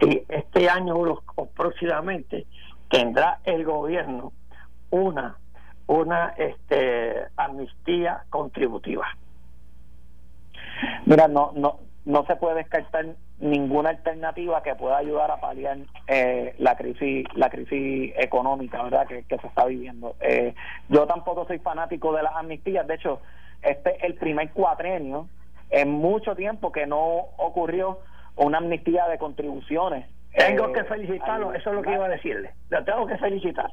si 0.00 0.24
este 0.28 0.68
año 0.70 0.96
o 0.96 1.46
próximamente 1.46 2.46
tendrá 2.88 3.40
el 3.44 3.64
gobierno 3.64 4.32
una 4.90 5.36
una 5.86 6.34
este 6.36 7.26
amnistía 7.36 8.24
contributiva. 8.30 9.06
Mira, 11.06 11.28
no 11.28 11.52
no 11.54 11.80
no 12.04 12.24
se 12.26 12.36
puede 12.36 12.56
descartar 12.56 13.06
ninguna 13.40 13.90
alternativa 13.90 14.62
que 14.62 14.74
pueda 14.74 14.98
ayudar 14.98 15.30
a 15.30 15.40
paliar 15.40 15.78
eh, 16.08 16.54
la 16.58 16.76
crisis 16.76 17.24
la 17.34 17.48
crisis 17.50 18.12
económica 18.16 18.82
verdad 18.82 19.06
que, 19.06 19.24
se 19.28 19.46
está 19.46 19.64
viviendo. 19.66 20.16
Eh, 20.20 20.54
yo 20.88 21.06
tampoco 21.06 21.46
soy 21.46 21.58
fanático 21.58 22.12
de 22.12 22.22
las 22.22 22.34
amnistías. 22.34 22.86
De 22.86 22.94
hecho 22.94 23.20
este 23.62 23.96
es 23.96 24.04
el 24.04 24.14
primer 24.14 24.50
cuatrenio 24.50 25.28
en 25.70 25.90
mucho 25.90 26.34
tiempo 26.34 26.72
que 26.72 26.86
no 26.86 27.26
ocurrió 27.36 28.00
una 28.36 28.58
amnistía 28.58 29.06
de 29.06 29.18
contribuciones 29.18 30.06
tengo 30.38 30.72
que 30.72 30.80
eh, 30.80 30.84
felicitarlo 30.84 31.52
eso 31.52 31.70
es 31.70 31.76
lo 31.76 31.82
que 31.82 31.92
iba 31.92 32.06
a 32.06 32.10
decirle. 32.10 32.52
Lo 32.70 32.84
tengo 32.84 33.06
que 33.06 33.16
felicitar. 33.18 33.70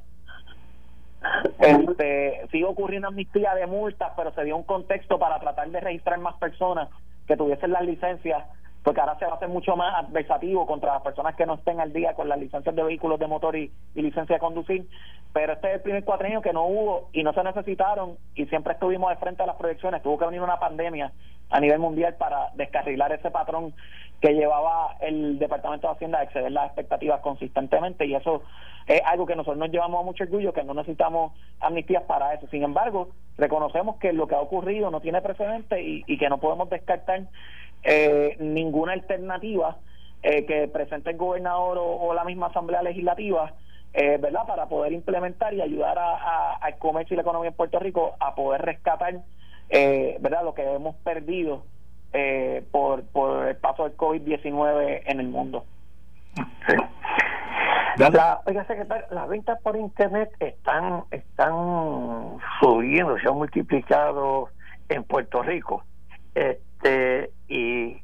Este 1.59 2.47
sí 2.51 2.63
ocurrió 2.63 2.99
una 2.99 3.07
amnistía 3.07 3.55
de 3.55 3.66
multas 3.66 4.11
pero 4.16 4.32
se 4.34 4.43
dio 4.43 4.55
un 4.55 4.63
contexto 4.63 5.18
para 5.18 5.39
tratar 5.39 5.70
de 5.70 5.80
registrar 5.80 6.20
más 6.20 6.36
personas 6.36 6.89
que 7.28 7.36
tuviesen 7.36 7.72
las 7.72 7.84
licencias 7.84 8.43
porque 8.86 9.02
ahora 9.02 9.18
se 9.18 9.26
va 9.26 9.32
a 9.32 9.36
hacer 9.38 9.50
mucho 9.50 9.76
más 9.76 9.96
adversativo 9.96 10.68
contra 10.68 10.94
las 10.94 11.02
personas 11.02 11.36
que 11.36 11.48
no 11.48 11.56
estén 11.56 11.80
al 11.80 11.92
día 11.92 12.14
con 12.14 12.30
las 12.30 12.38
licencias 12.38 12.76
de 12.76 12.84
vehículos 12.84 13.20
de 13.20 13.26
motor 13.26 13.56
y, 13.56 13.72
licencia 13.96 14.36
de 14.36 14.40
conducir, 14.40 14.88
pero 15.34 15.54
este 15.54 15.70
es 15.70 15.74
el 15.78 15.82
primer 15.82 16.04
cuatrenio 16.04 16.40
que 16.40 16.54
no 16.54 16.68
hubo 16.68 17.10
y 17.12 17.24
no 17.24 17.34
se 17.34 17.44
necesitaron 17.44 18.16
y 18.36 18.46
siempre 18.46 18.74
estuvimos 18.74 19.10
de 19.10 19.16
frente 19.16 19.42
a 19.42 19.48
las 19.48 19.56
proyecciones, 19.56 20.04
tuvo 20.04 20.20
que 20.20 20.26
venir 20.26 20.40
una 20.40 20.60
pandemia 20.60 21.12
a 21.50 21.60
nivel 21.60 21.80
mundial 21.80 22.14
para 22.20 22.52
descarrilar 22.54 23.12
ese 23.12 23.32
patrón 23.32 23.74
que 24.22 24.34
llevaba 24.34 24.96
el 25.02 25.40
Departamento 25.40 25.88
de 25.88 25.94
Hacienda 25.94 26.20
a 26.20 26.24
exceder 26.24 26.52
las 26.52 26.68
expectativas 26.68 27.22
consistentemente 27.22 28.06
y 28.06 28.14
eso 28.14 28.44
es 28.86 29.02
algo 29.04 29.26
que 29.26 29.36
nosotros 29.36 29.58
nos 29.58 29.72
llevamos 29.72 30.00
a 30.00 30.06
mucho 30.06 30.26
orgullo, 30.26 30.54
que 30.54 30.64
no 30.64 30.76
necesitamos 30.76 31.34
amnistías 31.60 32.04
para 32.04 32.36
eso. 32.36 32.46
Sin 32.52 32.62
embargo, 32.62 33.10
reconocemos 33.36 33.98
que 33.98 34.14
lo 34.14 34.28
que 34.28 34.36
ha 34.36 34.40
ocurrido 34.40 34.92
no 34.92 35.02
tiene 35.02 35.24
precedente 35.24 35.82
y, 35.82 36.04
y 36.06 36.20
que 36.20 36.30
no 36.30 36.38
podemos 36.38 36.70
descartar 36.70 37.24
eh, 37.86 38.36
ninguna 38.40 38.94
alternativa 38.94 39.78
eh, 40.24 40.44
que 40.48 40.68
presente 40.68 41.12
el 41.12 41.18
gobernador 41.18 41.78
o, 41.80 42.12
la 42.16 42.24
misma 42.24 42.48
asamblea 42.48 42.82
legislativa 42.82 43.54
eh, 43.94 44.18
verdad 44.18 44.48
para 44.48 44.66
poder 44.66 44.92
implementar 44.92 45.54
y 45.54 45.62
ayudar 45.62 46.00
al 46.00 46.78
comercio 46.80 47.14
y 47.14 47.18
la 47.18 47.22
economía 47.22 47.50
en 47.50 47.56
Puerto 47.56 47.78
Rico 47.78 48.16
a 48.20 48.34
poder 48.34 48.64
rescatar 48.64 49.22
eh, 49.70 50.18
verdad 50.20 50.44
lo 50.44 50.56
que 50.56 50.64
hemos 50.64 50.96
perdido 50.98 51.64
por 52.72 53.04
por 53.04 53.48
el 53.48 53.58
paso 53.58 53.84
del 53.84 53.96
COVID-19 53.98 55.04
en 55.06 55.20
el 55.20 55.28
mundo. 55.28 55.66
La, 57.98 58.42
oiga, 58.46 58.66
secretario, 58.66 59.06
las 59.12 59.28
ventas 59.28 59.62
por 59.62 59.78
internet 59.78 60.32
están 60.40 61.04
están 61.12 62.38
subiendo, 62.60 63.20
se 63.20 63.28
han 63.28 63.36
multiplicado 63.36 64.50
en 64.90 65.04
Puerto 65.04 65.44
Rico. 65.44 65.84
Este, 66.76 67.32
y 67.47 68.01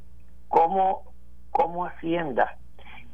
cómo, 0.47 1.03
cómo 1.51 1.85
Hacienda 1.85 2.57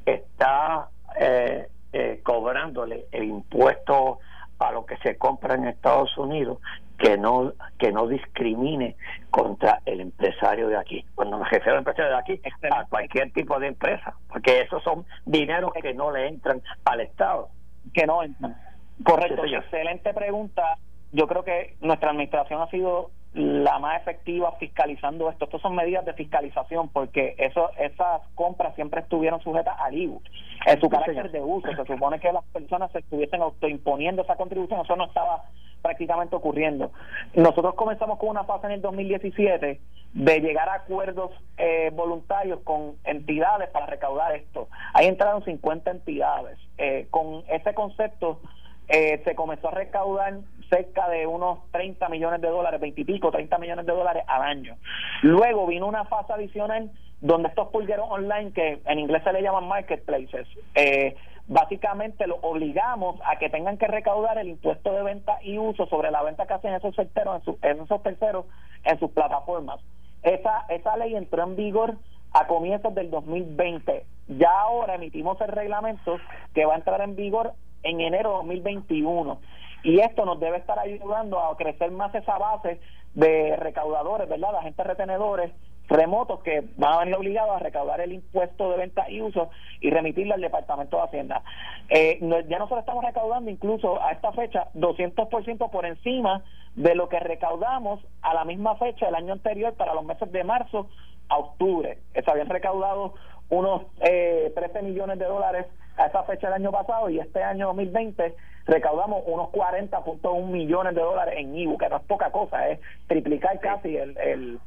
está 0.05 0.89
eh, 1.19 1.67
eh, 1.93 2.21
cobrándole 2.23 3.05
el 3.11 3.25
impuesto 3.25 4.19
a 4.59 4.71
lo 4.71 4.85
que 4.85 4.97
se 4.97 5.17
compra 5.17 5.55
en 5.55 5.67
Estados 5.67 6.17
Unidos 6.17 6.59
que 6.97 7.15
no 7.15 7.53
que 7.77 7.91
no 7.91 8.07
discrimine 8.07 8.95
contra 9.29 9.81
el 9.85 10.01
empresario 10.01 10.67
de 10.67 10.77
aquí. 10.77 11.05
Cuando 11.13 11.37
me 11.37 11.43
refiero 11.43 11.73
al 11.73 11.79
empresario 11.79 12.11
de 12.11 12.17
aquí, 12.17 12.41
a 12.71 12.85
cualquier 12.85 13.31
tipo 13.33 13.59
de 13.59 13.67
empresa, 13.67 14.15
porque 14.29 14.61
esos 14.61 14.81
son 14.83 15.05
dineros 15.25 15.71
que 15.79 15.93
no 15.93 16.11
le 16.11 16.27
entran 16.27 16.61
al 16.85 17.01
Estado. 17.01 17.49
Que 17.93 18.07
no 18.07 18.23
entran. 18.23 18.57
Correcto, 19.03 19.45
excelente 19.45 20.11
pregunta. 20.13 20.77
Yo 21.11 21.27
creo 21.27 21.43
que 21.43 21.75
nuestra 21.81 22.09
administración 22.09 22.61
ha 22.61 22.69
sido 22.69 23.11
la 23.38 23.77
más 23.77 24.01
efectiva 24.01 24.51
fiscalizando 24.59 25.29
esto. 25.29 25.45
Estas 25.45 25.61
son 25.61 25.75
medidas 25.75 26.03
de 26.05 26.13
fiscalización 26.13 26.89
porque 26.89 27.35
eso, 27.38 27.69
esas 27.77 28.21
compras 28.33 28.73
siempre 28.75 29.01
estuvieron 29.01 29.39
sujetas 29.41 29.75
al 29.79 29.95
IVU. 29.95 30.21
En 30.65 30.79
su 30.81 30.89
carácter 30.89 31.31
de 31.31 31.41
uso, 31.41 31.67
se 31.75 31.85
supone 31.85 32.19
que 32.19 32.31
las 32.31 32.43
personas 32.45 32.91
se 32.91 32.99
estuviesen 32.99 33.41
autoimponiendo 33.41 34.23
esa 34.23 34.35
contribución, 34.35 34.81
eso 34.81 34.95
no 34.95 35.05
estaba 35.05 35.43
prácticamente 35.83 36.35
ocurriendo. 36.35 36.91
Nosotros 37.35 37.75
comenzamos 37.75 38.17
con 38.17 38.29
una 38.29 38.43
fase 38.43 38.65
en 38.65 38.73
el 38.73 38.81
2017 38.81 39.79
de 40.13 40.39
llegar 40.39 40.67
a 40.69 40.75
acuerdos 40.75 41.31
eh, 41.57 41.91
voluntarios 41.93 42.59
con 42.63 42.95
entidades 43.03 43.69
para 43.69 43.85
recaudar 43.85 44.35
esto. 44.35 44.67
Ahí 44.93 45.05
entraron 45.05 45.45
50 45.45 45.91
entidades. 45.91 46.57
Eh, 46.79 47.07
con 47.11 47.43
ese 47.49 47.75
concepto 47.75 48.39
eh, 48.88 49.21
se 49.23 49.35
comenzó 49.35 49.67
a 49.67 49.71
recaudar 49.71 50.39
cerca 50.70 51.07
de 51.09 51.26
unos 51.28 51.59
30 51.72 52.09
millones 52.09 52.41
de 52.41 52.49
dólares, 52.49 52.80
20 52.80 53.01
y 53.01 53.05
pico, 53.05 53.32
30 53.32 53.57
millones 53.57 53.86
de 53.86 53.93
dólares 53.93 54.24
al 54.28 54.41
año. 54.41 54.76
Luego 55.22 55.68
vino 55.68 55.88
una 55.88 56.05
fase 56.05 56.34
adicional 56.34 56.91
donde 57.22 57.49
estos 57.49 57.70
pulgueros 57.70 58.07
online, 58.09 58.51
que 58.51 58.82
en 58.86 58.99
inglés 58.99 59.24
se 59.24 59.34
le 59.34 59.41
llaman 59.41 59.68
marketplaces, 59.68 60.47
eh, 60.76 61.15
básicamente 61.47 62.28
lo 62.28 62.36
obligamos 62.41 63.20
a 63.26 63.38
que 63.38 63.49
tengan 63.49 63.78
que 63.78 63.88
recaudar 63.88 64.38
el 64.38 64.49
impuesto 64.49 64.91
de 64.91 65.03
venta 65.03 65.39
y 65.41 65.57
uso 65.57 65.88
sobre 65.88 66.11
la 66.11 66.22
venta 66.22 66.45
que 66.45 66.53
hacen 66.53 66.74
esos 66.74 66.95
terceros 66.95 67.41
en, 67.61 67.82
esos 67.82 68.03
terceros 68.03 68.45
en 68.84 68.99
sus 68.99 69.11
plataformas. 69.11 69.80
Esa, 70.24 70.65
esa 70.70 70.97
ley 70.97 71.15
entró 71.15 71.43
en 71.43 71.55
vigor 71.55 71.95
a 72.34 72.47
comienzos 72.47 72.93
del 72.93 73.09
2020. 73.09 74.05
Ya 74.28 74.51
ahora 74.51 74.95
emitimos 74.95 75.39
el 75.41 75.47
reglamento 75.47 76.18
que 76.53 76.65
va 76.65 76.74
a 76.74 76.78
entrar 76.78 77.01
en 77.01 77.15
vigor 77.15 77.53
en 77.84 78.01
enero 78.01 78.30
de 78.30 78.36
2021 78.38 79.39
y 79.84 79.99
esto 79.99 80.25
nos 80.25 80.39
debe 80.39 80.57
estar 80.57 80.78
ayudando 80.80 81.39
a 81.39 81.55
crecer 81.57 81.91
más 81.91 82.13
esa 82.15 82.38
base 82.38 82.80
de 83.13 83.55
recaudadores, 83.55 84.30
¿verdad? 84.30 84.51
De 84.51 84.57
agentes 84.59 84.86
retenedores 84.86 85.51
remotos 85.88 86.41
que 86.43 86.63
van 86.75 86.93
a 86.93 86.99
venir 86.99 87.15
obligados 87.15 87.55
a 87.55 87.59
recaudar 87.59 88.01
el 88.01 88.11
impuesto 88.11 88.71
de 88.71 88.78
venta 88.78 89.09
y 89.09 89.21
uso 89.21 89.49
y 89.80 89.89
remitirle 89.89 90.34
al 90.34 90.41
Departamento 90.41 90.97
de 90.97 91.03
Hacienda. 91.03 91.43
Eh, 91.89 92.19
ya 92.21 92.59
nosotros 92.59 92.82
estamos 92.82 93.03
recaudando 93.03 93.49
incluso 93.49 94.01
a 94.01 94.11
esta 94.11 94.32
fecha 94.34 94.67
200% 94.73 95.69
por 95.69 95.86
encima 95.86 96.43
de 96.75 96.93
lo 96.93 97.09
que 97.09 97.19
recaudamos 97.19 98.01
a 98.21 98.34
la 98.34 98.43
misma 98.43 98.75
fecha 98.75 99.05
del 99.05 99.15
año 99.15 99.34
anterior 99.34 99.73
para 99.75 99.93
los 99.93 100.05
meses 100.05 100.32
de 100.32 100.43
marzo 100.43 100.89
a 101.30 101.38
octubre. 101.38 101.99
Se 102.13 102.30
habían 102.30 102.49
recaudado 102.49 103.13
unos 103.49 103.84
eh, 104.01 104.51
13 104.55 104.82
millones 104.82 105.19
de 105.19 105.25
dólares 105.25 105.67
a 105.97 106.05
esa 106.05 106.23
fecha 106.23 106.47
del 106.47 106.61
año 106.61 106.71
pasado 106.71 107.09
y 107.09 107.19
este 107.19 107.43
año 107.43 107.67
2020 107.67 108.35
recaudamos 108.65 109.23
unos 109.25 109.49
40.1 109.49 110.45
millones 110.47 110.95
de 110.95 111.01
dólares 111.01 111.35
en 111.37 111.55
IBU, 111.55 111.77
que 111.77 111.89
no 111.89 111.97
es 111.97 112.03
poca 112.03 112.31
cosa, 112.31 112.67
es 112.69 112.79
triplicar 113.07 113.59
casi 113.59 113.97
el, 113.97 114.17
el, 114.17 114.59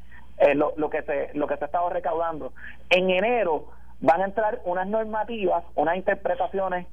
lo, 0.59 0.73
lo, 0.77 0.91
que 0.91 1.03
se 1.03 1.31
lo 1.35 1.47
que 1.47 1.57
se 1.57 1.65
ha 1.65 1.67
estado 1.67 1.91
recaudando. 1.91 2.53
En 2.89 3.11
enero 3.11 3.67
van 4.01 4.23
a 4.23 4.25
entrar 4.25 4.61
unas 4.65 4.87
normativas, 4.87 5.65
unas 5.75 5.97
interpretaciones 5.97 6.87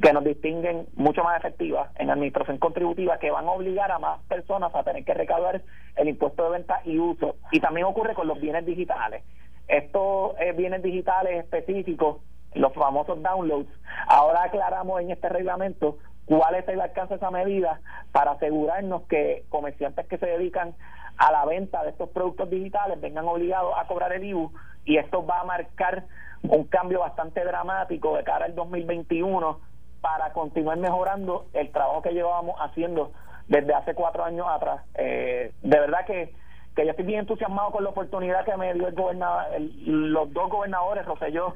que 0.00 0.12
nos 0.12 0.24
distinguen 0.24 0.86
mucho 0.94 1.22
más 1.22 1.38
efectivas 1.38 1.90
en 1.96 2.08
administración 2.08 2.58
contributiva 2.58 3.18
que 3.18 3.30
van 3.30 3.46
a 3.46 3.50
obligar 3.50 3.92
a 3.92 3.98
más 3.98 4.20
personas 4.22 4.74
a 4.74 4.82
tener 4.84 5.04
que 5.04 5.12
recaudar 5.12 5.60
el 5.96 6.08
impuesto 6.08 6.44
de 6.44 6.50
venta 6.50 6.80
y 6.84 6.98
uso. 6.98 7.36
Y 7.50 7.60
también 7.60 7.86
ocurre 7.86 8.14
con 8.14 8.26
los 8.26 8.40
bienes 8.40 8.64
digitales. 8.64 9.22
Estos 9.68 10.34
eh, 10.40 10.52
bienes 10.52 10.82
digitales 10.82 11.44
específicos, 11.44 12.18
los 12.54 12.72
famosos 12.74 13.22
downloads, 13.22 13.70
ahora 14.06 14.44
aclaramos 14.44 15.00
en 15.00 15.10
este 15.10 15.28
reglamento 15.28 15.98
cuál 16.26 16.54
es 16.54 16.68
el 16.68 16.80
alcance 16.80 17.14
de 17.14 17.16
esa 17.16 17.30
medida 17.30 17.80
para 18.12 18.32
asegurarnos 18.32 19.02
que 19.02 19.44
comerciantes 19.48 20.06
que 20.06 20.18
se 20.18 20.26
dedican 20.26 20.74
a 21.18 21.32
la 21.32 21.44
venta 21.44 21.82
de 21.82 21.90
estos 21.90 22.08
productos 22.10 22.50
digitales 22.50 23.00
vengan 23.00 23.26
obligados 23.26 23.74
a 23.76 23.86
cobrar 23.86 24.12
el 24.12 24.24
IBU 24.24 24.52
y 24.84 24.96
esto 24.96 25.24
va 25.24 25.40
a 25.40 25.44
marcar 25.44 26.04
un 26.42 26.64
cambio 26.64 27.00
bastante 27.00 27.44
dramático 27.44 28.16
de 28.16 28.24
cara 28.24 28.46
al 28.46 28.54
2021 28.54 29.60
para 30.00 30.32
continuar 30.32 30.78
mejorando 30.78 31.46
el 31.52 31.70
trabajo 31.70 32.02
que 32.02 32.12
llevábamos 32.12 32.56
haciendo 32.60 33.12
desde 33.46 33.74
hace 33.74 33.94
cuatro 33.94 34.24
años 34.24 34.46
atrás. 34.48 34.82
Eh, 34.94 35.52
de 35.62 35.80
verdad 35.80 36.04
que, 36.06 36.34
que 36.74 36.84
yo 36.84 36.90
estoy 36.90 37.04
bien 37.04 37.20
entusiasmado 37.20 37.70
con 37.70 37.84
la 37.84 37.90
oportunidad 37.90 38.44
que 38.44 38.56
me 38.56 38.74
dio 38.74 38.88
el 38.88 38.94
gobernador, 38.94 39.60
los 39.60 40.32
dos 40.32 40.50
gobernadores, 40.50 41.06
Roselló 41.06 41.54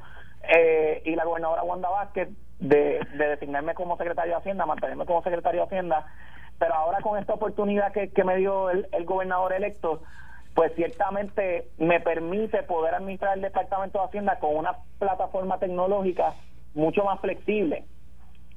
eh, 0.49 1.03
y 1.05 1.14
la 1.14 1.24
gobernadora 1.24 1.62
Wanda 1.62 1.88
Vázquez, 1.88 2.28
de, 2.59 3.01
de 3.16 3.28
designarme 3.28 3.74
como 3.74 3.97
secretario 3.97 4.32
de 4.32 4.38
Hacienda, 4.38 4.66
mantenerme 4.66 5.07
como 5.07 5.22
secretario 5.22 5.61
de 5.61 5.66
Hacienda, 5.66 6.07
pero 6.59 6.74
ahora 6.74 7.01
con 7.01 7.18
esta 7.18 7.34
oportunidad 7.34 7.92
que, 7.92 8.11
que 8.11 8.24
me 8.24 8.36
dio 8.36 8.70
el, 8.70 8.88
el 8.92 9.05
gobernador 9.05 9.53
electo, 9.53 10.03
pues 10.55 10.72
ciertamente 10.74 11.68
me 11.76 12.01
permite 12.01 12.62
poder 12.62 12.94
administrar 12.94 13.36
el 13.36 13.42
Departamento 13.42 13.99
de 13.99 14.07
Hacienda 14.07 14.38
con 14.38 14.57
una 14.57 14.76
plataforma 14.99 15.59
tecnológica 15.59 16.34
mucho 16.74 17.05
más 17.05 17.20
flexible 17.20 17.84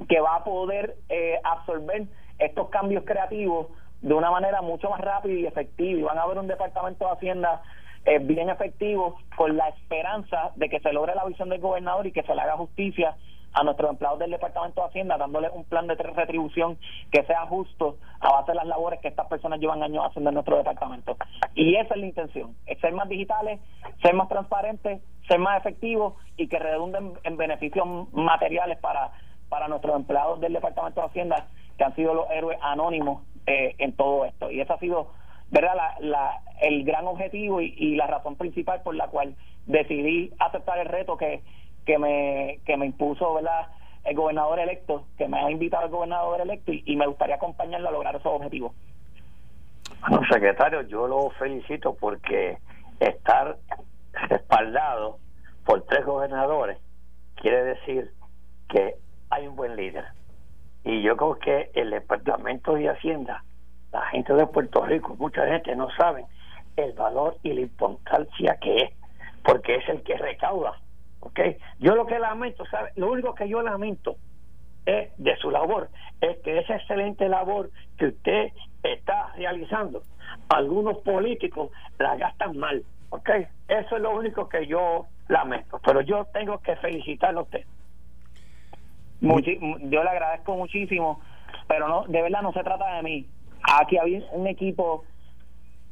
que 0.07 0.21
va 0.21 0.35
a 0.35 0.43
poder 0.43 0.95
eh, 1.09 1.39
absorber 1.43 2.05
estos 2.37 2.69
cambios 2.69 3.03
creativos 3.05 3.67
de 4.01 4.13
una 4.13 4.31
manera 4.31 4.61
mucho 4.61 4.89
más 4.89 5.01
rápida 5.01 5.33
y 5.33 5.45
efectiva. 5.45 5.99
Y 5.99 6.03
van 6.03 6.17
a 6.17 6.21
haber 6.21 6.37
un 6.37 6.47
departamento 6.47 7.05
de 7.05 7.11
Hacienda 7.11 7.61
eh, 8.06 8.20
bien 8.20 8.50
efectivo 8.50 9.18
con 9.36 9.58
la 9.58 9.70
esperanza 9.70 10.52
de 10.56 10.70
que 10.70 10.80
se 10.80 10.93
logre 10.93 11.16
la 11.16 11.26
visión 11.26 11.50
del 11.50 11.60
gobernador 11.60 12.08
y 12.08 12.12
que 12.12 12.24
se 12.24 12.34
le 12.34 12.41
haga 12.41 12.58
justicia 12.58 13.16
a 13.54 13.64
nuestros 13.64 13.89
empleados 13.89 14.20
del 14.20 14.32
Departamento 14.32 14.82
de 14.82 14.88
Hacienda, 14.88 15.18
dándoles 15.18 15.52
un 15.54 15.66
plan 15.66 15.88
de 15.88 15.95
retribución 15.95 16.78
que 17.12 17.24
sea 17.24 17.47
justo 17.47 17.97
a 18.20 18.32
base 18.32 18.52
de 18.52 18.56
las 18.56 18.68
labores 18.68 19.00
que 19.00 19.08
estas 19.08 19.28
personas 19.28 19.60
llevan 19.60 19.82
años 19.82 20.06
haciendo 20.06 20.30
en 20.30 20.36
nuestro 20.36 20.58
departamento. 20.58 21.18
Y 21.56 21.76
esa 21.76 21.95
es 21.95 22.00
la 22.00 22.06
intención, 22.06 22.56
es 22.68 22.80
ser 22.80 22.93
más 22.93 23.10
digitales, 23.10 23.60
ser 24.04 24.14
más 24.14 24.30
transparentes, 24.30 25.02
ser 25.28 25.39
más 25.39 25.60
efectivos 25.60 26.14
y 26.38 26.47
que 26.47 26.60
redunden 26.60 27.14
en 27.24 27.38
beneficios 27.38 27.88
materiales 28.14 28.78
para 28.78 29.12
para 29.50 29.68
nuestros 29.68 29.95
empleados 29.95 30.39
del 30.39 30.54
Departamento 30.54 31.02
de 31.02 31.08
Hacienda 31.08 31.47
que 31.78 31.84
han 31.84 31.95
sido 31.95 32.14
los 32.14 32.30
héroes 32.30 32.58
anónimos 32.62 33.24
eh, 33.47 33.76
en 33.80 33.93
todo 33.93 34.26
esto. 34.26 34.52
Y 34.52 34.62
ese 34.62 34.72
ha 34.72 34.78
sido 34.78 35.12
verdad 35.52 35.74
la, 36.00 36.41
el 36.62 36.84
gran 36.84 37.08
objetivo 37.08 37.62
y, 37.62 37.95
la 37.95 38.08
razón 38.08 38.36
principal 38.36 38.82
por 38.84 38.95
la 38.95 39.08
cual 39.08 39.36
decidí 39.66 40.32
aceptar 40.39 40.80
el 40.80 40.88
reto 40.88 41.18
que, 41.18 41.41
que, 41.86 41.97
me, 41.97 42.60
que 42.66 42.78
me 42.78 42.86
impuso 42.86 43.34
verdad 43.34 43.68
el 44.06 44.16
gobernador 44.16 44.60
electo, 44.60 45.06
que 45.18 45.28
me 45.28 45.39
ha 45.39 45.52
invitado 45.52 45.86
el 45.86 45.91
gobernador 45.91 46.41
electo 46.41 46.72
y, 46.74 46.95
me 46.95 47.08
gustaría 47.08 47.36
acompañarlo 47.36 47.89
a 47.89 47.91
lograr 47.91 48.16
esos 48.16 48.34
objetivos. 48.34 48.74
Bueno, 50.02 50.22
secretario, 50.32 50.82
yo 50.84 51.08
lo 51.08 51.30
felicito 51.32 51.95
porque 51.95 52.58
estar 53.00 53.58
respaldado 54.30 55.18
por 55.66 55.84
tres 55.86 56.06
gobernadores 56.06 56.78
quiere 57.36 57.64
decir 57.64 58.12
que 58.70 58.95
hay 59.30 59.47
un 59.47 59.56
buen 59.56 59.76
líder. 59.76 60.06
Y 60.84 61.02
yo 61.02 61.18
creo 61.18 61.36
que 61.36 61.72
el 61.74 61.91
Departamento 61.91 62.74
de 62.74 62.89
Hacienda, 62.89 63.43
la 63.91 64.01
gente 64.07 64.33
de 64.33 64.45
Puerto 64.47 64.85
Rico, 64.85 65.15
mucha 65.17 65.45
gente 65.47 65.75
no 65.75 65.89
sabe 65.91 66.25
el 66.75 66.93
valor 66.93 67.37
y 67.43 67.53
la 67.53 67.61
importancia 67.61 68.57
que 68.61 68.77
es, 68.83 68.89
porque 69.43 69.75
es 69.75 69.89
el 69.89 70.01
que 70.03 70.17
recauda. 70.17 70.73
¿ok? 71.21 71.39
Yo 71.79 71.95
lo 71.95 72.05
que 72.05 72.19
lamento, 72.19 72.65
¿sabe? 72.67 72.91
Lo 72.95 73.11
único 73.11 73.35
que 73.35 73.49
yo 73.49 73.61
lamento 73.61 74.15
es 74.85 75.09
de 75.17 75.35
su 75.37 75.51
labor, 75.51 75.89
es 76.21 76.37
que 76.39 76.59
esa 76.59 76.75
excelente 76.75 77.27
labor 77.27 77.69
que 77.97 78.07
usted 78.07 78.51
está 78.83 79.33
realizando, 79.35 80.03
algunos 80.49 80.97
políticos 80.99 81.71
la 81.97 82.15
gastan 82.15 82.57
mal. 82.57 82.83
¿ok? 83.09 83.29
Eso 83.67 83.95
es 83.95 84.01
lo 84.01 84.11
único 84.11 84.47
que 84.47 84.67
yo 84.67 85.05
lamento, 85.27 85.79
pero 85.83 86.01
yo 86.01 86.25
tengo 86.25 86.59
que 86.59 86.75
felicitarlo 86.77 87.41
a 87.41 87.43
usted 87.43 87.65
yo 89.21 90.03
le 90.03 90.09
agradezco 90.09 90.55
muchísimo, 90.55 91.21
pero 91.67 91.87
no, 91.87 92.05
de 92.07 92.21
verdad 92.21 92.41
no 92.41 92.53
se 92.53 92.63
trata 92.63 92.95
de 92.95 93.03
mí. 93.03 93.25
Aquí 93.64 93.97
había 93.97 94.22
un 94.32 94.47
equipo 94.47 95.03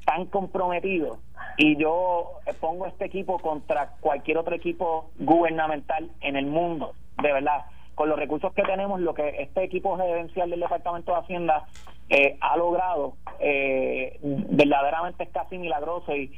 tan 0.05 0.25
comprometido 0.27 1.19
y 1.57 1.75
yo 1.75 2.39
pongo 2.61 2.87
este 2.87 3.05
equipo 3.05 3.39
contra 3.39 3.95
cualquier 3.99 4.37
otro 4.37 4.55
equipo 4.55 5.09
gubernamental 5.19 6.09
en 6.21 6.35
el 6.37 6.45
mundo, 6.45 6.93
de 7.21 7.33
verdad. 7.33 7.65
Con 7.95 8.09
los 8.09 8.19
recursos 8.19 8.53
que 8.53 8.61
tenemos, 8.61 8.99
lo 9.01 9.15
que 9.15 9.41
este 9.41 9.63
equipo 9.63 9.97
gerencial 9.97 10.51
del 10.51 10.59
Departamento 10.59 11.13
de 11.13 11.17
Hacienda 11.17 11.65
eh, 12.09 12.37
ha 12.39 12.55
logrado 12.55 13.15
eh, 13.39 14.19
verdaderamente 14.21 15.23
es 15.23 15.29
casi 15.31 15.57
milagroso 15.57 16.15
y, 16.15 16.31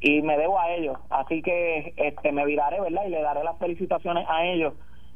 y 0.00 0.22
me 0.22 0.38
debo 0.38 0.58
a 0.58 0.70
ellos. 0.70 0.96
Así 1.10 1.42
que 1.42 1.92
este 1.96 2.32
me 2.32 2.46
viraré, 2.46 2.80
¿verdad? 2.80 3.04
Y 3.06 3.10
le 3.10 3.20
daré 3.20 3.44
las 3.44 3.58
felicitaciones 3.58 4.26
a 4.28 4.46
ellos 4.46 4.72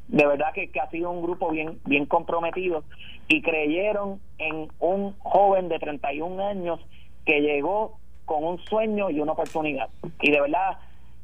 de 0.07 0.25
verdad 0.25 0.53
que, 0.53 0.69
que, 0.71 0.79
ha 0.79 0.89
sido 0.89 1.11
un 1.11 1.21
grupo 1.21 1.49
bien 1.51 1.79
bien 1.85 2.05
comprometido 2.05 2.83
y 3.27 3.41
creyeron 3.41 4.19
en 4.37 4.67
un 4.79 5.17
joven 5.19 5.67
de 5.69 5.79
31 5.79 6.47
años 6.47 6.79
que 7.25 7.41
llegó 7.41 7.99
con 8.25 8.43
un 8.43 8.59
sueño 8.65 9.09
y 9.09 9.19
una 9.19 9.33
oportunidad. 9.33 9.89
Y 10.21 10.31
de 10.31 10.41
verdad 10.41 10.77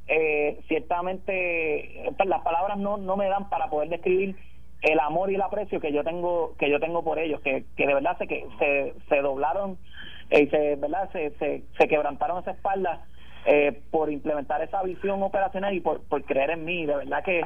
eh, 0.07 0.59
ciertamente 0.67 2.11
pues, 2.17 2.27
las 2.27 2.41
palabras 2.41 2.77
no, 2.77 2.97
no 2.97 3.15
me 3.15 3.29
dan 3.29 3.49
para 3.49 3.69
poder 3.69 3.89
describir 3.89 4.35
el 4.81 4.99
amor 4.99 5.31
y 5.31 5.35
el 5.35 5.41
aprecio 5.41 5.79
que 5.79 5.93
yo 5.93 6.03
tengo 6.03 6.55
que 6.57 6.69
yo 6.69 6.79
tengo 6.79 7.03
por 7.03 7.19
ellos 7.19 7.39
que, 7.39 7.63
que 7.77 7.87
de 7.87 7.93
verdad 7.93 8.17
se 8.17 8.27
que 8.27 8.45
se, 8.59 8.93
se 9.07 9.21
doblaron 9.21 9.77
eh, 10.29 10.43
y 10.43 10.47
se 10.47 10.75
verdad 10.75 11.09
se, 11.13 11.31
se, 11.37 11.63
se 11.77 11.87
quebrantaron 11.87 12.41
esa 12.41 12.51
espalda 12.51 13.05
eh, 13.45 13.81
por 13.91 14.11
implementar 14.11 14.61
esa 14.61 14.81
visión 14.83 15.21
operacional 15.23 15.73
y 15.73 15.79
por, 15.79 16.01
por 16.03 16.23
creer 16.23 16.51
en 16.51 16.65
mí. 16.65 16.85
De 16.85 16.95
verdad 16.95 17.23
que, 17.23 17.41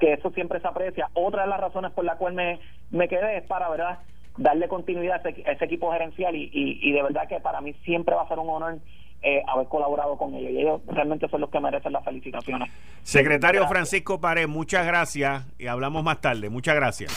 que 0.00 0.14
eso 0.14 0.30
siempre 0.30 0.60
se 0.60 0.68
aprecia. 0.68 1.08
Otra 1.14 1.42
de 1.42 1.48
las 1.48 1.60
razones 1.60 1.92
por 1.92 2.04
la 2.04 2.16
cual 2.16 2.34
me, 2.34 2.60
me 2.90 3.08
quedé 3.08 3.38
es 3.38 3.44
para, 3.44 3.68
¿verdad?, 3.68 3.98
darle 4.36 4.68
continuidad 4.68 5.20
a 5.24 5.28
ese, 5.28 5.64
equipo 5.64 5.92
gerencial 5.92 6.34
y, 6.34 6.50
y, 6.52 6.92
de 6.92 7.02
verdad 7.02 7.28
que 7.28 7.40
para 7.40 7.60
mí 7.60 7.74
siempre 7.84 8.14
va 8.14 8.22
a 8.22 8.28
ser 8.28 8.38
un 8.38 8.48
honor 8.48 8.78
eh, 9.22 9.42
haber 9.46 9.68
colaborado 9.68 10.16
con 10.16 10.34
ellos 10.34 10.50
y 10.50 10.60
ellos 10.60 10.80
realmente 10.88 11.28
son 11.28 11.40
los 11.42 11.50
que 11.50 11.60
merecen 11.60 11.92
las 11.92 12.04
felicitaciones. 12.04 12.70
Secretario 13.02 13.66
Francisco 13.68 14.20
Pared, 14.20 14.48
muchas 14.48 14.86
gracias 14.86 15.44
y 15.58 15.66
hablamos 15.66 16.02
más 16.02 16.20
tarde. 16.20 16.50
Muchas 16.50 16.74
gracias. 16.74 17.12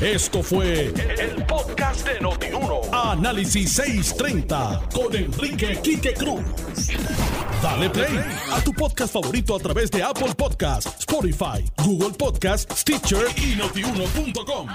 Esto 0.00 0.42
fue 0.42 0.86
el, 0.86 1.44
podcast 1.46 2.06
de 2.06 2.20
Notiuno. 2.20 2.80
Análisis 2.92 3.72
630 3.72 4.82
con 4.94 5.14
Enrique 5.16 5.78
Quique 5.82 6.12
Cruz. 6.12 6.42
Dale 7.62 7.88
play 7.88 8.18
a 8.52 8.60
tu 8.62 8.72
podcast 8.72 9.12
favorito 9.12 9.56
a 9.56 9.58
través 9.58 9.90
de 9.90 10.02
Apple 10.02 10.34
Podcasts, 10.36 11.00
Spotify, 11.00 11.64
Google 11.82 12.14
Podcasts, 12.18 12.80
Stitcher 12.80 13.26
y 13.36 13.56
notiuno.com. 13.56 14.68